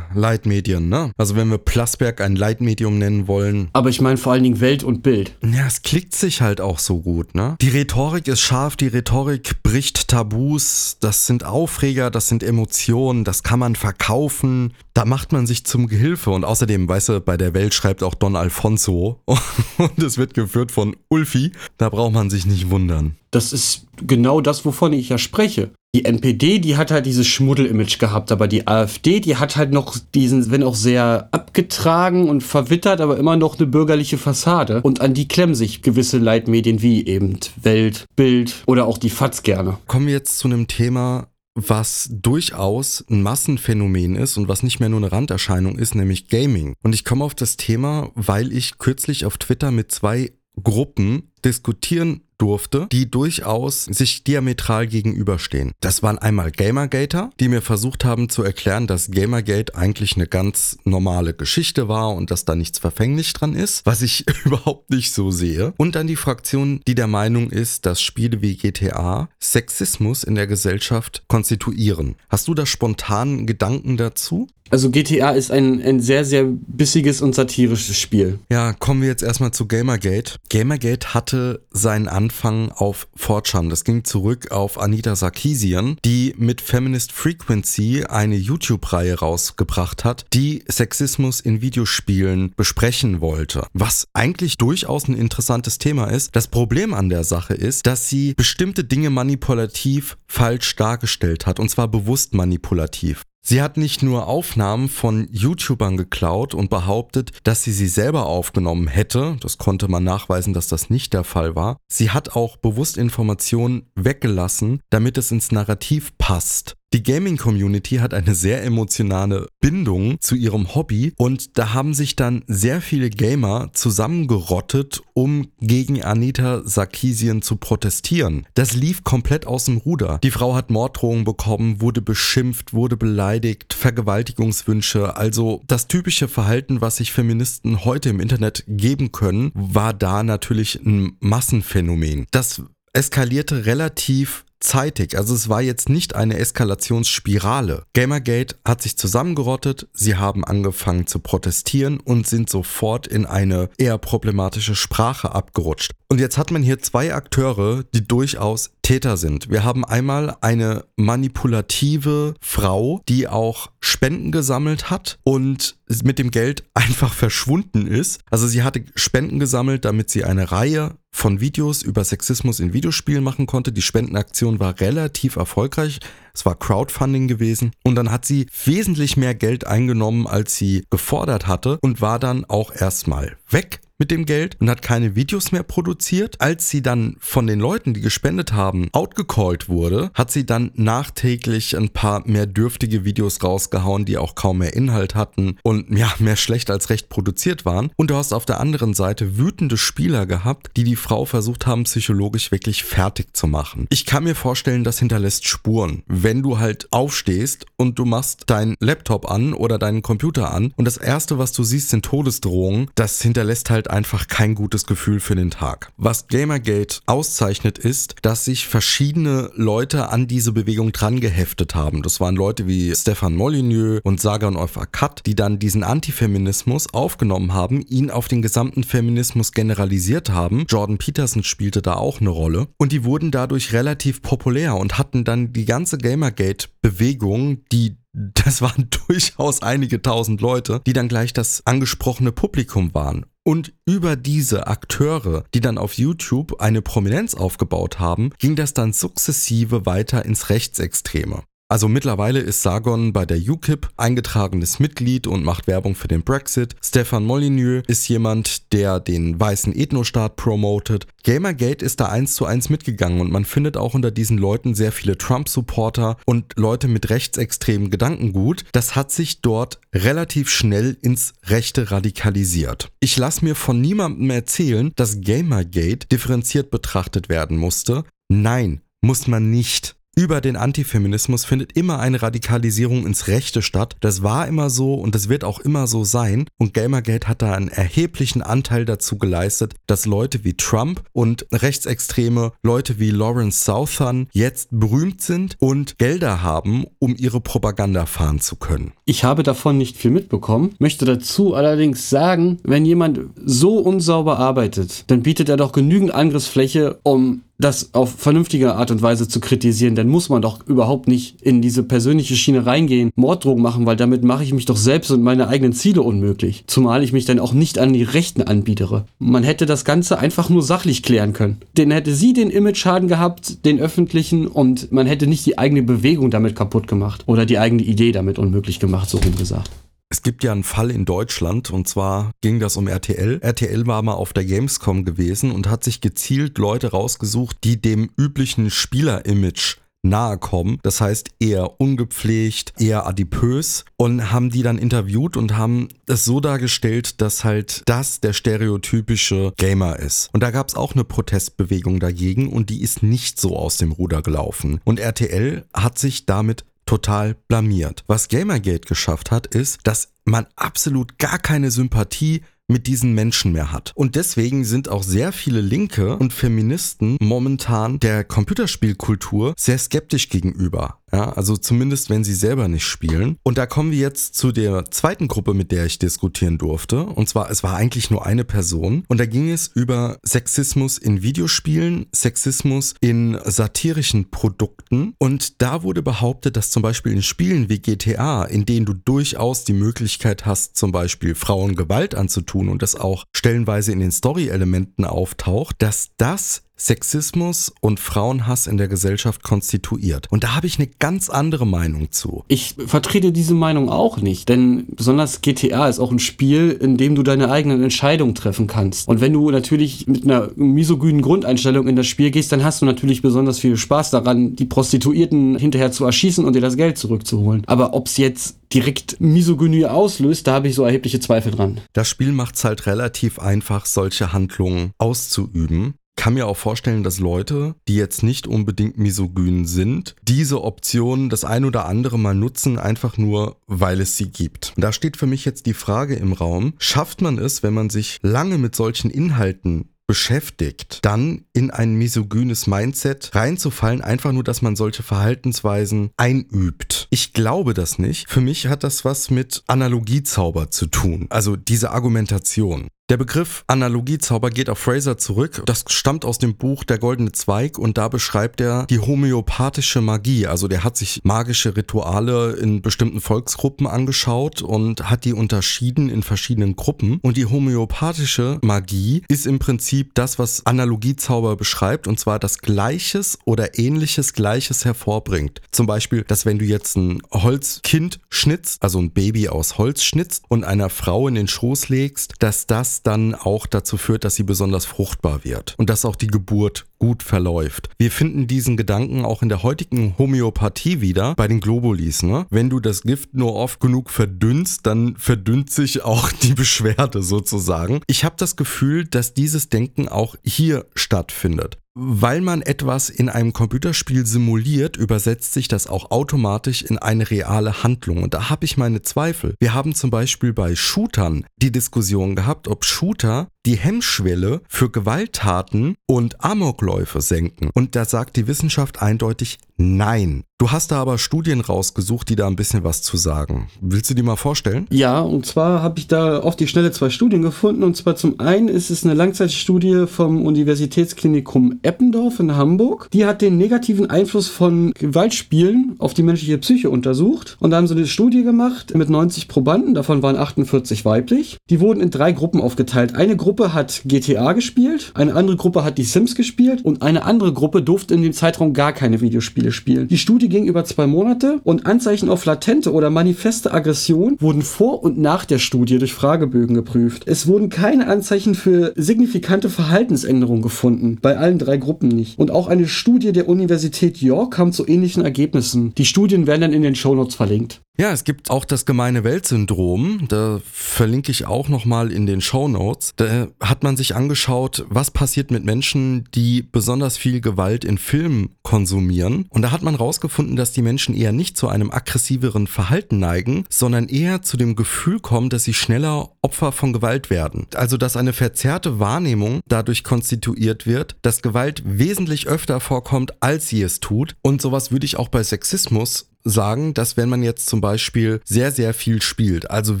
Leitmedien, 0.14 0.88
ne? 0.88 1.12
Also 1.16 1.36
wenn 1.36 1.48
wir 1.50 1.58
Plasberg 1.58 2.20
ein 2.20 2.36
Leitmedium 2.36 2.98
nennen 2.98 3.28
wollen. 3.28 3.68
Aber 3.72 3.88
ich 3.88 4.00
meine 4.00 4.16
vor 4.16 4.32
allen 4.32 4.42
Dingen 4.42 4.60
Welt 4.60 4.84
und 4.84 5.02
Bild. 5.02 5.36
Ja, 5.42 5.66
es 5.66 5.82
klickt 5.82 6.14
sich 6.14 6.40
halt 6.40 6.60
auch 6.60 6.78
so 6.78 7.00
gut, 7.00 7.34
ne? 7.34 7.56
Die 7.60 7.68
Rhetorik 7.68 8.28
ist 8.28 8.40
scharf, 8.40 8.76
die 8.76 8.88
Rhetorik 8.88 9.62
bricht 9.62 10.08
Tabus, 10.08 10.96
das 11.00 11.26
sind 11.26 11.44
Aufreger, 11.44 12.10
das 12.10 12.28
sind 12.28 12.42
Emotionen, 12.42 13.24
das 13.24 13.42
kann 13.42 13.58
man 13.58 13.76
verkaufen, 13.76 14.74
da 14.94 15.04
macht 15.04 15.32
man 15.32 15.46
sich 15.46 15.64
zum 15.64 15.86
Gehilfe 15.86 16.30
und 16.30 16.44
außerdem, 16.44 16.88
weißt 16.88 17.10
du, 17.10 17.20
bei 17.20 17.36
der 17.36 17.54
Welt 17.54 17.74
schreibt 17.74 18.02
auch 18.02 18.14
Don 18.14 18.36
Alfonso 18.36 19.20
und 19.78 20.02
es 20.02 20.18
wird 20.18 20.34
geführt 20.34 20.72
von 20.72 20.96
Ulfi, 21.08 21.52
da 21.76 21.88
braucht 21.88 22.14
man 22.14 22.30
sich 22.30 22.46
nicht 22.46 22.70
wundern. 22.70 23.16
Das 23.30 23.52
ist 23.52 23.86
genau 24.04 24.40
das, 24.40 24.64
wovon 24.64 24.92
ich 24.92 25.10
ja 25.10 25.18
spreche 25.18 25.70
die 25.98 26.04
NPD, 26.04 26.60
die 26.60 26.76
hat 26.76 26.92
halt 26.92 27.06
dieses 27.06 27.26
Schmuddel-Image 27.26 27.98
gehabt, 27.98 28.30
aber 28.30 28.46
die 28.46 28.68
AfD, 28.68 29.18
die 29.18 29.36
hat 29.36 29.56
halt 29.56 29.72
noch 29.72 29.98
diesen, 30.14 30.48
wenn 30.52 30.62
auch 30.62 30.76
sehr 30.76 31.28
abgetragen 31.32 32.28
und 32.28 32.42
verwittert, 32.42 33.00
aber 33.00 33.16
immer 33.16 33.36
noch 33.36 33.58
eine 33.58 33.66
bürgerliche 33.66 34.16
Fassade. 34.16 34.80
Und 34.82 35.00
an 35.00 35.12
die 35.12 35.26
klemmen 35.26 35.56
sich 35.56 35.82
gewisse 35.82 36.18
Leitmedien 36.18 36.82
wie 36.82 37.04
eben 37.04 37.40
Welt, 37.60 38.04
Bild 38.14 38.62
oder 38.66 38.86
auch 38.86 38.98
die 38.98 39.10
FATS 39.10 39.42
gerne. 39.42 39.78
Kommen 39.88 40.06
wir 40.06 40.14
jetzt 40.14 40.38
zu 40.38 40.46
einem 40.46 40.68
Thema, 40.68 41.26
was 41.56 42.08
durchaus 42.12 43.04
ein 43.10 43.22
Massenphänomen 43.22 44.14
ist 44.14 44.36
und 44.36 44.46
was 44.46 44.62
nicht 44.62 44.78
mehr 44.78 44.88
nur 44.88 45.00
eine 45.00 45.10
Randerscheinung 45.10 45.78
ist, 45.78 45.96
nämlich 45.96 46.28
Gaming. 46.28 46.74
Und 46.84 46.94
ich 46.94 47.04
komme 47.04 47.24
auf 47.24 47.34
das 47.34 47.56
Thema, 47.56 48.10
weil 48.14 48.52
ich 48.52 48.78
kürzlich 48.78 49.26
auf 49.26 49.36
Twitter 49.38 49.72
mit 49.72 49.90
zwei 49.90 50.30
Gruppen 50.62 51.32
diskutieren 51.44 52.22
durfte, 52.38 52.86
die 52.90 53.10
durchaus 53.10 53.84
sich 53.84 54.24
diametral 54.24 54.86
gegenüberstehen. 54.86 55.72
Das 55.80 56.02
waren 56.02 56.18
einmal 56.18 56.50
Gamergater, 56.50 57.30
die 57.40 57.48
mir 57.48 57.62
versucht 57.62 58.04
haben 58.04 58.28
zu 58.28 58.42
erklären, 58.42 58.86
dass 58.86 59.10
Gamergate 59.10 59.74
eigentlich 59.74 60.16
eine 60.16 60.26
ganz 60.26 60.78
normale 60.84 61.34
Geschichte 61.34 61.88
war 61.88 62.14
und 62.14 62.30
dass 62.30 62.44
da 62.44 62.54
nichts 62.54 62.78
verfänglich 62.78 63.32
dran 63.32 63.54
ist, 63.54 63.84
was 63.84 64.02
ich 64.02 64.24
überhaupt 64.44 64.90
nicht 64.90 65.12
so 65.12 65.30
sehe. 65.30 65.74
Und 65.76 65.94
dann 65.94 66.06
die 66.06 66.16
Fraktion, 66.16 66.80
die 66.86 66.94
der 66.94 67.08
Meinung 67.08 67.50
ist, 67.50 67.86
dass 67.86 68.00
Spiele 68.00 68.40
wie 68.40 68.56
GTA 68.56 69.28
Sexismus 69.40 70.24
in 70.24 70.34
der 70.34 70.46
Gesellschaft 70.46 71.24
konstituieren. 71.28 72.16
Hast 72.28 72.48
du 72.48 72.54
da 72.54 72.66
spontan 72.66 73.46
Gedanken 73.46 73.96
dazu? 73.96 74.48
Also 74.70 74.90
GTA 74.90 75.30
ist 75.30 75.50
ein, 75.50 75.80
ein 75.80 76.00
sehr, 76.00 76.26
sehr 76.26 76.44
bissiges 76.44 77.22
und 77.22 77.34
satirisches 77.34 77.96
Spiel. 77.98 78.38
Ja, 78.50 78.74
kommen 78.74 79.00
wir 79.00 79.08
jetzt 79.08 79.22
erstmal 79.22 79.50
zu 79.50 79.66
Gamergate. 79.66 80.34
Gamergate 80.50 81.14
hatte 81.14 81.62
seinen 81.70 82.06
Anfang 82.06 82.27
auf 82.74 83.08
4chan. 83.18 83.68
Das 83.70 83.84
ging 83.84 84.04
zurück 84.04 84.50
auf 84.50 84.78
Anita 84.80 85.16
Sarkeesian, 85.16 85.96
die 86.04 86.34
mit 86.36 86.60
Feminist 86.60 87.12
Frequency 87.12 88.04
eine 88.04 88.36
YouTube-Reihe 88.36 89.18
rausgebracht 89.18 90.04
hat, 90.04 90.26
die 90.32 90.64
Sexismus 90.68 91.40
in 91.40 91.60
Videospielen 91.60 92.52
besprechen 92.56 93.20
wollte. 93.20 93.66
Was 93.72 94.06
eigentlich 94.12 94.56
durchaus 94.56 95.08
ein 95.08 95.16
interessantes 95.16 95.78
Thema 95.78 96.06
ist. 96.06 96.34
Das 96.34 96.48
Problem 96.48 96.94
an 96.94 97.08
der 97.08 97.24
Sache 97.24 97.54
ist, 97.54 97.86
dass 97.86 98.08
sie 98.08 98.34
bestimmte 98.34 98.84
Dinge 98.84 99.10
manipulativ 99.10 100.16
falsch 100.26 100.76
dargestellt 100.76 101.46
hat. 101.46 101.60
Und 101.60 101.70
zwar 101.70 101.88
bewusst 101.88 102.34
manipulativ. 102.34 103.22
Sie 103.50 103.62
hat 103.62 103.78
nicht 103.78 104.02
nur 104.02 104.26
Aufnahmen 104.26 104.90
von 104.90 105.26
YouTubern 105.32 105.96
geklaut 105.96 106.52
und 106.52 106.68
behauptet, 106.68 107.30
dass 107.44 107.62
sie 107.62 107.72
sie 107.72 107.86
selber 107.86 108.26
aufgenommen 108.26 108.88
hätte. 108.88 109.38
Das 109.40 109.56
konnte 109.56 109.88
man 109.88 110.04
nachweisen, 110.04 110.52
dass 110.52 110.68
das 110.68 110.90
nicht 110.90 111.14
der 111.14 111.24
Fall 111.24 111.56
war. 111.56 111.78
Sie 111.90 112.10
hat 112.10 112.36
auch 112.36 112.58
bewusst 112.58 112.98
Informationen 112.98 113.90
weggelassen, 113.94 114.82
damit 114.90 115.16
es 115.16 115.32
ins 115.32 115.50
Narrativ 115.50 116.17
passt. 116.28 116.74
Die 116.92 117.02
Gaming-Community 117.02 117.96
hat 117.96 118.12
eine 118.12 118.34
sehr 118.34 118.62
emotionale 118.62 119.46
Bindung 119.62 120.20
zu 120.20 120.34
ihrem 120.34 120.74
Hobby 120.74 121.14
und 121.16 121.56
da 121.56 121.72
haben 121.72 121.94
sich 121.94 122.16
dann 122.16 122.44
sehr 122.46 122.82
viele 122.82 123.08
Gamer 123.08 123.70
zusammengerottet, 123.72 125.00
um 125.14 125.48
gegen 125.58 126.02
Anita 126.02 126.60
Sarkeesian 126.66 127.40
zu 127.40 127.56
protestieren. 127.56 128.46
Das 128.52 128.74
lief 128.74 129.04
komplett 129.04 129.46
aus 129.46 129.64
dem 129.64 129.78
Ruder. 129.78 130.18
Die 130.22 130.30
Frau 130.30 130.54
hat 130.54 130.68
Morddrohungen 130.68 131.24
bekommen, 131.24 131.80
wurde 131.80 132.02
beschimpft, 132.02 132.74
wurde 132.74 132.98
beleidigt, 132.98 133.72
Vergewaltigungswünsche, 133.72 135.16
also 135.16 135.62
das 135.66 135.88
typische 135.88 136.28
Verhalten, 136.28 136.82
was 136.82 136.96
sich 136.96 137.10
Feministen 137.10 137.86
heute 137.86 138.10
im 138.10 138.20
Internet 138.20 138.64
geben 138.66 139.12
können, 139.12 139.50
war 139.54 139.94
da 139.94 140.22
natürlich 140.22 140.78
ein 140.84 141.16
Massenphänomen. 141.20 142.26
Das 142.32 142.62
eskalierte 142.92 143.64
relativ 143.64 144.44
zeitig. 144.60 145.16
Also 145.16 145.34
es 145.34 145.48
war 145.48 145.62
jetzt 145.62 145.88
nicht 145.88 146.14
eine 146.14 146.38
Eskalationsspirale. 146.38 147.84
Gamergate 147.94 148.56
hat 148.64 148.82
sich 148.82 148.96
zusammengerottet, 148.96 149.88
sie 149.92 150.16
haben 150.16 150.44
angefangen 150.44 151.06
zu 151.06 151.20
protestieren 151.20 152.00
und 152.00 152.26
sind 152.26 152.50
sofort 152.50 153.06
in 153.06 153.26
eine 153.26 153.70
eher 153.78 153.98
problematische 153.98 154.74
Sprache 154.74 155.34
abgerutscht. 155.34 155.92
Und 156.10 156.20
jetzt 156.20 156.38
hat 156.38 156.50
man 156.50 156.62
hier 156.62 156.78
zwei 156.78 157.14
Akteure, 157.14 157.84
die 157.94 158.06
durchaus 158.06 158.70
Täter 158.82 159.18
sind. 159.18 159.50
Wir 159.50 159.64
haben 159.64 159.84
einmal 159.84 160.36
eine 160.40 160.86
manipulative 160.96 162.32
Frau, 162.40 163.02
die 163.08 163.28
auch 163.28 163.70
Spenden 163.80 164.32
gesammelt 164.32 164.88
hat 164.88 165.18
und 165.24 165.76
mit 166.02 166.18
dem 166.18 166.30
Geld 166.30 166.64
einfach 166.74 167.12
verschwunden 167.12 167.86
ist. 167.86 168.20
Also 168.30 168.46
sie 168.46 168.62
hatte 168.62 168.84
Spenden 168.94 169.38
gesammelt, 169.38 169.84
damit 169.84 170.08
sie 170.08 170.24
eine 170.24 170.50
Reihe 170.50 170.96
von 171.10 171.40
Videos 171.40 171.82
über 171.82 172.04
Sexismus 172.04 172.60
in 172.60 172.72
Videospielen 172.72 173.24
machen 173.24 173.46
konnte. 173.46 173.72
Die 173.72 173.82
Spendenaktion 173.82 174.60
war 174.60 174.78
relativ 174.80 175.36
erfolgreich. 175.36 175.98
Es 176.34 176.46
war 176.46 176.58
Crowdfunding 176.58 177.28
gewesen. 177.28 177.72
Und 177.82 177.96
dann 177.96 178.10
hat 178.10 178.24
sie 178.24 178.46
wesentlich 178.64 179.16
mehr 179.16 179.34
Geld 179.34 179.66
eingenommen, 179.66 180.26
als 180.26 180.56
sie 180.56 180.84
gefordert 180.90 181.46
hatte 181.46 181.78
und 181.82 182.00
war 182.00 182.18
dann 182.18 182.44
auch 182.44 182.72
erstmal 182.74 183.36
weg 183.50 183.80
mit 183.98 184.10
dem 184.10 184.26
Geld 184.26 184.56
und 184.60 184.70
hat 184.70 184.82
keine 184.82 185.16
Videos 185.16 185.52
mehr 185.52 185.64
produziert. 185.64 186.40
Als 186.40 186.70
sie 186.70 186.82
dann 186.82 187.16
von 187.18 187.46
den 187.46 187.58
Leuten, 187.58 187.94
die 187.94 188.00
gespendet 188.00 188.52
haben, 188.52 188.88
outgecallt 188.92 189.68
wurde, 189.68 190.10
hat 190.14 190.30
sie 190.30 190.46
dann 190.46 190.70
nachträglich 190.74 191.76
ein 191.76 191.90
paar 191.90 192.26
mehr 192.26 192.46
dürftige 192.46 193.04
Videos 193.04 193.42
rausgehauen, 193.42 194.04
die 194.04 194.16
auch 194.16 194.34
kaum 194.34 194.58
mehr 194.58 194.74
Inhalt 194.74 195.14
hatten 195.14 195.56
und 195.62 195.96
ja, 195.96 196.12
mehr 196.18 196.36
schlecht 196.36 196.70
als 196.70 196.90
recht 196.90 197.08
produziert 197.08 197.64
waren. 197.64 197.90
Und 197.96 198.10
du 198.10 198.14
hast 198.14 198.32
auf 198.32 198.46
der 198.46 198.60
anderen 198.60 198.94
Seite 198.94 199.36
wütende 199.36 199.76
Spieler 199.76 200.26
gehabt, 200.26 200.70
die 200.76 200.84
die 200.84 200.96
Frau 200.96 201.24
versucht 201.24 201.66
haben, 201.66 201.84
psychologisch 201.84 202.52
wirklich 202.52 202.84
fertig 202.84 203.36
zu 203.36 203.46
machen. 203.46 203.86
Ich 203.90 204.06
kann 204.06 204.24
mir 204.24 204.36
vorstellen, 204.36 204.84
das 204.84 205.00
hinterlässt 205.00 205.48
Spuren. 205.48 206.04
Wenn 206.06 206.42
du 206.42 206.58
halt 206.58 206.86
aufstehst 206.92 207.66
und 207.76 207.98
du 207.98 208.04
machst 208.04 208.44
deinen 208.46 208.76
Laptop 208.78 209.30
an 209.30 209.54
oder 209.54 209.78
deinen 209.78 210.02
Computer 210.02 210.52
an 210.52 210.72
und 210.76 210.84
das 210.84 210.96
erste, 210.96 211.38
was 211.38 211.52
du 211.52 211.64
siehst, 211.64 211.88
sind 211.88 212.04
Todesdrohungen, 212.04 212.90
das 212.94 213.20
hinterlässt 213.20 213.70
halt 213.70 213.87
einfach 213.90 214.28
kein 214.28 214.54
gutes 214.54 214.86
Gefühl 214.86 215.20
für 215.20 215.34
den 215.34 215.50
Tag. 215.50 215.92
Was 215.96 216.28
Gamergate 216.28 217.00
auszeichnet 217.06 217.78
ist, 217.78 218.16
dass 218.22 218.44
sich 218.44 218.66
verschiedene 218.66 219.50
Leute 219.54 220.10
an 220.10 220.26
diese 220.26 220.52
Bewegung 220.52 220.92
dran 220.92 221.20
geheftet 221.20 221.74
haben. 221.74 222.02
Das 222.02 222.20
waren 222.20 222.36
Leute 222.36 222.66
wie 222.66 222.94
Stefan 222.94 223.34
Molyneux 223.34 224.00
und 224.04 224.20
Sagan 224.20 224.56
Akkad, 224.56 225.22
die 225.26 225.34
dann 225.34 225.58
diesen 225.58 225.84
Antifeminismus 225.84 226.92
aufgenommen 226.92 227.54
haben, 227.54 227.82
ihn 227.82 228.10
auf 228.10 228.28
den 228.28 228.42
gesamten 228.42 228.84
Feminismus 228.84 229.52
generalisiert 229.52 230.30
haben. 230.30 230.66
Jordan 230.68 230.98
Peterson 230.98 231.42
spielte 231.42 231.82
da 231.82 231.94
auch 231.94 232.20
eine 232.20 232.30
Rolle 232.30 232.68
und 232.78 232.92
die 232.92 233.04
wurden 233.04 233.30
dadurch 233.30 233.72
relativ 233.72 234.22
populär 234.22 234.76
und 234.76 234.98
hatten 234.98 235.24
dann 235.24 235.52
die 235.52 235.64
ganze 235.64 235.98
Gamergate-Bewegung, 235.98 237.64
die 237.72 237.96
das 238.44 238.62
waren 238.62 238.88
durchaus 239.06 239.62
einige 239.62 240.02
tausend 240.02 240.40
Leute, 240.40 240.80
die 240.86 240.92
dann 240.92 241.08
gleich 241.08 241.32
das 241.32 241.62
angesprochene 241.66 242.32
Publikum 242.32 242.94
waren. 242.94 243.26
Und 243.48 243.72
über 243.86 244.16
diese 244.16 244.66
Akteure, 244.66 245.42
die 245.54 245.60
dann 245.60 245.78
auf 245.78 245.94
YouTube 245.94 246.60
eine 246.60 246.82
Prominenz 246.82 247.34
aufgebaut 247.34 247.98
haben, 247.98 248.28
ging 248.38 248.56
das 248.56 248.74
dann 248.74 248.92
sukzessive 248.92 249.86
weiter 249.86 250.22
ins 250.26 250.50
Rechtsextreme. 250.50 251.44
Also 251.70 251.86
mittlerweile 251.86 252.40
ist 252.40 252.62
Sargon 252.62 253.12
bei 253.12 253.26
der 253.26 253.36
UKIP 253.36 253.90
eingetragenes 253.98 254.78
Mitglied 254.80 255.26
und 255.26 255.44
macht 255.44 255.66
Werbung 255.66 255.94
für 255.94 256.08
den 256.08 256.22
Brexit. 256.22 256.74
Stefan 256.82 257.26
Molyneux 257.26 257.82
ist 257.86 258.08
jemand, 258.08 258.72
der 258.72 259.00
den 259.00 259.38
weißen 259.38 259.76
Ethnostaat 259.76 260.36
promotet. 260.36 261.06
Gamergate 261.24 261.84
ist 261.84 262.00
da 262.00 262.06
eins 262.06 262.34
zu 262.34 262.46
eins 262.46 262.70
mitgegangen 262.70 263.20
und 263.20 263.30
man 263.30 263.44
findet 263.44 263.76
auch 263.76 263.92
unter 263.92 264.10
diesen 264.10 264.38
Leuten 264.38 264.74
sehr 264.74 264.92
viele 264.92 265.18
Trump-Supporter 265.18 266.16
und 266.24 266.54
Leute 266.56 266.88
mit 266.88 267.10
rechtsextremen 267.10 267.90
Gedankengut. 267.90 268.64
Das 268.72 268.96
hat 268.96 269.12
sich 269.12 269.42
dort 269.42 269.78
relativ 269.94 270.48
schnell 270.48 270.96
ins 271.02 271.34
Rechte 271.44 271.90
radikalisiert. 271.90 272.88
Ich 273.00 273.18
lasse 273.18 273.44
mir 273.44 273.54
von 273.54 273.78
niemandem 273.78 274.30
erzählen, 274.30 274.90
dass 274.96 275.20
Gamergate 275.20 276.06
differenziert 276.06 276.70
betrachtet 276.70 277.28
werden 277.28 277.58
musste. 277.58 278.04
Nein, 278.30 278.80
muss 279.02 279.26
man 279.26 279.50
nicht 279.50 279.97
über 280.18 280.40
den 280.40 280.56
Antifeminismus 280.56 281.44
findet 281.44 281.76
immer 281.76 282.00
eine 282.00 282.20
Radikalisierung 282.20 283.06
ins 283.06 283.28
Rechte 283.28 283.62
statt. 283.62 283.96
Das 284.00 284.24
war 284.24 284.48
immer 284.48 284.68
so 284.68 284.94
und 284.94 285.14
das 285.14 285.28
wird 285.28 285.44
auch 285.44 285.60
immer 285.60 285.86
so 285.86 286.02
sein. 286.02 286.46
Und 286.58 286.74
Gamergate 286.74 287.28
hat 287.28 287.40
da 287.40 287.52
einen 287.52 287.68
erheblichen 287.68 288.42
Anteil 288.42 288.84
dazu 288.84 289.16
geleistet, 289.16 289.76
dass 289.86 290.06
Leute 290.06 290.42
wie 290.42 290.54
Trump 290.54 291.04
und 291.12 291.46
rechtsextreme 291.52 292.50
Leute 292.64 292.98
wie 292.98 293.10
Lawrence 293.10 293.64
Southern 293.64 294.26
jetzt 294.32 294.70
berühmt 294.72 295.22
sind 295.22 295.54
und 295.60 295.98
Gelder 295.98 296.42
haben, 296.42 296.86
um 296.98 297.14
ihre 297.16 297.40
Propaganda 297.40 298.04
fahren 298.04 298.40
zu 298.40 298.56
können. 298.56 298.94
Ich 299.04 299.22
habe 299.22 299.44
davon 299.44 299.78
nicht 299.78 299.96
viel 299.96 300.10
mitbekommen, 300.10 300.74
möchte 300.80 301.04
dazu 301.04 301.54
allerdings 301.54 302.10
sagen, 302.10 302.58
wenn 302.64 302.84
jemand 302.84 303.20
so 303.36 303.78
unsauber 303.78 304.40
arbeitet, 304.40 305.04
dann 305.06 305.22
bietet 305.22 305.48
er 305.48 305.56
doch 305.56 305.70
genügend 305.70 306.12
Angriffsfläche, 306.12 306.98
um 307.04 307.42
das 307.58 307.92
auf 307.92 308.14
vernünftige 308.14 308.74
Art 308.74 308.90
und 308.90 309.02
Weise 309.02 309.26
zu 309.26 309.40
kritisieren, 309.40 309.96
dann 309.96 310.08
muss 310.08 310.28
man 310.28 310.42
doch 310.42 310.64
überhaupt 310.66 311.08
nicht 311.08 311.42
in 311.42 311.60
diese 311.60 311.82
persönliche 311.82 312.36
Schiene 312.36 312.66
reingehen, 312.66 313.10
Morddrogen 313.16 313.62
machen, 313.62 313.84
weil 313.84 313.96
damit 313.96 314.22
mache 314.22 314.44
ich 314.44 314.54
mich 314.54 314.64
doch 314.64 314.76
selbst 314.76 315.10
und 315.10 315.22
meine 315.22 315.48
eigenen 315.48 315.72
Ziele 315.72 316.02
unmöglich. 316.02 316.64
Zumal 316.68 317.02
ich 317.02 317.12
mich 317.12 317.24
dann 317.24 317.40
auch 317.40 317.52
nicht 317.52 317.78
an 317.78 317.92
die 317.92 318.04
Rechten 318.04 318.42
anbietere. 318.42 319.06
Man 319.18 319.42
hätte 319.42 319.66
das 319.66 319.84
Ganze 319.84 320.18
einfach 320.18 320.48
nur 320.48 320.62
sachlich 320.62 321.02
klären 321.02 321.32
können. 321.32 321.56
Den 321.76 321.90
hätte 321.90 322.14
sie 322.14 322.32
den 322.32 322.50
Image-Schaden 322.50 323.08
gehabt, 323.08 323.64
den 323.64 323.80
öffentlichen, 323.80 324.46
und 324.46 324.92
man 324.92 325.06
hätte 325.06 325.26
nicht 325.26 325.44
die 325.44 325.58
eigene 325.58 325.82
Bewegung 325.82 326.30
damit 326.30 326.54
kaputt 326.54 326.86
gemacht 326.86 327.24
oder 327.26 327.44
die 327.44 327.58
eigene 327.58 327.82
Idee 327.82 328.12
damit 328.12 328.38
unmöglich 328.38 328.78
gemacht, 328.78 329.10
so 329.10 329.18
rum 329.18 329.34
gesagt. 329.36 329.70
Es 330.10 330.22
gibt 330.22 330.42
ja 330.42 330.52
einen 330.52 330.64
Fall 330.64 330.90
in 330.90 331.04
Deutschland 331.04 331.70
und 331.70 331.86
zwar 331.86 332.32
ging 332.40 332.60
das 332.60 332.78
um 332.78 332.88
RTL. 332.88 333.40
RTL 333.42 333.86
war 333.86 334.00
mal 334.00 334.14
auf 334.14 334.32
der 334.32 334.46
Gamescom 334.46 335.04
gewesen 335.04 335.50
und 335.52 335.68
hat 335.68 335.84
sich 335.84 336.00
gezielt 336.00 336.56
Leute 336.56 336.92
rausgesucht, 336.92 337.58
die 337.62 337.80
dem 337.80 338.08
üblichen 338.16 338.70
Spieler-Image 338.70 339.76
nahe 340.02 340.38
kommen. 340.38 340.78
Das 340.82 341.02
heißt 341.02 341.30
eher 341.40 341.78
ungepflegt, 341.78 342.72
eher 342.78 343.06
adipös 343.06 343.84
und 343.98 344.30
haben 344.30 344.48
die 344.48 344.62
dann 344.62 344.78
interviewt 344.78 345.36
und 345.36 345.58
haben 345.58 345.88
es 346.06 346.24
so 346.24 346.40
dargestellt, 346.40 347.20
dass 347.20 347.44
halt 347.44 347.82
das 347.84 348.20
der 348.20 348.32
stereotypische 348.32 349.52
Gamer 349.58 349.98
ist. 349.98 350.30
Und 350.32 350.42
da 350.42 350.50
gab 350.50 350.68
es 350.68 350.74
auch 350.74 350.94
eine 350.94 351.04
Protestbewegung 351.04 352.00
dagegen 352.00 352.48
und 352.48 352.70
die 352.70 352.80
ist 352.80 353.02
nicht 353.02 353.38
so 353.38 353.58
aus 353.58 353.76
dem 353.76 353.92
Ruder 353.92 354.22
gelaufen. 354.22 354.80
Und 354.84 355.00
RTL 355.00 355.64
hat 355.74 355.98
sich 355.98 356.24
damit 356.24 356.64
total 356.88 357.34
blamiert. 357.48 358.02
Was 358.06 358.28
Gamergate 358.28 358.88
geschafft 358.88 359.30
hat, 359.30 359.46
ist, 359.46 359.80
dass 359.84 360.14
man 360.24 360.46
absolut 360.56 361.18
gar 361.18 361.38
keine 361.38 361.70
Sympathie 361.70 362.40
mit 362.66 362.86
diesen 362.86 363.14
Menschen 363.14 363.52
mehr 363.52 363.72
hat. 363.72 363.92
Und 363.94 364.14
deswegen 364.14 364.64
sind 364.64 364.88
auch 364.88 365.02
sehr 365.02 365.32
viele 365.32 365.60
Linke 365.60 366.16
und 366.16 366.32
Feministen 366.32 367.16
momentan 367.20 367.98
der 367.98 368.24
Computerspielkultur 368.24 369.54
sehr 369.56 369.78
skeptisch 369.78 370.28
gegenüber. 370.28 370.98
Ja, 371.12 371.32
also 371.32 371.56
zumindest 371.56 372.10
wenn 372.10 372.24
sie 372.24 372.34
selber 372.34 372.68
nicht 372.68 372.84
spielen. 372.84 373.36
Und 373.42 373.58
da 373.58 373.66
kommen 373.66 373.92
wir 373.92 373.98
jetzt 373.98 374.34
zu 374.34 374.52
der 374.52 374.84
zweiten 374.90 375.28
Gruppe, 375.28 375.54
mit 375.54 375.72
der 375.72 375.86
ich 375.86 375.98
diskutieren 375.98 376.58
durfte. 376.58 377.04
Und 377.04 377.28
zwar, 377.28 377.50
es 377.50 377.62
war 377.62 377.76
eigentlich 377.76 378.10
nur 378.10 378.26
eine 378.26 378.44
Person. 378.44 379.04
Und 379.08 379.18
da 379.18 379.26
ging 379.26 379.50
es 379.50 379.68
über 379.68 380.18
Sexismus 380.22 380.98
in 380.98 381.22
Videospielen, 381.22 382.06
Sexismus 382.14 382.94
in 383.00 383.38
satirischen 383.44 384.30
Produkten. 384.30 385.14
Und 385.18 385.62
da 385.62 385.82
wurde 385.82 386.02
behauptet, 386.02 386.56
dass 386.56 386.70
zum 386.70 386.82
Beispiel 386.82 387.12
in 387.12 387.22
Spielen 387.22 387.68
wie 387.68 387.78
GTA, 387.78 388.44
in 388.44 388.66
denen 388.66 388.84
du 388.84 388.94
durchaus 388.94 389.64
die 389.64 389.72
Möglichkeit 389.72 390.44
hast, 390.44 390.76
zum 390.76 390.92
Beispiel 390.92 391.34
Frauen 391.34 391.74
Gewalt 391.74 392.14
anzutun, 392.14 392.48
tun 392.48 392.68
und 392.68 392.82
das 392.82 392.96
auch 392.96 393.24
stellenweise 393.36 393.92
in 393.92 394.00
den 394.00 394.10
Story-Elementen 394.10 395.04
auftaucht, 395.04 395.76
dass 395.78 396.10
das 396.16 396.62
Sexismus 396.78 397.72
und 397.80 398.00
Frauenhass 398.00 398.66
in 398.66 398.76
der 398.76 398.88
Gesellschaft 398.88 399.42
konstituiert. 399.42 400.26
Und 400.30 400.44
da 400.44 400.54
habe 400.54 400.66
ich 400.66 400.78
eine 400.78 400.88
ganz 400.98 401.28
andere 401.28 401.66
Meinung 401.66 402.12
zu. 402.12 402.44
Ich 402.48 402.76
vertrete 402.86 403.32
diese 403.32 403.54
Meinung 403.54 403.90
auch 403.90 404.18
nicht, 404.18 404.48
denn 404.48 404.86
besonders 404.94 405.40
GTA 405.40 405.88
ist 405.88 405.98
auch 405.98 406.12
ein 406.12 406.20
Spiel, 406.20 406.70
in 406.70 406.96
dem 406.96 407.14
du 407.14 407.22
deine 407.22 407.50
eigenen 407.50 407.82
Entscheidungen 407.82 408.34
treffen 408.34 408.66
kannst. 408.66 409.08
Und 409.08 409.20
wenn 409.20 409.32
du 409.32 409.50
natürlich 409.50 410.06
mit 410.06 410.24
einer 410.24 410.50
misogynen 410.56 411.22
Grundeinstellung 411.22 411.88
in 411.88 411.96
das 411.96 412.06
Spiel 412.06 412.30
gehst, 412.30 412.52
dann 412.52 412.64
hast 412.64 412.80
du 412.80 412.86
natürlich 412.86 413.22
besonders 413.22 413.58
viel 413.58 413.76
Spaß 413.76 414.10
daran, 414.10 414.54
die 414.54 414.64
Prostituierten 414.64 415.58
hinterher 415.58 415.92
zu 415.92 416.04
erschießen 416.04 416.44
und 416.44 416.54
dir 416.54 416.62
das 416.62 416.76
Geld 416.76 416.96
zurückzuholen. 416.98 417.62
Aber 417.66 417.94
ob 417.94 418.06
es 418.06 418.16
jetzt 418.16 418.56
direkt 418.72 419.20
Misogynie 419.20 419.86
auslöst, 419.86 420.46
da 420.46 420.54
habe 420.54 420.68
ich 420.68 420.74
so 420.74 420.84
erhebliche 420.84 421.20
Zweifel 421.20 421.52
dran. 421.52 421.80
Das 421.92 422.08
Spiel 422.08 422.32
macht 422.32 422.56
es 422.56 422.64
halt 422.64 422.86
relativ 422.86 423.38
einfach, 423.38 423.86
solche 423.86 424.32
Handlungen 424.32 424.92
auszuüben 424.98 425.94
kann 426.18 426.34
mir 426.34 426.48
auch 426.48 426.56
vorstellen, 426.56 427.04
dass 427.04 427.20
Leute, 427.20 427.76
die 427.86 427.94
jetzt 427.94 428.24
nicht 428.24 428.48
unbedingt 428.48 428.98
misogyn 428.98 429.64
sind, 429.66 430.16
diese 430.22 430.62
Option 430.62 431.30
das 431.30 431.44
ein 431.44 431.64
oder 431.64 431.86
andere 431.86 432.18
mal 432.18 432.34
nutzen, 432.34 432.76
einfach 432.76 433.16
nur, 433.16 433.56
weil 433.68 434.00
es 434.00 434.16
sie 434.16 434.28
gibt. 434.28 434.74
Da 434.76 434.92
steht 434.92 435.16
für 435.16 435.26
mich 435.26 435.44
jetzt 435.44 435.66
die 435.66 435.74
Frage 435.74 436.16
im 436.16 436.32
Raum, 436.32 436.74
schafft 436.78 437.22
man 437.22 437.38
es, 437.38 437.62
wenn 437.62 437.72
man 437.72 437.88
sich 437.88 438.18
lange 438.20 438.58
mit 438.58 438.74
solchen 438.74 439.10
Inhalten 439.10 439.90
beschäftigt, 440.08 441.00
dann 441.02 441.44
in 441.52 441.70
ein 441.70 441.94
misogynes 441.94 442.66
Mindset 442.66 443.30
reinzufallen, 443.34 444.00
einfach 444.00 444.32
nur, 444.32 444.42
dass 444.42 444.62
man 444.62 444.74
solche 444.74 445.02
Verhaltensweisen 445.02 446.10
einübt. 446.16 447.06
Ich 447.10 447.34
glaube 447.34 447.74
das 447.74 447.98
nicht. 447.98 448.28
Für 448.28 448.40
mich 448.40 448.66
hat 448.66 448.82
das 448.82 449.04
was 449.04 449.30
mit 449.30 449.62
Analogiezauber 449.66 450.70
zu 450.70 450.86
tun. 450.86 451.26
Also 451.28 451.56
diese 451.56 451.90
Argumentation. 451.90 452.88
Der 453.10 453.16
Begriff 453.16 453.64
Analogiezauber 453.68 454.50
geht 454.50 454.68
auf 454.68 454.80
Fraser 454.80 455.16
zurück. 455.16 455.62
Das 455.64 455.84
stammt 455.88 456.26
aus 456.26 456.36
dem 456.36 456.56
Buch 456.56 456.84
Der 456.84 456.98
goldene 456.98 457.32
Zweig 457.32 457.78
und 457.78 457.96
da 457.96 458.08
beschreibt 458.08 458.60
er 458.60 458.84
die 458.84 458.98
homöopathische 458.98 460.02
Magie. 460.02 460.46
Also 460.46 460.68
der 460.68 460.84
hat 460.84 460.98
sich 460.98 461.20
magische 461.24 461.74
Rituale 461.74 462.52
in 462.56 462.82
bestimmten 462.82 463.22
Volksgruppen 463.22 463.86
angeschaut 463.86 464.60
und 464.60 465.08
hat 465.08 465.24
die 465.24 465.32
unterschieden 465.32 466.10
in 466.10 466.22
verschiedenen 466.22 466.76
Gruppen. 466.76 467.18
Und 467.22 467.38
die 467.38 467.46
homöopathische 467.46 468.58
Magie 468.60 469.22
ist 469.28 469.46
im 469.46 469.58
Prinzip 469.58 470.14
das, 470.14 470.38
was 470.38 470.66
Analogiezauber 470.66 471.56
beschreibt 471.56 472.08
und 472.08 472.20
zwar 472.20 472.38
das 472.38 472.58
Gleiches 472.58 473.38
oder 473.46 473.78
ähnliches 473.78 474.34
Gleiches 474.34 474.84
hervorbringt. 474.84 475.62
Zum 475.70 475.86
Beispiel, 475.86 476.24
dass 476.24 476.44
wenn 476.44 476.58
du 476.58 476.66
jetzt 476.66 476.94
ein 476.98 477.22
Holzkind 477.32 478.20
schnitzt, 478.28 478.82
also 478.82 478.98
ein 478.98 479.12
Baby 479.12 479.48
aus 479.48 479.78
Holz 479.78 480.02
schnitzt 480.02 480.44
und 480.48 480.64
einer 480.64 480.90
Frau 480.90 481.26
in 481.26 481.36
den 481.36 481.48
Schoß 481.48 481.88
legst, 481.88 482.34
dass 482.40 482.66
das 482.66 482.97
dann 483.02 483.34
auch 483.34 483.66
dazu 483.66 483.96
führt, 483.96 484.24
dass 484.24 484.34
sie 484.34 484.42
besonders 484.42 484.84
fruchtbar 484.84 485.44
wird 485.44 485.74
und 485.78 485.90
dass 485.90 486.04
auch 486.04 486.16
die 486.16 486.26
Geburt 486.26 486.86
gut 486.98 487.22
verläuft. 487.22 487.88
Wir 487.98 488.10
finden 488.10 488.46
diesen 488.46 488.76
Gedanken 488.76 489.24
auch 489.24 489.42
in 489.42 489.48
der 489.48 489.62
heutigen 489.62 490.16
Homöopathie 490.18 491.00
wieder 491.00 491.34
bei 491.34 491.48
den 491.48 491.60
Globulis. 491.60 492.22
Ne? 492.22 492.46
Wenn 492.50 492.70
du 492.70 492.80
das 492.80 493.02
Gift 493.02 493.34
nur 493.34 493.54
oft 493.54 493.80
genug 493.80 494.10
verdünnst, 494.10 494.86
dann 494.86 495.16
verdünnt 495.16 495.70
sich 495.70 496.02
auch 496.02 496.32
die 496.42 496.54
Beschwerde 496.54 497.22
sozusagen. 497.22 498.00
Ich 498.06 498.24
habe 498.24 498.34
das 498.38 498.56
Gefühl, 498.56 499.04
dass 499.04 499.34
dieses 499.34 499.68
Denken 499.68 500.08
auch 500.08 500.34
hier 500.44 500.86
stattfindet. 500.94 501.78
Weil 502.00 502.42
man 502.42 502.62
etwas 502.62 503.10
in 503.10 503.28
einem 503.28 503.52
Computerspiel 503.52 504.24
simuliert, 504.24 504.96
übersetzt 504.96 505.52
sich 505.52 505.66
das 505.66 505.88
auch 505.88 506.12
automatisch 506.12 506.82
in 506.82 506.96
eine 506.96 507.28
reale 507.28 507.82
Handlung. 507.82 508.22
Und 508.22 508.34
da 508.34 508.50
habe 508.50 508.64
ich 508.66 508.76
meine 508.76 509.02
Zweifel. 509.02 509.56
Wir 509.58 509.74
haben 509.74 509.96
zum 509.96 510.10
Beispiel 510.10 510.52
bei 510.52 510.76
Shootern 510.76 511.44
die 511.60 511.72
Diskussion 511.72 512.36
gehabt, 512.36 512.68
ob 512.68 512.84
Shooter 512.84 513.48
die 513.68 513.76
Hemmschwelle 513.76 514.62
für 514.66 514.88
Gewalttaten 514.88 515.96
und 516.06 516.42
Amokläufe 516.42 517.20
senken. 517.20 517.68
Und 517.74 517.96
da 517.96 518.06
sagt 518.06 518.36
die 518.36 518.46
Wissenschaft 518.46 519.02
eindeutig 519.02 519.58
nein. 519.76 520.44
Du 520.60 520.72
hast 520.72 520.90
da 520.90 521.00
aber 521.00 521.18
Studien 521.18 521.60
rausgesucht, 521.60 522.28
die 522.28 522.34
da 522.34 522.48
ein 522.48 522.56
bisschen 522.56 522.82
was 522.82 523.00
zu 523.00 523.16
sagen. 523.16 523.68
Willst 523.80 524.10
du 524.10 524.14
die 524.14 524.24
mal 524.24 524.34
vorstellen? 524.34 524.88
Ja, 524.90 525.20
und 525.20 525.46
zwar 525.46 525.82
habe 525.82 526.00
ich 526.00 526.08
da 526.08 526.40
auf 526.40 526.56
die 526.56 526.66
Schnelle 526.66 526.90
zwei 526.90 527.10
Studien 527.10 527.42
gefunden. 527.42 527.84
Und 527.84 527.96
zwar 527.96 528.16
zum 528.16 528.40
einen 528.40 528.66
ist 528.66 528.90
es 528.90 529.04
eine 529.04 529.14
Langzeitstudie 529.14 530.06
vom 530.08 530.44
Universitätsklinikum 530.44 531.78
Eppendorf 531.82 532.40
in 532.40 532.56
Hamburg. 532.56 533.08
Die 533.12 533.24
hat 533.24 533.40
den 533.40 533.56
negativen 533.56 534.10
Einfluss 534.10 534.48
von 534.48 534.92
Gewaltspielen 534.94 535.94
auf 535.98 536.12
die 536.12 536.24
menschliche 536.24 536.58
Psyche 536.58 536.90
untersucht. 536.90 537.56
Und 537.60 537.70
da 537.70 537.76
haben 537.76 537.86
sie 537.86 537.94
eine 537.94 538.08
Studie 538.08 538.42
gemacht 538.42 538.96
mit 538.96 539.10
90 539.10 539.46
Probanden, 539.46 539.94
davon 539.94 540.24
waren 540.24 540.36
48 540.36 541.04
weiblich. 541.04 541.58
Die 541.70 541.78
wurden 541.78 542.00
in 542.00 542.10
drei 542.10 542.32
Gruppen 542.32 542.60
aufgeteilt. 542.60 543.14
Eine 543.14 543.36
Gruppe 543.58 543.74
hat 543.74 544.02
GTA 544.04 544.52
gespielt, 544.52 545.10
eine 545.14 545.34
andere 545.34 545.56
Gruppe 545.56 545.82
hat 545.82 545.98
die 545.98 546.04
Sims 546.04 546.36
gespielt 546.36 546.84
und 546.84 547.02
eine 547.02 547.24
andere 547.24 547.52
Gruppe 547.52 547.82
durfte 547.82 548.14
in 548.14 548.22
dem 548.22 548.32
Zeitraum 548.32 548.72
gar 548.72 548.92
keine 548.92 549.20
Videospiele 549.20 549.72
spielen. 549.72 550.06
Die 550.06 550.16
Studie 550.16 550.48
ging 550.48 550.66
über 550.66 550.84
zwei 550.84 551.08
Monate 551.08 551.58
und 551.64 551.84
Anzeichen 551.84 552.28
auf 552.28 552.44
latente 552.44 552.92
oder 552.92 553.10
manifeste 553.10 553.74
Aggression 553.74 554.36
wurden 554.38 554.62
vor 554.62 555.02
und 555.02 555.18
nach 555.18 555.44
der 555.44 555.58
Studie 555.58 555.98
durch 555.98 556.14
Fragebögen 556.14 556.76
geprüft. 556.76 557.24
Es 557.26 557.48
wurden 557.48 557.68
keine 557.68 558.06
Anzeichen 558.06 558.54
für 558.54 558.92
signifikante 558.94 559.70
Verhaltensänderungen 559.70 560.62
gefunden, 560.62 561.18
bei 561.20 561.36
allen 561.36 561.58
drei 561.58 561.78
Gruppen 561.78 562.10
nicht. 562.10 562.38
Und 562.38 562.52
auch 562.52 562.68
eine 562.68 562.86
Studie 562.86 563.32
der 563.32 563.48
Universität 563.48 564.18
York 564.18 564.54
kam 564.54 564.70
zu 564.70 564.86
ähnlichen 564.86 565.24
Ergebnissen. 565.24 565.92
Die 565.98 566.04
Studien 566.04 566.46
werden 566.46 566.60
dann 566.60 566.72
in 566.72 566.82
den 566.82 566.94
Shownotes 566.94 567.34
verlinkt. 567.34 567.80
Ja, 568.00 568.12
es 568.12 568.22
gibt 568.22 568.48
auch 568.48 568.64
das 568.64 568.86
gemeine 568.86 569.24
Weltsyndrom. 569.24 570.28
Da 570.28 570.60
verlinke 570.72 571.32
ich 571.32 571.46
auch 571.46 571.68
nochmal 571.68 572.12
in 572.12 572.26
den 572.26 572.40
Show 572.40 572.68
Notes. 572.68 573.12
Da 573.16 573.48
hat 573.58 573.82
man 573.82 573.96
sich 573.96 574.14
angeschaut, 574.14 574.86
was 574.88 575.10
passiert 575.10 575.50
mit 575.50 575.64
Menschen, 575.64 576.28
die 576.32 576.62
besonders 576.62 577.16
viel 577.16 577.40
Gewalt 577.40 577.84
in 577.84 577.98
Filmen 577.98 578.50
konsumieren. 578.62 579.46
Und 579.50 579.62
da 579.62 579.72
hat 579.72 579.82
man 579.82 579.96
rausgefunden, 579.96 580.54
dass 580.54 580.70
die 580.70 580.82
Menschen 580.82 581.12
eher 581.12 581.32
nicht 581.32 581.56
zu 581.56 581.66
einem 581.66 581.90
aggressiveren 581.90 582.68
Verhalten 582.68 583.18
neigen, 583.18 583.64
sondern 583.68 584.06
eher 584.06 584.42
zu 584.42 584.56
dem 584.56 584.76
Gefühl 584.76 585.18
kommen, 585.18 585.50
dass 585.50 585.64
sie 585.64 585.74
schneller 585.74 586.30
Opfer 586.40 586.70
von 586.70 586.92
Gewalt 586.92 587.30
werden. 587.30 587.66
Also, 587.74 587.96
dass 587.96 588.16
eine 588.16 588.32
verzerrte 588.32 589.00
Wahrnehmung 589.00 589.58
dadurch 589.66 590.04
konstituiert 590.04 590.86
wird, 590.86 591.16
dass 591.22 591.42
Gewalt 591.42 591.82
wesentlich 591.84 592.46
öfter 592.46 592.78
vorkommt, 592.78 593.42
als 593.42 593.66
sie 593.66 593.82
es 593.82 593.98
tut. 593.98 594.36
Und 594.40 594.62
sowas 594.62 594.92
würde 594.92 595.04
ich 595.04 595.16
auch 595.16 595.30
bei 595.30 595.42
Sexismus 595.42 596.27
sagen, 596.44 596.94
dass 596.94 597.16
wenn 597.16 597.28
man 597.28 597.42
jetzt 597.42 597.66
zum 597.66 597.80
Beispiel 597.80 598.40
sehr, 598.44 598.72
sehr 598.72 598.94
viel 598.94 599.22
spielt, 599.22 599.70
also 599.70 600.00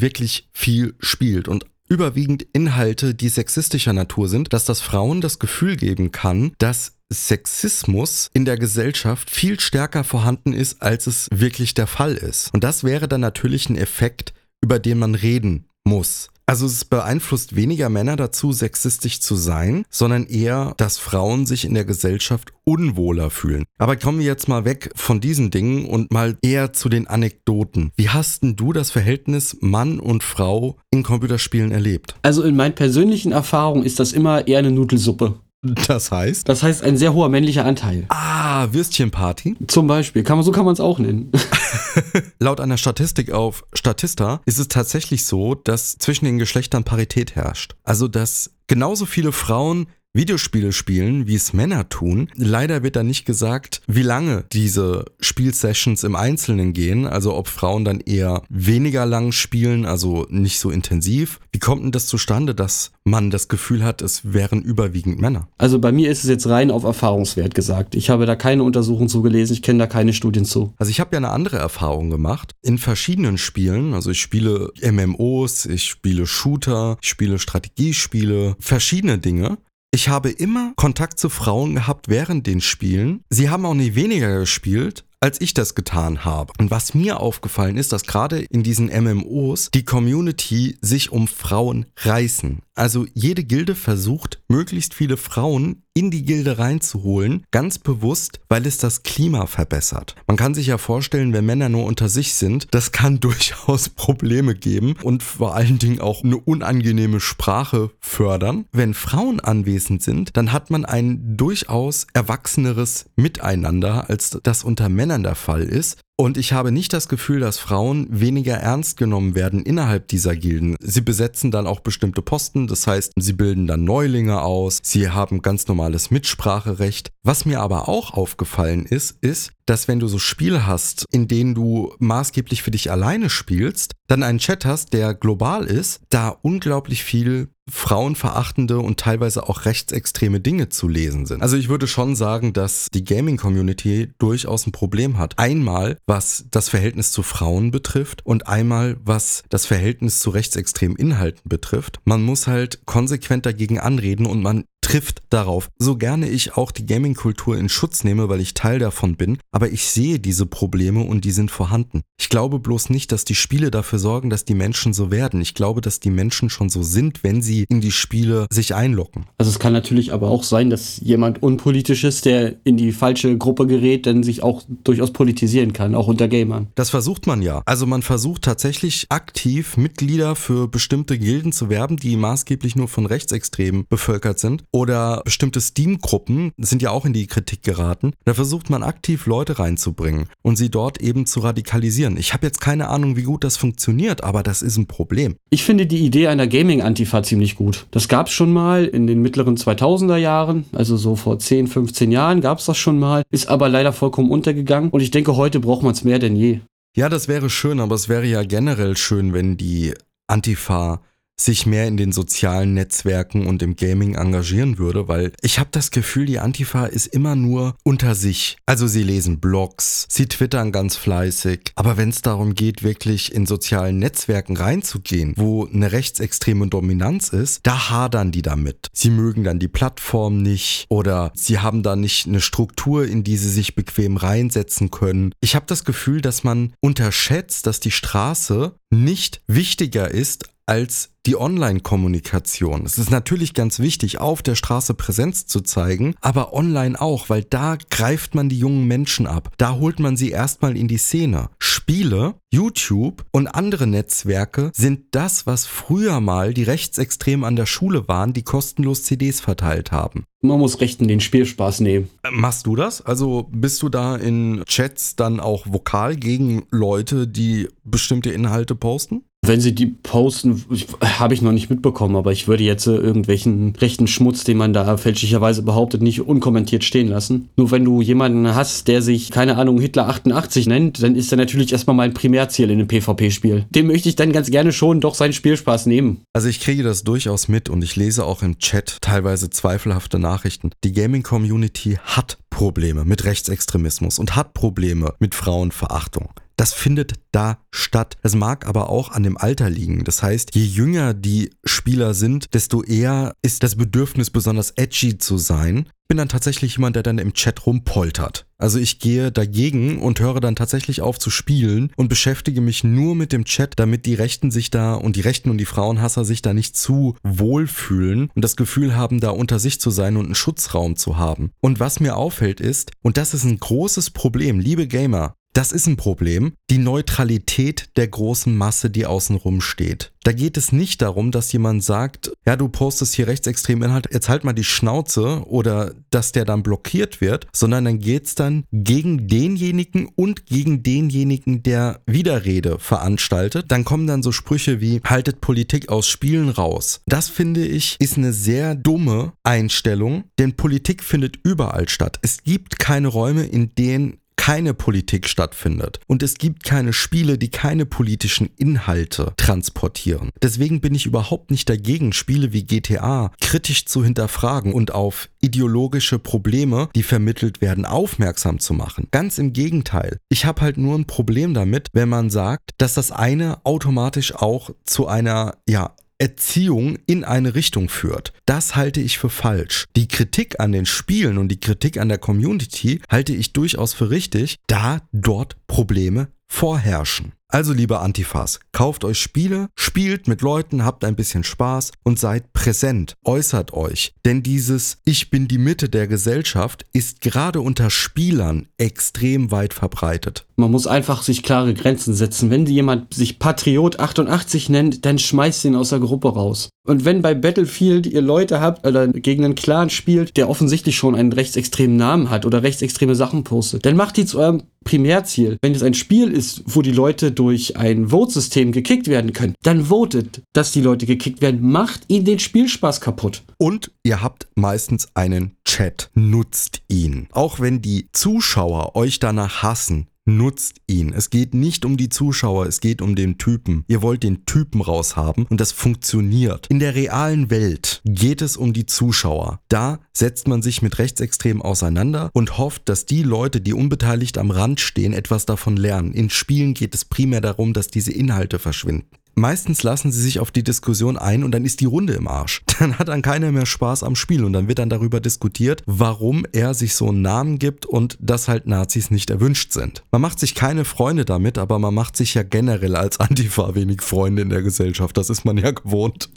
wirklich 0.00 0.48
viel 0.52 0.94
spielt 1.00 1.48
und 1.48 1.66
überwiegend 1.88 2.46
Inhalte, 2.52 3.14
die 3.14 3.28
sexistischer 3.28 3.92
Natur 3.92 4.28
sind, 4.28 4.52
dass 4.52 4.64
das 4.64 4.80
Frauen 4.80 5.20
das 5.20 5.38
Gefühl 5.38 5.76
geben 5.76 6.12
kann, 6.12 6.52
dass 6.58 6.98
Sexismus 7.10 8.30
in 8.34 8.44
der 8.44 8.58
Gesellschaft 8.58 9.30
viel 9.30 9.58
stärker 9.60 10.04
vorhanden 10.04 10.52
ist, 10.52 10.82
als 10.82 11.06
es 11.06 11.28
wirklich 11.32 11.74
der 11.74 11.86
Fall 11.86 12.14
ist. 12.14 12.52
Und 12.52 12.64
das 12.64 12.84
wäre 12.84 13.08
dann 13.08 13.22
natürlich 13.22 13.70
ein 13.70 13.78
Effekt, 13.78 14.34
über 14.60 14.78
den 14.78 14.98
man 14.98 15.14
reden 15.14 15.68
muss. 15.84 16.28
Also 16.48 16.64
es 16.64 16.86
beeinflusst 16.86 17.56
weniger 17.56 17.90
Männer 17.90 18.16
dazu, 18.16 18.52
sexistisch 18.52 19.20
zu 19.20 19.36
sein, 19.36 19.84
sondern 19.90 20.24
eher, 20.24 20.72
dass 20.78 20.96
Frauen 20.96 21.44
sich 21.44 21.66
in 21.66 21.74
der 21.74 21.84
Gesellschaft 21.84 22.54
unwohler 22.64 23.28
fühlen. 23.28 23.64
Aber 23.76 23.96
kommen 23.96 24.20
wir 24.20 24.24
jetzt 24.24 24.48
mal 24.48 24.64
weg 24.64 24.90
von 24.94 25.20
diesen 25.20 25.50
Dingen 25.50 25.84
und 25.84 26.10
mal 26.10 26.38
eher 26.40 26.72
zu 26.72 26.88
den 26.88 27.06
Anekdoten. 27.06 27.92
Wie 27.96 28.08
hast 28.08 28.42
denn 28.42 28.56
du 28.56 28.72
das 28.72 28.90
Verhältnis 28.90 29.58
Mann 29.60 30.00
und 30.00 30.22
Frau 30.22 30.78
in 30.90 31.02
Computerspielen 31.02 31.70
erlebt? 31.70 32.14
Also 32.22 32.42
in 32.42 32.56
meinen 32.56 32.74
persönlichen 32.74 33.32
Erfahrungen 33.32 33.84
ist 33.84 34.00
das 34.00 34.14
immer 34.14 34.48
eher 34.48 34.60
eine 34.60 34.70
Nudelsuppe. 34.70 35.40
Das 35.62 36.12
heißt? 36.12 36.48
Das 36.48 36.62
heißt 36.62 36.84
ein 36.84 36.96
sehr 36.96 37.14
hoher 37.14 37.28
männlicher 37.28 37.64
Anteil. 37.64 38.06
Ah, 38.10 38.68
Würstchenparty? 38.70 39.56
Zum 39.66 39.88
Beispiel. 39.88 40.22
Kann 40.22 40.38
man, 40.38 40.44
so 40.44 40.52
kann 40.52 40.64
man 40.64 40.72
es 40.72 40.80
auch 40.80 40.98
nennen. 41.00 41.32
Laut 42.38 42.60
einer 42.60 42.76
Statistik 42.76 43.32
auf 43.32 43.64
Statista 43.72 44.40
ist 44.46 44.58
es 44.58 44.68
tatsächlich 44.68 45.24
so, 45.24 45.54
dass 45.54 45.98
zwischen 45.98 46.26
den 46.26 46.38
Geschlechtern 46.38 46.84
Parität 46.84 47.34
herrscht. 47.34 47.74
Also, 47.82 48.08
dass 48.08 48.52
genauso 48.68 49.06
viele 49.06 49.32
Frauen 49.32 49.88
Videospiele 50.14 50.72
spielen, 50.72 51.26
wie 51.26 51.34
es 51.34 51.52
Männer 51.52 51.88
tun. 51.88 52.28
Leider 52.34 52.82
wird 52.82 52.96
da 52.96 53.02
nicht 53.02 53.24
gesagt, 53.24 53.82
wie 53.86 54.02
lange 54.02 54.44
diese 54.52 55.04
Spielsessions 55.20 56.02
im 56.02 56.16
Einzelnen 56.16 56.72
gehen, 56.72 57.06
also 57.06 57.34
ob 57.34 57.48
Frauen 57.48 57.84
dann 57.84 58.00
eher 58.00 58.42
weniger 58.48 59.06
lang 59.06 59.32
spielen, 59.32 59.84
also 59.84 60.26
nicht 60.30 60.58
so 60.58 60.70
intensiv. 60.70 61.40
Wie 61.52 61.58
kommt 61.58 61.84
denn 61.84 61.92
das 61.92 62.06
zustande, 62.06 62.54
dass 62.54 62.92
man 63.04 63.30
das 63.30 63.48
Gefühl 63.48 63.84
hat, 63.84 64.02
es 64.02 64.32
wären 64.32 64.62
überwiegend 64.62 65.20
Männer? 65.20 65.48
Also 65.58 65.78
bei 65.78 65.92
mir 65.92 66.10
ist 66.10 66.24
es 66.24 66.30
jetzt 66.30 66.48
rein 66.48 66.70
auf 66.70 66.84
Erfahrungswert 66.84 67.54
gesagt. 67.54 67.94
Ich 67.94 68.10
habe 68.10 68.26
da 68.26 68.34
keine 68.34 68.62
Untersuchung 68.62 69.08
zu 69.08 69.22
gelesen, 69.22 69.52
ich 69.52 69.62
kenne 69.62 69.78
da 69.78 69.86
keine 69.86 70.12
Studien 70.12 70.44
zu. 70.44 70.72
Also 70.78 70.90
ich 70.90 71.00
habe 71.00 71.10
ja 71.12 71.18
eine 71.18 71.30
andere 71.30 71.58
Erfahrung 71.58 72.10
gemacht 72.10 72.52
in 72.62 72.78
verschiedenen 72.78 73.38
Spielen. 73.38 73.94
Also 73.94 74.10
ich 74.10 74.20
spiele 74.20 74.72
MMOs, 74.82 75.66
ich 75.66 75.84
spiele 75.84 76.26
Shooter, 76.26 76.96
ich 77.02 77.08
spiele 77.08 77.38
Strategiespiele, 77.38 78.56
verschiedene 78.58 79.18
Dinge. 79.18 79.58
Ich 79.90 80.10
habe 80.10 80.28
immer 80.28 80.74
Kontakt 80.76 81.18
zu 81.18 81.30
Frauen 81.30 81.74
gehabt 81.74 82.08
während 82.08 82.46
den 82.46 82.60
Spielen. 82.60 83.24
Sie 83.30 83.48
haben 83.48 83.64
auch 83.64 83.72
nie 83.72 83.94
weniger 83.94 84.40
gespielt, 84.40 85.06
als 85.20 85.40
ich 85.40 85.54
das 85.54 85.74
getan 85.74 86.26
habe. 86.26 86.52
Und 86.58 86.70
was 86.70 86.92
mir 86.92 87.20
aufgefallen 87.20 87.78
ist, 87.78 87.92
dass 87.92 88.04
gerade 88.04 88.40
in 88.40 88.62
diesen 88.62 88.88
MMOs 88.88 89.70
die 89.72 89.86
Community 89.86 90.76
sich 90.82 91.10
um 91.10 91.26
Frauen 91.26 91.86
reißen. 91.96 92.60
Also 92.74 93.06
jede 93.14 93.44
Gilde 93.44 93.74
versucht, 93.74 94.42
möglichst 94.48 94.92
viele 94.92 95.16
Frauen 95.16 95.84
in 95.98 96.12
die 96.12 96.24
Gilde 96.24 96.58
reinzuholen, 96.58 97.44
ganz 97.50 97.78
bewusst, 97.78 98.38
weil 98.48 98.66
es 98.66 98.78
das 98.78 99.02
Klima 99.02 99.46
verbessert. 99.46 100.14
Man 100.28 100.36
kann 100.36 100.54
sich 100.54 100.68
ja 100.68 100.78
vorstellen, 100.78 101.32
wenn 101.32 101.44
Männer 101.44 101.68
nur 101.68 101.86
unter 101.86 102.08
sich 102.08 102.34
sind, 102.34 102.68
das 102.70 102.92
kann 102.92 103.18
durchaus 103.20 103.88
Probleme 103.88 104.54
geben 104.54 104.94
und 105.02 105.24
vor 105.24 105.56
allen 105.56 105.80
Dingen 105.80 106.00
auch 106.00 106.22
eine 106.22 106.36
unangenehme 106.36 107.18
Sprache 107.18 107.90
fördern. 107.98 108.66
Wenn 108.70 108.94
Frauen 108.94 109.40
anwesend 109.40 110.02
sind, 110.02 110.36
dann 110.36 110.52
hat 110.52 110.70
man 110.70 110.84
ein 110.84 111.36
durchaus 111.36 112.06
erwachseneres 112.12 113.06
Miteinander, 113.16 114.08
als 114.08 114.38
das 114.42 114.62
unter 114.62 114.88
Männern 114.88 115.24
der 115.24 115.34
Fall 115.34 115.62
ist. 115.62 115.98
Und 116.20 116.36
ich 116.36 116.52
habe 116.52 116.72
nicht 116.72 116.92
das 116.92 117.08
Gefühl, 117.08 117.38
dass 117.38 117.60
Frauen 117.60 118.08
weniger 118.10 118.56
ernst 118.56 118.96
genommen 118.96 119.36
werden 119.36 119.62
innerhalb 119.62 120.08
dieser 120.08 120.34
Gilden. 120.34 120.74
Sie 120.80 121.00
besetzen 121.00 121.52
dann 121.52 121.68
auch 121.68 121.78
bestimmte 121.78 122.22
Posten, 122.22 122.66
das 122.66 122.88
heißt, 122.88 123.12
sie 123.16 123.34
bilden 123.34 123.68
dann 123.68 123.84
Neulinge 123.84 124.42
aus, 124.42 124.80
sie 124.82 125.10
haben 125.10 125.42
ganz 125.42 125.68
normales 125.68 126.10
Mitspracherecht. 126.10 127.12
Was 127.22 127.44
mir 127.44 127.60
aber 127.60 127.88
auch 127.88 128.14
aufgefallen 128.14 128.84
ist, 128.84 129.16
ist, 129.20 129.52
dass 129.64 129.86
wenn 129.86 130.00
du 130.00 130.08
so 130.08 130.18
Spiele 130.18 130.66
hast, 130.66 131.04
in 131.12 131.28
denen 131.28 131.54
du 131.54 131.94
maßgeblich 132.00 132.64
für 132.64 132.72
dich 132.72 132.90
alleine 132.90 133.30
spielst, 133.30 133.92
dann 134.08 134.24
einen 134.24 134.40
Chat 134.40 134.64
hast, 134.64 134.94
der 134.94 135.14
global 135.14 135.66
ist, 135.66 136.00
da 136.08 136.30
unglaublich 136.30 137.04
viel 137.04 137.50
frauenverachtende 137.70 138.78
und 138.78 138.98
teilweise 138.98 139.48
auch 139.48 139.64
rechtsextreme 139.64 140.40
Dinge 140.40 140.68
zu 140.68 140.88
lesen 140.88 141.26
sind. 141.26 141.42
Also 141.42 141.56
ich 141.56 141.68
würde 141.68 141.86
schon 141.86 142.16
sagen, 142.16 142.52
dass 142.52 142.88
die 142.92 143.04
Gaming-Community 143.04 144.10
durchaus 144.18 144.66
ein 144.66 144.72
Problem 144.72 145.18
hat. 145.18 145.38
Einmal, 145.38 145.98
was 146.06 146.46
das 146.50 146.68
Verhältnis 146.68 147.12
zu 147.12 147.22
Frauen 147.22 147.70
betrifft 147.70 148.24
und 148.24 148.46
einmal, 148.46 148.96
was 149.04 149.42
das 149.48 149.66
Verhältnis 149.66 150.20
zu 150.20 150.30
rechtsextremen 150.30 150.96
Inhalten 150.96 151.48
betrifft. 151.48 152.00
Man 152.04 152.22
muss 152.22 152.46
halt 152.46 152.86
konsequent 152.86 153.46
dagegen 153.46 153.78
anreden 153.78 154.26
und 154.26 154.42
man 154.42 154.64
trifft 154.80 155.22
darauf. 155.30 155.68
So 155.78 155.96
gerne 155.96 156.28
ich 156.28 156.56
auch 156.56 156.70
die 156.70 156.86
Gaming-Kultur 156.86 157.58
in 157.58 157.68
Schutz 157.68 158.04
nehme, 158.04 158.28
weil 158.28 158.40
ich 158.40 158.54
Teil 158.54 158.78
davon 158.78 159.16
bin, 159.16 159.38
aber 159.52 159.70
ich 159.70 159.86
sehe 159.86 160.18
diese 160.18 160.46
Probleme 160.46 161.02
und 161.02 161.24
die 161.24 161.30
sind 161.30 161.50
vorhanden. 161.50 162.02
Ich 162.18 162.28
glaube 162.28 162.58
bloß 162.58 162.90
nicht, 162.90 163.12
dass 163.12 163.24
die 163.24 163.34
Spiele 163.34 163.70
dafür 163.70 163.98
sorgen, 163.98 164.30
dass 164.30 164.44
die 164.44 164.54
Menschen 164.54 164.94
so 164.94 165.10
werden. 165.10 165.40
Ich 165.40 165.54
glaube, 165.54 165.80
dass 165.80 166.00
die 166.00 166.10
Menschen 166.10 166.48
schon 166.48 166.68
so 166.70 166.82
sind, 166.82 167.22
wenn 167.22 167.42
sie 167.42 167.64
in 167.68 167.80
die 167.80 167.92
Spiele 167.92 168.46
sich 168.50 168.74
einlocken. 168.74 169.26
Also 169.36 169.50
es 169.50 169.58
kann 169.58 169.72
natürlich 169.72 170.12
aber 170.12 170.30
auch 170.30 170.42
sein, 170.42 170.70
dass 170.70 170.98
jemand 171.00 171.42
unpolitisch 171.42 172.04
ist, 172.04 172.24
der 172.24 172.56
in 172.64 172.76
die 172.76 172.92
falsche 172.92 173.36
Gruppe 173.36 173.66
gerät, 173.66 174.06
dann 174.06 174.22
sich 174.22 174.42
auch 174.42 174.62
durchaus 174.84 175.12
politisieren 175.12 175.72
kann, 175.72 175.94
auch 175.94 176.08
unter 176.08 176.28
Gamern. 176.28 176.68
Das 176.76 176.90
versucht 176.90 177.26
man 177.26 177.42
ja. 177.42 177.62
Also 177.66 177.86
man 177.86 178.02
versucht 178.02 178.42
tatsächlich 178.42 179.06
aktiv 179.10 179.76
Mitglieder 179.76 180.34
für 180.34 180.68
bestimmte 180.68 181.18
Gilden 181.18 181.52
zu 181.52 181.68
werben, 181.68 181.96
die 181.96 182.16
maßgeblich 182.16 182.74
nur 182.74 182.88
von 182.88 183.06
Rechtsextremen 183.06 183.84
bevölkert 183.88 184.38
sind 184.38 184.64
oder 184.70 185.22
bestimmte 185.24 185.60
Steam-Gruppen 185.60 186.52
sind 186.58 186.82
ja 186.82 186.90
auch 186.90 187.04
in 187.04 187.12
die 187.12 187.26
Kritik 187.26 187.62
geraten. 187.62 188.12
Da 188.24 188.34
versucht 188.34 188.70
man 188.70 188.82
aktiv 188.82 189.26
Leute 189.26 189.58
reinzubringen 189.58 190.26
und 190.42 190.56
sie 190.56 190.70
dort 190.70 191.00
eben 191.00 191.26
zu 191.26 191.40
radikalisieren. 191.40 192.16
Ich 192.16 192.32
habe 192.32 192.46
jetzt 192.46 192.60
keine 192.60 192.88
Ahnung, 192.88 193.16
wie 193.16 193.22
gut 193.22 193.44
das 193.44 193.56
funktioniert, 193.56 194.24
aber 194.24 194.42
das 194.42 194.62
ist 194.62 194.76
ein 194.76 194.86
Problem. 194.86 195.36
Ich 195.50 195.64
finde 195.64 195.86
die 195.86 196.04
Idee 196.04 196.28
einer 196.28 196.46
Gaming-Antifa 196.46 197.22
ziemlich 197.22 197.56
gut. 197.56 197.86
Das 197.90 198.08
gab 198.08 198.26
es 198.26 198.32
schon 198.32 198.52
mal 198.52 198.84
in 198.84 199.06
den 199.06 199.22
mittleren 199.22 199.56
2000er 199.56 200.16
Jahren, 200.16 200.64
also 200.72 200.96
so 200.96 201.16
vor 201.16 201.38
10, 201.38 201.66
15 201.66 202.12
Jahren 202.12 202.40
gab 202.40 202.58
es 202.58 202.66
das 202.66 202.76
schon 202.76 202.98
mal, 202.98 203.22
ist 203.30 203.48
aber 203.48 203.68
leider 203.68 203.92
vollkommen 203.92 204.30
untergegangen 204.30 204.90
und 204.90 205.00
ich 205.00 205.10
denke, 205.10 205.36
heute 205.36 205.60
braucht 205.60 205.82
man 205.82 205.92
es 205.92 206.04
mehr 206.04 206.18
denn 206.18 206.36
je. 206.36 206.60
Ja, 206.96 207.08
das 207.08 207.28
wäre 207.28 207.50
schön, 207.50 207.80
aber 207.80 207.94
es 207.94 208.08
wäre 208.08 208.26
ja 208.26 208.42
generell 208.42 208.96
schön, 208.96 209.32
wenn 209.32 209.56
die 209.56 209.94
Antifa 210.26 211.00
sich 211.40 211.66
mehr 211.66 211.86
in 211.86 211.96
den 211.96 212.12
sozialen 212.12 212.74
Netzwerken 212.74 213.46
und 213.46 213.62
im 213.62 213.76
Gaming 213.76 214.14
engagieren 214.14 214.78
würde, 214.78 215.08
weil 215.08 215.32
ich 215.40 215.58
habe 215.58 215.70
das 215.72 215.90
Gefühl, 215.90 216.26
die 216.26 216.38
Antifa 216.38 216.86
ist 216.86 217.06
immer 217.06 217.36
nur 217.36 217.76
unter 217.84 218.14
sich. 218.14 218.56
Also 218.66 218.86
sie 218.86 219.02
lesen 219.02 219.40
Blogs, 219.40 220.06
sie 220.08 220.26
twittern 220.26 220.72
ganz 220.72 220.96
fleißig, 220.96 221.72
aber 221.74 221.96
wenn 221.96 222.10
es 222.10 222.22
darum 222.22 222.54
geht, 222.54 222.82
wirklich 222.82 223.32
in 223.32 223.46
sozialen 223.46 223.98
Netzwerken 223.98 224.56
reinzugehen, 224.56 225.34
wo 225.36 225.66
eine 225.66 225.92
rechtsextreme 225.92 226.68
Dominanz 226.68 227.28
ist, 227.28 227.60
da 227.62 227.90
hadern 227.90 228.32
die 228.32 228.42
damit. 228.42 228.88
Sie 228.92 229.10
mögen 229.10 229.44
dann 229.44 229.58
die 229.58 229.68
Plattform 229.68 230.42
nicht 230.42 230.86
oder 230.88 231.32
sie 231.34 231.58
haben 231.60 231.82
da 231.82 231.96
nicht 231.96 232.26
eine 232.26 232.40
Struktur, 232.40 233.06
in 233.06 233.24
die 233.24 233.36
sie 233.36 233.50
sich 233.50 233.74
bequem 233.74 234.16
reinsetzen 234.16 234.90
können. 234.90 235.32
Ich 235.40 235.54
habe 235.54 235.66
das 235.66 235.84
Gefühl, 235.84 236.20
dass 236.20 236.44
man 236.44 236.72
unterschätzt, 236.80 237.66
dass 237.66 237.80
die 237.80 237.90
Straße 237.90 238.74
nicht 238.90 239.42
wichtiger 239.46 240.10
ist 240.10 240.48
als 240.66 241.10
die 241.28 241.36
Online-Kommunikation. 241.36 242.86
Es 242.86 242.98
ist 242.98 243.10
natürlich 243.10 243.52
ganz 243.52 243.80
wichtig, 243.80 244.18
auf 244.18 244.42
der 244.42 244.54
Straße 244.54 244.94
Präsenz 244.94 245.46
zu 245.46 245.60
zeigen, 245.60 246.14
aber 246.20 246.54
online 246.54 246.98
auch, 247.00 247.28
weil 247.28 247.42
da 247.42 247.76
greift 247.90 248.34
man 248.34 248.48
die 248.48 248.58
jungen 248.58 248.86
Menschen 248.86 249.26
ab. 249.26 249.52
Da 249.58 249.74
holt 249.74 250.00
man 250.00 250.16
sie 250.16 250.30
erstmal 250.30 250.76
in 250.76 250.88
die 250.88 250.98
Szene. 250.98 251.50
Spiele, 251.58 252.34
YouTube 252.50 253.24
und 253.30 253.46
andere 253.46 253.86
Netzwerke 253.86 254.70
sind 254.74 255.06
das, 255.10 255.46
was 255.46 255.66
früher 255.66 256.20
mal 256.20 256.54
die 256.54 256.62
Rechtsextremen 256.62 257.44
an 257.44 257.56
der 257.56 257.66
Schule 257.66 258.08
waren, 258.08 258.32
die 258.32 258.42
kostenlos 258.42 259.04
CDs 259.04 259.40
verteilt 259.40 259.92
haben. 259.92 260.24
Man 260.40 260.60
muss 260.60 260.80
Rechten 260.80 261.08
den 261.08 261.20
Spielspaß 261.20 261.80
nehmen. 261.80 262.08
Äh, 262.22 262.30
machst 262.30 262.66
du 262.66 262.76
das? 262.76 263.04
Also 263.04 263.48
bist 263.50 263.82
du 263.82 263.88
da 263.88 264.16
in 264.16 264.62
Chats 264.66 265.16
dann 265.16 265.40
auch 265.40 265.66
vokal 265.66 266.16
gegen 266.16 266.64
Leute, 266.70 267.26
die 267.26 267.68
bestimmte 267.84 268.30
Inhalte 268.30 268.74
posten? 268.78 269.22
Wenn 269.46 269.60
sie 269.60 269.72
die 269.72 269.86
posten, 269.86 270.64
habe 271.00 271.32
ich 271.32 271.42
noch 271.42 271.52
nicht 271.52 271.70
mitbekommen, 271.70 272.16
aber 272.16 272.32
ich 272.32 272.48
würde 272.48 272.64
jetzt 272.64 272.88
äh, 272.88 272.96
irgendwelchen 272.96 273.74
rechten 273.76 274.08
Schmutz, 274.08 274.42
den 274.42 274.56
man 274.56 274.72
da 274.72 274.96
fälschlicherweise 274.96 275.62
behauptet, 275.62 276.02
nicht 276.02 276.20
unkommentiert 276.20 276.82
stehen 276.82 277.06
lassen. 277.06 277.48
Nur 277.56 277.70
wenn 277.70 277.84
du 277.84 278.02
jemanden 278.02 278.52
hast, 278.54 278.88
der 278.88 279.00
sich, 279.00 279.30
keine 279.30 279.56
Ahnung, 279.56 279.80
Hitler 279.80 280.08
88 280.08 280.66
nennt, 280.66 281.02
dann 281.02 281.14
ist 281.14 281.30
er 281.32 281.38
natürlich 281.38 281.70
erstmal 281.70 281.94
mein 281.94 282.14
Primärziel 282.14 282.68
in 282.68 282.80
einem 282.80 282.88
PvP-Spiel. 282.88 283.66
Dem 283.70 283.86
möchte 283.86 284.08
ich 284.08 284.16
dann 284.16 284.32
ganz 284.32 284.50
gerne 284.50 284.72
schon 284.72 285.00
doch 285.00 285.14
seinen 285.14 285.32
Spielspaß 285.32 285.86
nehmen. 285.86 286.22
Also 286.32 286.48
ich 286.48 286.58
kriege 286.58 286.82
das 286.82 287.04
durchaus 287.04 287.46
mit 287.46 287.68
und 287.68 287.82
ich 287.82 287.94
lese 287.94 288.24
auch 288.24 288.42
im 288.42 288.58
Chat 288.58 288.98
teilweise 289.00 289.50
zweifelhafte 289.50 290.18
Nachrichten. 290.18 290.70
Die 290.82 290.92
Gaming-Community 290.92 291.98
hat 292.04 292.38
Probleme 292.50 293.04
mit 293.04 293.24
Rechtsextremismus 293.24 294.18
und 294.18 294.34
hat 294.34 294.52
Probleme 294.52 295.14
mit 295.20 295.36
Frauenverachtung. 295.36 296.30
Das 296.58 296.74
findet 296.74 297.14
da 297.30 297.58
statt. 297.70 298.16
Es 298.22 298.34
mag 298.34 298.66
aber 298.66 298.90
auch 298.90 299.12
an 299.12 299.22
dem 299.22 299.36
Alter 299.36 299.70
liegen. 299.70 300.02
Das 300.02 300.24
heißt, 300.24 300.56
je 300.56 300.64
jünger 300.64 301.14
die 301.14 301.50
Spieler 301.64 302.14
sind, 302.14 302.52
desto 302.52 302.82
eher 302.82 303.32
ist 303.42 303.62
das 303.62 303.76
Bedürfnis 303.76 304.30
besonders 304.30 304.72
edgy 304.72 305.18
zu 305.18 305.38
sein. 305.38 305.86
Ich 305.86 306.08
bin 306.08 306.16
dann 306.16 306.28
tatsächlich 306.28 306.76
jemand, 306.76 306.96
der 306.96 307.02
dann 307.04 307.18
im 307.18 307.34
Chat 307.34 307.64
rumpoltert. 307.64 308.46
Also 308.56 308.80
ich 308.80 308.98
gehe 308.98 309.30
dagegen 309.30 310.00
und 310.00 310.18
höre 310.18 310.40
dann 310.40 310.56
tatsächlich 310.56 311.00
auf 311.00 311.18
zu 311.18 311.30
spielen 311.30 311.92
und 311.96 312.08
beschäftige 312.08 312.60
mich 312.60 312.82
nur 312.82 313.14
mit 313.14 313.32
dem 313.32 313.44
Chat, 313.44 313.74
damit 313.76 314.04
die 314.04 314.14
Rechten 314.14 314.50
sich 314.50 314.70
da 314.70 314.94
und 314.94 315.14
die 315.14 315.20
Rechten 315.20 315.50
und 315.50 315.58
die 315.58 315.64
Frauenhasser 315.64 316.24
sich 316.24 316.42
da 316.42 316.54
nicht 316.54 316.76
zu 316.76 317.14
wohlfühlen 317.22 318.30
und 318.34 318.42
das 318.42 318.56
Gefühl 318.56 318.96
haben, 318.96 319.20
da 319.20 319.30
unter 319.30 319.60
sich 319.60 319.80
zu 319.80 319.90
sein 319.90 320.16
und 320.16 320.24
einen 320.24 320.34
Schutzraum 320.34 320.96
zu 320.96 321.18
haben. 321.18 321.52
Und 321.60 321.78
was 321.78 322.00
mir 322.00 322.16
auffällt 322.16 322.58
ist, 322.58 322.90
und 323.00 323.16
das 323.16 323.32
ist 323.32 323.44
ein 323.44 323.60
großes 323.60 324.10
Problem, 324.10 324.58
liebe 324.58 324.88
Gamer, 324.88 325.34
das 325.58 325.72
ist 325.72 325.88
ein 325.88 325.96
Problem, 325.96 326.52
die 326.70 326.78
Neutralität 326.78 327.88
der 327.96 328.06
großen 328.06 328.56
Masse, 328.56 328.90
die 328.90 329.06
außenrum 329.06 329.60
steht. 329.60 330.12
Da 330.22 330.30
geht 330.30 330.56
es 330.56 330.70
nicht 330.70 331.02
darum, 331.02 331.32
dass 331.32 331.52
jemand 331.52 331.82
sagt, 331.82 332.30
ja, 332.46 332.54
du 332.54 332.68
postest 332.68 333.16
hier 333.16 333.26
rechtsextremen 333.26 333.88
Inhalt, 333.88 334.06
jetzt 334.12 334.28
halt 334.28 334.44
mal 334.44 334.52
die 334.52 334.62
Schnauze 334.62 335.42
oder 335.46 335.94
dass 336.10 336.30
der 336.30 336.44
dann 336.44 336.62
blockiert 336.62 337.20
wird, 337.20 337.48
sondern 337.52 337.86
dann 337.86 337.98
geht's 337.98 338.36
dann 338.36 338.66
gegen 338.70 339.26
denjenigen 339.26 340.08
und 340.14 340.46
gegen 340.46 340.84
denjenigen, 340.84 341.64
der 341.64 342.02
Widerrede 342.06 342.78
veranstaltet. 342.78 343.64
Dann 343.66 343.84
kommen 343.84 344.06
dann 344.06 344.22
so 344.22 344.30
Sprüche 344.30 344.80
wie, 344.80 345.00
haltet 345.02 345.40
Politik 345.40 345.88
aus 345.88 346.06
Spielen 346.06 346.50
raus. 346.50 347.00
Das 347.06 347.28
finde 347.28 347.66
ich 347.66 347.96
ist 347.98 348.16
eine 348.16 348.32
sehr 348.32 348.76
dumme 348.76 349.32
Einstellung, 349.42 350.22
denn 350.38 350.54
Politik 350.54 351.02
findet 351.02 351.40
überall 351.42 351.88
statt. 351.88 352.20
Es 352.22 352.44
gibt 352.44 352.78
keine 352.78 353.08
Räume, 353.08 353.42
in 353.42 353.74
denen 353.74 354.18
keine 354.38 354.72
Politik 354.72 355.28
stattfindet. 355.28 356.00
Und 356.06 356.22
es 356.22 356.36
gibt 356.38 356.64
keine 356.64 356.94
Spiele, 356.94 357.36
die 357.36 357.50
keine 357.50 357.84
politischen 357.84 358.48
Inhalte 358.56 359.34
transportieren. 359.36 360.30
Deswegen 360.40 360.80
bin 360.80 360.94
ich 360.94 361.04
überhaupt 361.04 361.50
nicht 361.50 361.68
dagegen, 361.68 362.14
Spiele 362.14 362.54
wie 362.54 362.64
GTA 362.64 363.32
kritisch 363.42 363.84
zu 363.84 364.02
hinterfragen 364.02 364.72
und 364.72 364.94
auf 364.94 365.28
ideologische 365.40 366.18
Probleme, 366.18 366.88
die 366.94 367.02
vermittelt 367.02 367.60
werden, 367.60 367.84
aufmerksam 367.84 368.60
zu 368.60 368.72
machen. 368.72 369.08
Ganz 369.10 369.38
im 369.38 369.52
Gegenteil. 369.52 370.18
Ich 370.30 370.46
habe 370.46 370.62
halt 370.62 370.78
nur 370.78 370.96
ein 370.96 371.06
Problem 371.06 371.52
damit, 371.52 371.88
wenn 371.92 372.08
man 372.08 372.30
sagt, 372.30 372.70
dass 372.78 372.94
das 372.94 373.10
eine 373.10 373.58
automatisch 373.66 374.34
auch 374.34 374.70
zu 374.84 375.08
einer, 375.08 375.56
ja, 375.68 375.94
Erziehung 376.18 376.98
in 377.06 377.24
eine 377.24 377.54
Richtung 377.54 377.88
führt. 377.88 378.32
Das 378.44 378.74
halte 378.74 379.00
ich 379.00 379.18
für 379.18 379.30
falsch. 379.30 379.84
Die 379.96 380.08
Kritik 380.08 380.58
an 380.58 380.72
den 380.72 380.84
Spielen 380.84 381.38
und 381.38 381.48
die 381.48 381.60
Kritik 381.60 381.98
an 381.98 382.08
der 382.08 382.18
Community 382.18 383.00
halte 383.08 383.32
ich 383.32 383.52
durchaus 383.52 383.94
für 383.94 384.10
richtig, 384.10 384.56
da 384.66 385.00
dort 385.12 385.56
Probleme 385.78 386.26
vorherrschen. 386.48 387.34
Also 387.46 387.72
liebe 387.72 388.00
Antifas, 388.00 388.58
kauft 388.72 389.04
euch 389.04 389.20
Spiele, 389.20 389.68
spielt 389.76 390.26
mit 390.26 390.42
Leuten, 390.42 390.84
habt 390.84 391.04
ein 391.04 391.14
bisschen 391.14 391.44
Spaß 391.44 391.92
und 392.02 392.18
seid 392.18 392.52
präsent, 392.52 393.14
äußert 393.24 393.72
euch. 393.72 394.12
Denn 394.26 394.42
dieses 394.42 394.98
Ich 395.04 395.30
bin 395.30 395.46
die 395.46 395.56
Mitte 395.56 395.88
der 395.88 396.08
Gesellschaft 396.08 396.84
ist 396.92 397.20
gerade 397.20 397.60
unter 397.60 397.90
Spielern 397.90 398.66
extrem 398.76 399.52
weit 399.52 399.72
verbreitet. 399.72 400.46
Man 400.56 400.72
muss 400.72 400.88
einfach 400.88 401.22
sich 401.22 401.44
klare 401.44 401.74
Grenzen 401.74 402.12
setzen. 402.12 402.50
Wenn 402.50 402.66
jemand 402.66 403.14
sich 403.14 403.38
Patriot 403.38 404.00
88 404.00 404.68
nennt, 404.68 405.06
dann 405.06 405.20
schmeißt 405.20 405.64
ihn 405.64 405.76
aus 405.76 405.90
der 405.90 406.00
Gruppe 406.00 406.34
raus. 406.34 406.70
Und 406.88 407.04
wenn 407.04 407.20
bei 407.20 407.34
Battlefield 407.34 408.06
ihr 408.06 408.22
Leute 408.22 408.62
habt 408.62 408.86
oder 408.86 409.08
gegen 409.08 409.44
einen 409.44 409.54
Clan 409.54 409.90
spielt, 409.90 410.38
der 410.38 410.48
offensichtlich 410.48 410.96
schon 410.96 411.14
einen 411.14 411.34
rechtsextremen 411.34 411.96
Namen 411.96 412.30
hat 412.30 412.46
oder 412.46 412.62
rechtsextreme 412.62 413.14
Sachen 413.14 413.44
postet, 413.44 413.84
dann 413.84 413.94
macht 413.94 414.16
die 414.16 414.24
zu 414.24 414.38
eurem 414.38 414.62
Primärziel. 414.84 415.58
Wenn 415.60 415.74
es 415.74 415.82
ein 415.82 415.92
Spiel 415.92 416.32
ist, 416.32 416.62
wo 416.64 416.80
die 416.80 416.92
Leute 416.92 417.30
durch 417.30 417.76
ein 417.76 418.10
Votesystem 418.10 418.72
gekickt 418.72 419.06
werden 419.06 419.34
können, 419.34 419.54
dann 419.62 419.84
votet, 419.84 420.40
dass 420.54 420.72
die 420.72 420.80
Leute 420.80 421.04
gekickt 421.04 421.42
werden. 421.42 421.60
Macht 421.60 422.04
ihnen 422.08 422.24
den 422.24 422.38
Spielspaß 422.38 423.02
kaputt. 423.02 423.42
Und 423.58 423.90
ihr 424.02 424.22
habt 424.22 424.48
meistens 424.54 425.08
einen 425.12 425.56
Chat. 425.66 426.08
Nutzt 426.14 426.80
ihn. 426.88 427.28
Auch 427.32 427.60
wenn 427.60 427.82
die 427.82 428.08
Zuschauer 428.12 428.96
euch 428.96 429.18
danach 429.18 429.62
hassen, 429.62 430.06
nutzt 430.28 430.76
ihn. 430.86 431.12
Es 431.12 431.30
geht 431.30 431.54
nicht 431.54 431.84
um 431.84 431.96
die 431.96 432.08
Zuschauer, 432.08 432.66
es 432.66 432.80
geht 432.80 433.02
um 433.02 433.16
den 433.16 433.38
Typen. 433.38 433.84
Ihr 433.88 434.02
wollt 434.02 434.22
den 434.22 434.46
Typen 434.46 434.80
raushaben 434.80 435.46
und 435.46 435.60
das 435.60 435.72
funktioniert. 435.72 436.66
In 436.68 436.78
der 436.78 436.94
realen 436.94 437.50
Welt 437.50 438.00
geht 438.04 438.42
es 438.42 438.56
um 438.56 438.72
die 438.72 438.86
Zuschauer. 438.86 439.60
Da 439.68 439.98
setzt 440.12 440.46
man 440.46 440.62
sich 440.62 440.82
mit 440.82 440.98
Rechtsextremen 440.98 441.62
auseinander 441.62 442.30
und 442.32 442.58
hofft, 442.58 442.88
dass 442.88 443.06
die 443.06 443.22
Leute, 443.22 443.60
die 443.60 443.72
unbeteiligt 443.72 444.38
am 444.38 444.50
Rand 444.50 444.80
stehen, 444.80 445.12
etwas 445.12 445.46
davon 445.46 445.76
lernen. 445.76 446.12
In 446.12 446.30
Spielen 446.30 446.74
geht 446.74 446.94
es 446.94 447.04
primär 447.04 447.40
darum, 447.40 447.72
dass 447.72 447.88
diese 447.88 448.12
Inhalte 448.12 448.58
verschwinden. 448.58 449.08
Meistens 449.38 449.84
lassen 449.84 450.10
sie 450.10 450.20
sich 450.20 450.40
auf 450.40 450.50
die 450.50 450.64
Diskussion 450.64 451.16
ein 451.16 451.44
und 451.44 451.52
dann 451.52 451.64
ist 451.64 451.78
die 451.78 451.84
Runde 451.84 452.14
im 452.14 452.26
Arsch. 452.26 452.64
Dann 452.80 452.98
hat 452.98 453.08
dann 453.08 453.22
keiner 453.22 453.52
mehr 453.52 453.66
Spaß 453.66 454.02
am 454.02 454.14
Spiel 454.14 454.44
und 454.44 454.52
dann 454.52 454.68
wird 454.68 454.78
dann 454.78 454.88
darüber 454.88 455.18
diskutiert, 455.18 455.82
warum 455.86 456.46
er 456.52 456.74
sich 456.74 456.94
so 456.94 457.08
einen 457.08 457.22
Namen 457.22 457.58
gibt 457.58 457.86
und 457.86 458.16
dass 458.20 458.46
halt 458.46 458.68
Nazis 458.68 459.10
nicht 459.10 459.30
erwünscht 459.30 459.72
sind. 459.72 460.04
Man 460.12 460.20
macht 460.20 460.38
sich 460.38 460.54
keine 460.54 460.84
Freunde 460.84 461.24
damit, 461.24 461.58
aber 461.58 461.80
man 461.80 461.92
macht 461.92 462.16
sich 462.16 462.34
ja 462.34 462.44
generell 462.44 462.94
als 462.94 463.18
Antifa 463.18 463.74
wenig 463.74 464.02
Freunde 464.02 464.42
in 464.42 464.48
der 464.48 464.62
Gesellschaft. 464.62 465.16
Das 465.16 465.28
ist 465.28 465.44
man 465.44 465.58
ja 465.58 465.70
gewohnt. 465.72 466.30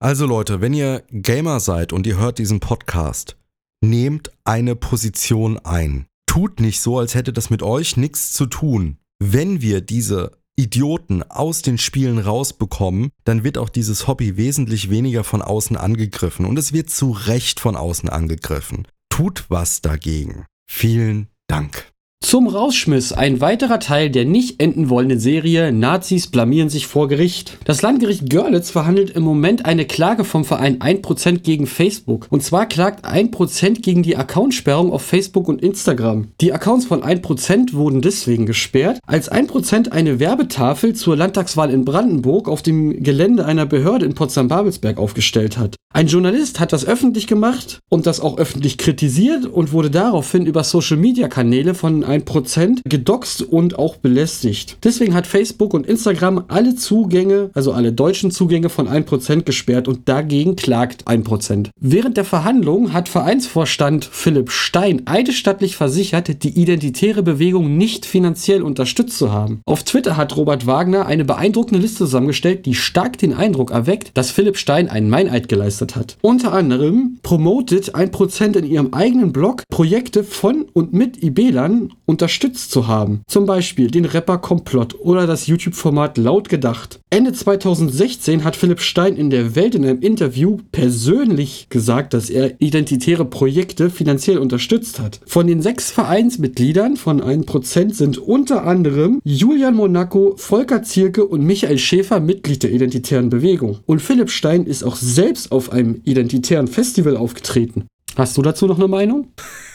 Also 0.00 0.26
Leute, 0.26 0.60
wenn 0.60 0.74
ihr 0.74 1.02
Gamer 1.10 1.60
seid 1.60 1.94
und 1.94 2.06
ihr 2.06 2.18
hört 2.18 2.38
diesen 2.38 2.60
Podcast, 2.60 3.38
nehmt 3.82 4.30
eine 4.44 4.76
Position 4.76 5.58
ein. 5.58 6.06
Tut 6.26 6.60
nicht 6.60 6.80
so, 6.80 6.98
als 6.98 7.14
hätte 7.14 7.32
das 7.32 7.48
mit 7.48 7.62
euch 7.62 7.96
nichts 7.96 8.32
zu 8.32 8.46
tun. 8.46 8.98
Wenn 9.18 9.62
wir 9.62 9.80
diese 9.80 10.32
Idioten 10.56 11.22
aus 11.22 11.62
den 11.62 11.78
Spielen 11.78 12.18
rausbekommen, 12.18 13.10
dann 13.24 13.44
wird 13.44 13.58
auch 13.58 13.68
dieses 13.68 14.06
Hobby 14.06 14.36
wesentlich 14.36 14.90
weniger 14.90 15.24
von 15.24 15.42
außen 15.42 15.76
angegriffen 15.76 16.46
und 16.46 16.58
es 16.58 16.72
wird 16.72 16.90
zu 16.90 17.10
Recht 17.10 17.60
von 17.60 17.76
außen 17.76 18.08
angegriffen. 18.08 18.86
Tut 19.08 19.46
was 19.48 19.80
dagegen. 19.80 20.46
Vielen 20.68 21.28
Dank. 21.48 21.93
Zum 22.24 22.48
Rausschmiss 22.48 23.12
ein 23.12 23.42
weiterer 23.42 23.78
Teil 23.78 24.08
der 24.08 24.24
nicht 24.24 24.58
enden 24.58 24.88
wollenden 24.88 25.20
Serie 25.20 25.70
Nazis 25.72 26.26
blamieren 26.26 26.70
sich 26.70 26.86
vor 26.86 27.06
Gericht. 27.06 27.58
Das 27.66 27.82
Landgericht 27.82 28.30
Görlitz 28.30 28.70
verhandelt 28.70 29.10
im 29.10 29.22
Moment 29.22 29.66
eine 29.66 29.84
Klage 29.84 30.24
vom 30.24 30.46
Verein 30.46 30.78
1% 30.78 31.40
gegen 31.40 31.66
Facebook. 31.66 32.26
Und 32.30 32.42
zwar 32.42 32.64
klagt 32.64 33.04
1% 33.04 33.82
gegen 33.82 34.02
die 34.02 34.16
Accountsperrung 34.16 34.90
auf 34.90 35.02
Facebook 35.02 35.48
und 35.48 35.60
Instagram. 35.60 36.28
Die 36.40 36.54
Accounts 36.54 36.86
von 36.86 37.02
1% 37.02 37.74
wurden 37.74 38.00
deswegen 38.00 38.46
gesperrt, 38.46 39.00
als 39.06 39.30
1% 39.30 39.90
eine 39.90 40.18
Werbetafel 40.18 40.94
zur 40.94 41.18
Landtagswahl 41.18 41.70
in 41.70 41.84
Brandenburg 41.84 42.48
auf 42.48 42.62
dem 42.62 43.02
Gelände 43.02 43.44
einer 43.44 43.66
Behörde 43.66 44.06
in 44.06 44.14
Potsdam-Babelsberg 44.14 44.96
aufgestellt 44.96 45.58
hat. 45.58 45.76
Ein 45.92 46.08
Journalist 46.08 46.58
hat 46.58 46.72
das 46.72 46.84
öffentlich 46.84 47.28
gemacht 47.28 47.78
und 47.88 48.06
das 48.06 48.18
auch 48.18 48.38
öffentlich 48.38 48.78
kritisiert 48.78 49.46
und 49.46 49.70
wurde 49.70 49.90
daraufhin 49.90 50.44
über 50.44 50.64
Social-Media-Kanäle 50.64 51.74
von 51.74 52.02
1% 52.20 52.80
gedoxt 52.84 53.42
und 53.42 53.78
auch 53.78 53.96
belästigt. 53.96 54.78
Deswegen 54.84 55.14
hat 55.14 55.26
Facebook 55.26 55.74
und 55.74 55.86
Instagram 55.86 56.44
alle 56.48 56.74
Zugänge, 56.74 57.50
also 57.54 57.72
alle 57.72 57.92
deutschen 57.92 58.30
Zugänge 58.30 58.68
von 58.68 58.88
1% 58.88 59.42
gesperrt 59.42 59.88
und 59.88 60.08
dagegen 60.08 60.56
klagt 60.56 61.06
1%. 61.06 61.70
Während 61.80 62.16
der 62.16 62.24
Verhandlung 62.24 62.92
hat 62.92 63.08
Vereinsvorstand 63.08 64.04
Philipp 64.04 64.50
Stein 64.50 65.02
eidesstattlich 65.06 65.76
versichert, 65.76 66.42
die 66.42 66.60
identitäre 66.60 67.22
Bewegung 67.22 67.76
nicht 67.76 68.06
finanziell 68.06 68.62
unterstützt 68.62 69.18
zu 69.18 69.32
haben. 69.32 69.60
Auf 69.66 69.82
Twitter 69.82 70.16
hat 70.16 70.36
Robert 70.36 70.66
Wagner 70.66 71.06
eine 71.06 71.24
beeindruckende 71.24 71.80
Liste 71.80 71.98
zusammengestellt, 71.98 72.66
die 72.66 72.74
stark 72.74 73.18
den 73.18 73.34
Eindruck 73.34 73.70
erweckt, 73.70 74.10
dass 74.14 74.30
Philipp 74.30 74.56
Stein 74.56 74.88
einen 74.88 75.10
Meineid 75.10 75.48
geleistet 75.48 75.96
hat. 75.96 76.16
Unter 76.22 76.52
anderem 76.52 77.18
promotet 77.22 77.94
1% 77.94 78.56
in 78.58 78.66
ihrem 78.66 78.92
eigenen 78.92 79.32
Blog 79.32 79.62
Projekte 79.70 80.24
von 80.24 80.66
und 80.72 80.92
mit 80.92 81.22
IBLern 81.22 81.92
unterstützt 82.06 82.70
zu 82.70 82.86
haben. 82.86 83.22
Zum 83.26 83.46
Beispiel 83.46 83.90
den 83.90 84.04
Rapper 84.04 84.38
Komplott 84.38 84.94
oder 85.00 85.26
das 85.26 85.46
YouTube-Format 85.46 86.18
Laut 86.18 86.48
gedacht. 86.48 87.00
Ende 87.10 87.32
2016 87.32 88.44
hat 88.44 88.56
Philipp 88.56 88.80
Stein 88.80 89.16
in 89.16 89.30
der 89.30 89.54
Welt 89.54 89.74
in 89.74 89.84
einem 89.84 90.00
Interview 90.00 90.58
persönlich 90.72 91.68
gesagt, 91.70 92.14
dass 92.14 92.30
er 92.30 92.60
identitäre 92.60 93.24
Projekte 93.24 93.90
finanziell 93.90 94.38
unterstützt 94.38 95.00
hat. 95.00 95.20
Von 95.26 95.46
den 95.46 95.62
sechs 95.62 95.90
Vereinsmitgliedern 95.90 96.96
von 96.96 97.22
1% 97.22 97.94
sind 97.94 98.18
unter 98.18 98.64
anderem 98.64 99.20
Julian 99.24 99.74
Monaco, 99.74 100.34
Volker 100.36 100.82
Zierke 100.82 101.24
und 101.24 101.42
Michael 101.42 101.78
Schäfer 101.78 102.20
Mitglied 102.20 102.62
der 102.62 102.72
identitären 102.72 103.30
Bewegung. 103.30 103.78
Und 103.86 104.00
Philipp 104.00 104.30
Stein 104.30 104.66
ist 104.66 104.82
auch 104.82 104.96
selbst 104.96 105.52
auf 105.52 105.72
einem 105.72 106.00
identitären 106.04 106.68
Festival 106.68 107.16
aufgetreten. 107.16 107.86
Hast 108.16 108.36
du 108.36 108.42
dazu 108.42 108.66
noch 108.66 108.78
eine 108.78 108.88
Meinung? 108.88 109.32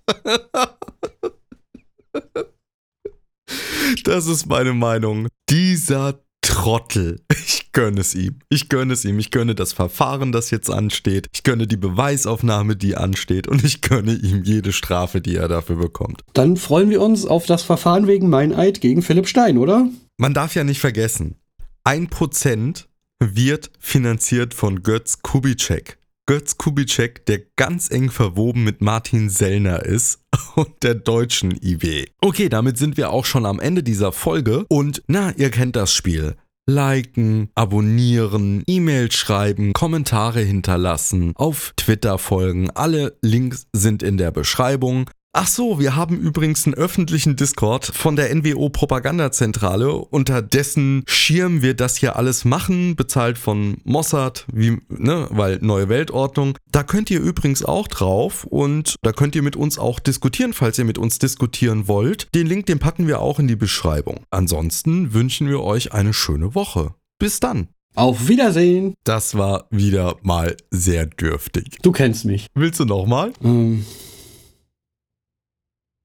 das 4.04 4.26
ist 4.26 4.46
meine 4.46 4.72
Meinung. 4.72 5.28
Dieser 5.48 6.20
Trottel. 6.42 7.20
Ich 7.30 7.72
gönne 7.72 8.00
es 8.00 8.14
ihm. 8.14 8.38
Ich 8.48 8.68
gönne 8.68 8.94
es 8.94 9.04
ihm. 9.04 9.18
Ich 9.18 9.30
gönne 9.30 9.54
das 9.54 9.72
Verfahren, 9.72 10.32
das 10.32 10.50
jetzt 10.50 10.70
ansteht. 10.70 11.26
Ich 11.32 11.42
gönne 11.42 11.66
die 11.66 11.76
Beweisaufnahme, 11.76 12.76
die 12.76 12.96
ansteht. 12.96 13.46
Und 13.46 13.64
ich 13.64 13.82
gönne 13.82 14.14
ihm 14.14 14.42
jede 14.42 14.72
Strafe, 14.72 15.20
die 15.20 15.36
er 15.36 15.48
dafür 15.48 15.76
bekommt. 15.76 16.22
Dann 16.32 16.56
freuen 16.56 16.90
wir 16.90 17.02
uns 17.02 17.26
auf 17.26 17.46
das 17.46 17.62
Verfahren 17.62 18.06
wegen 18.06 18.30
Meineid 18.30 18.80
gegen 18.80 19.02
Philipp 19.02 19.28
Stein, 19.28 19.58
oder? 19.58 19.88
Man 20.16 20.34
darf 20.34 20.54
ja 20.54 20.64
nicht 20.64 20.80
vergessen, 20.80 21.36
ein 21.84 22.08
Prozent 22.08 22.88
wird 23.20 23.70
finanziert 23.78 24.54
von 24.54 24.82
Götz 24.82 25.22
Kubitschek. 25.22 25.97
Götz 26.28 26.58
Kubitschek, 26.58 27.24
der 27.24 27.40
ganz 27.56 27.90
eng 27.90 28.10
verwoben 28.10 28.62
mit 28.62 28.82
Martin 28.82 29.30
Sellner 29.30 29.86
ist 29.86 30.20
und 30.56 30.82
der 30.82 30.94
deutschen 30.94 31.52
IW. 31.52 32.04
Okay, 32.20 32.50
damit 32.50 32.76
sind 32.76 32.98
wir 32.98 33.08
auch 33.08 33.24
schon 33.24 33.46
am 33.46 33.58
Ende 33.58 33.82
dieser 33.82 34.12
Folge 34.12 34.66
und 34.68 35.02
na, 35.06 35.32
ihr 35.38 35.50
kennt 35.50 35.74
das 35.74 35.90
Spiel. 35.90 36.36
Liken, 36.68 37.48
abonnieren, 37.54 38.62
E-Mail 38.66 39.10
schreiben, 39.10 39.72
Kommentare 39.72 40.40
hinterlassen, 40.40 41.32
auf 41.34 41.72
Twitter 41.78 42.18
folgen. 42.18 42.68
Alle 42.72 43.16
Links 43.22 43.66
sind 43.72 44.02
in 44.02 44.18
der 44.18 44.30
Beschreibung. 44.30 45.08
Ach 45.34 45.46
so, 45.46 45.78
wir 45.78 45.94
haben 45.94 46.18
übrigens 46.18 46.64
einen 46.64 46.74
öffentlichen 46.74 47.36
Discord 47.36 47.84
von 47.84 48.16
der 48.16 48.34
NWO 48.34 48.70
Propagandazentrale, 48.70 49.92
unter 49.92 50.40
dessen 50.40 51.04
Schirm 51.06 51.60
wir 51.60 51.74
das 51.74 51.96
hier 51.96 52.16
alles 52.16 52.46
machen, 52.46 52.96
bezahlt 52.96 53.36
von 53.36 53.76
Mossad, 53.84 54.46
wie, 54.50 54.78
ne, 54.88 55.28
weil 55.30 55.58
neue 55.60 55.90
Weltordnung. 55.90 56.56
Da 56.72 56.82
könnt 56.82 57.10
ihr 57.10 57.20
übrigens 57.20 57.62
auch 57.62 57.88
drauf 57.88 58.44
und 58.44 58.96
da 59.02 59.12
könnt 59.12 59.36
ihr 59.36 59.42
mit 59.42 59.54
uns 59.54 59.78
auch 59.78 60.00
diskutieren, 60.00 60.54
falls 60.54 60.78
ihr 60.78 60.86
mit 60.86 60.96
uns 60.96 61.18
diskutieren 61.18 61.88
wollt. 61.88 62.28
Den 62.34 62.46
Link, 62.46 62.64
den 62.64 62.78
packen 62.78 63.06
wir 63.06 63.20
auch 63.20 63.38
in 63.38 63.48
die 63.48 63.56
Beschreibung. 63.56 64.24
Ansonsten 64.30 65.12
wünschen 65.12 65.48
wir 65.48 65.60
euch 65.60 65.92
eine 65.92 66.14
schöne 66.14 66.54
Woche. 66.54 66.94
Bis 67.18 67.38
dann. 67.38 67.68
Auf 67.94 68.28
Wiedersehen. 68.28 68.94
Das 69.04 69.36
war 69.36 69.66
wieder 69.70 70.16
mal 70.22 70.56
sehr 70.70 71.04
dürftig. 71.04 71.76
Du 71.82 71.92
kennst 71.92 72.24
mich. 72.24 72.46
Willst 72.54 72.80
du 72.80 72.86
nochmal? 72.86 73.32
Ähm. 73.44 73.84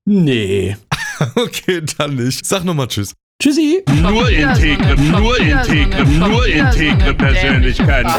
Nee. 0.06 0.76
okay, 1.36 1.82
dann 1.98 2.16
nicht. 2.16 2.46
Sag 2.46 2.64
nochmal 2.66 2.88
Tschüss. 2.88 3.14
Tschüssi. 3.42 3.84
Nur 4.02 4.30
integre, 4.30 4.96
nur 5.00 5.40
integre, 5.40 6.06
nur 6.06 6.46
integre 6.48 7.14
Persönlichkeiten. 7.14 8.12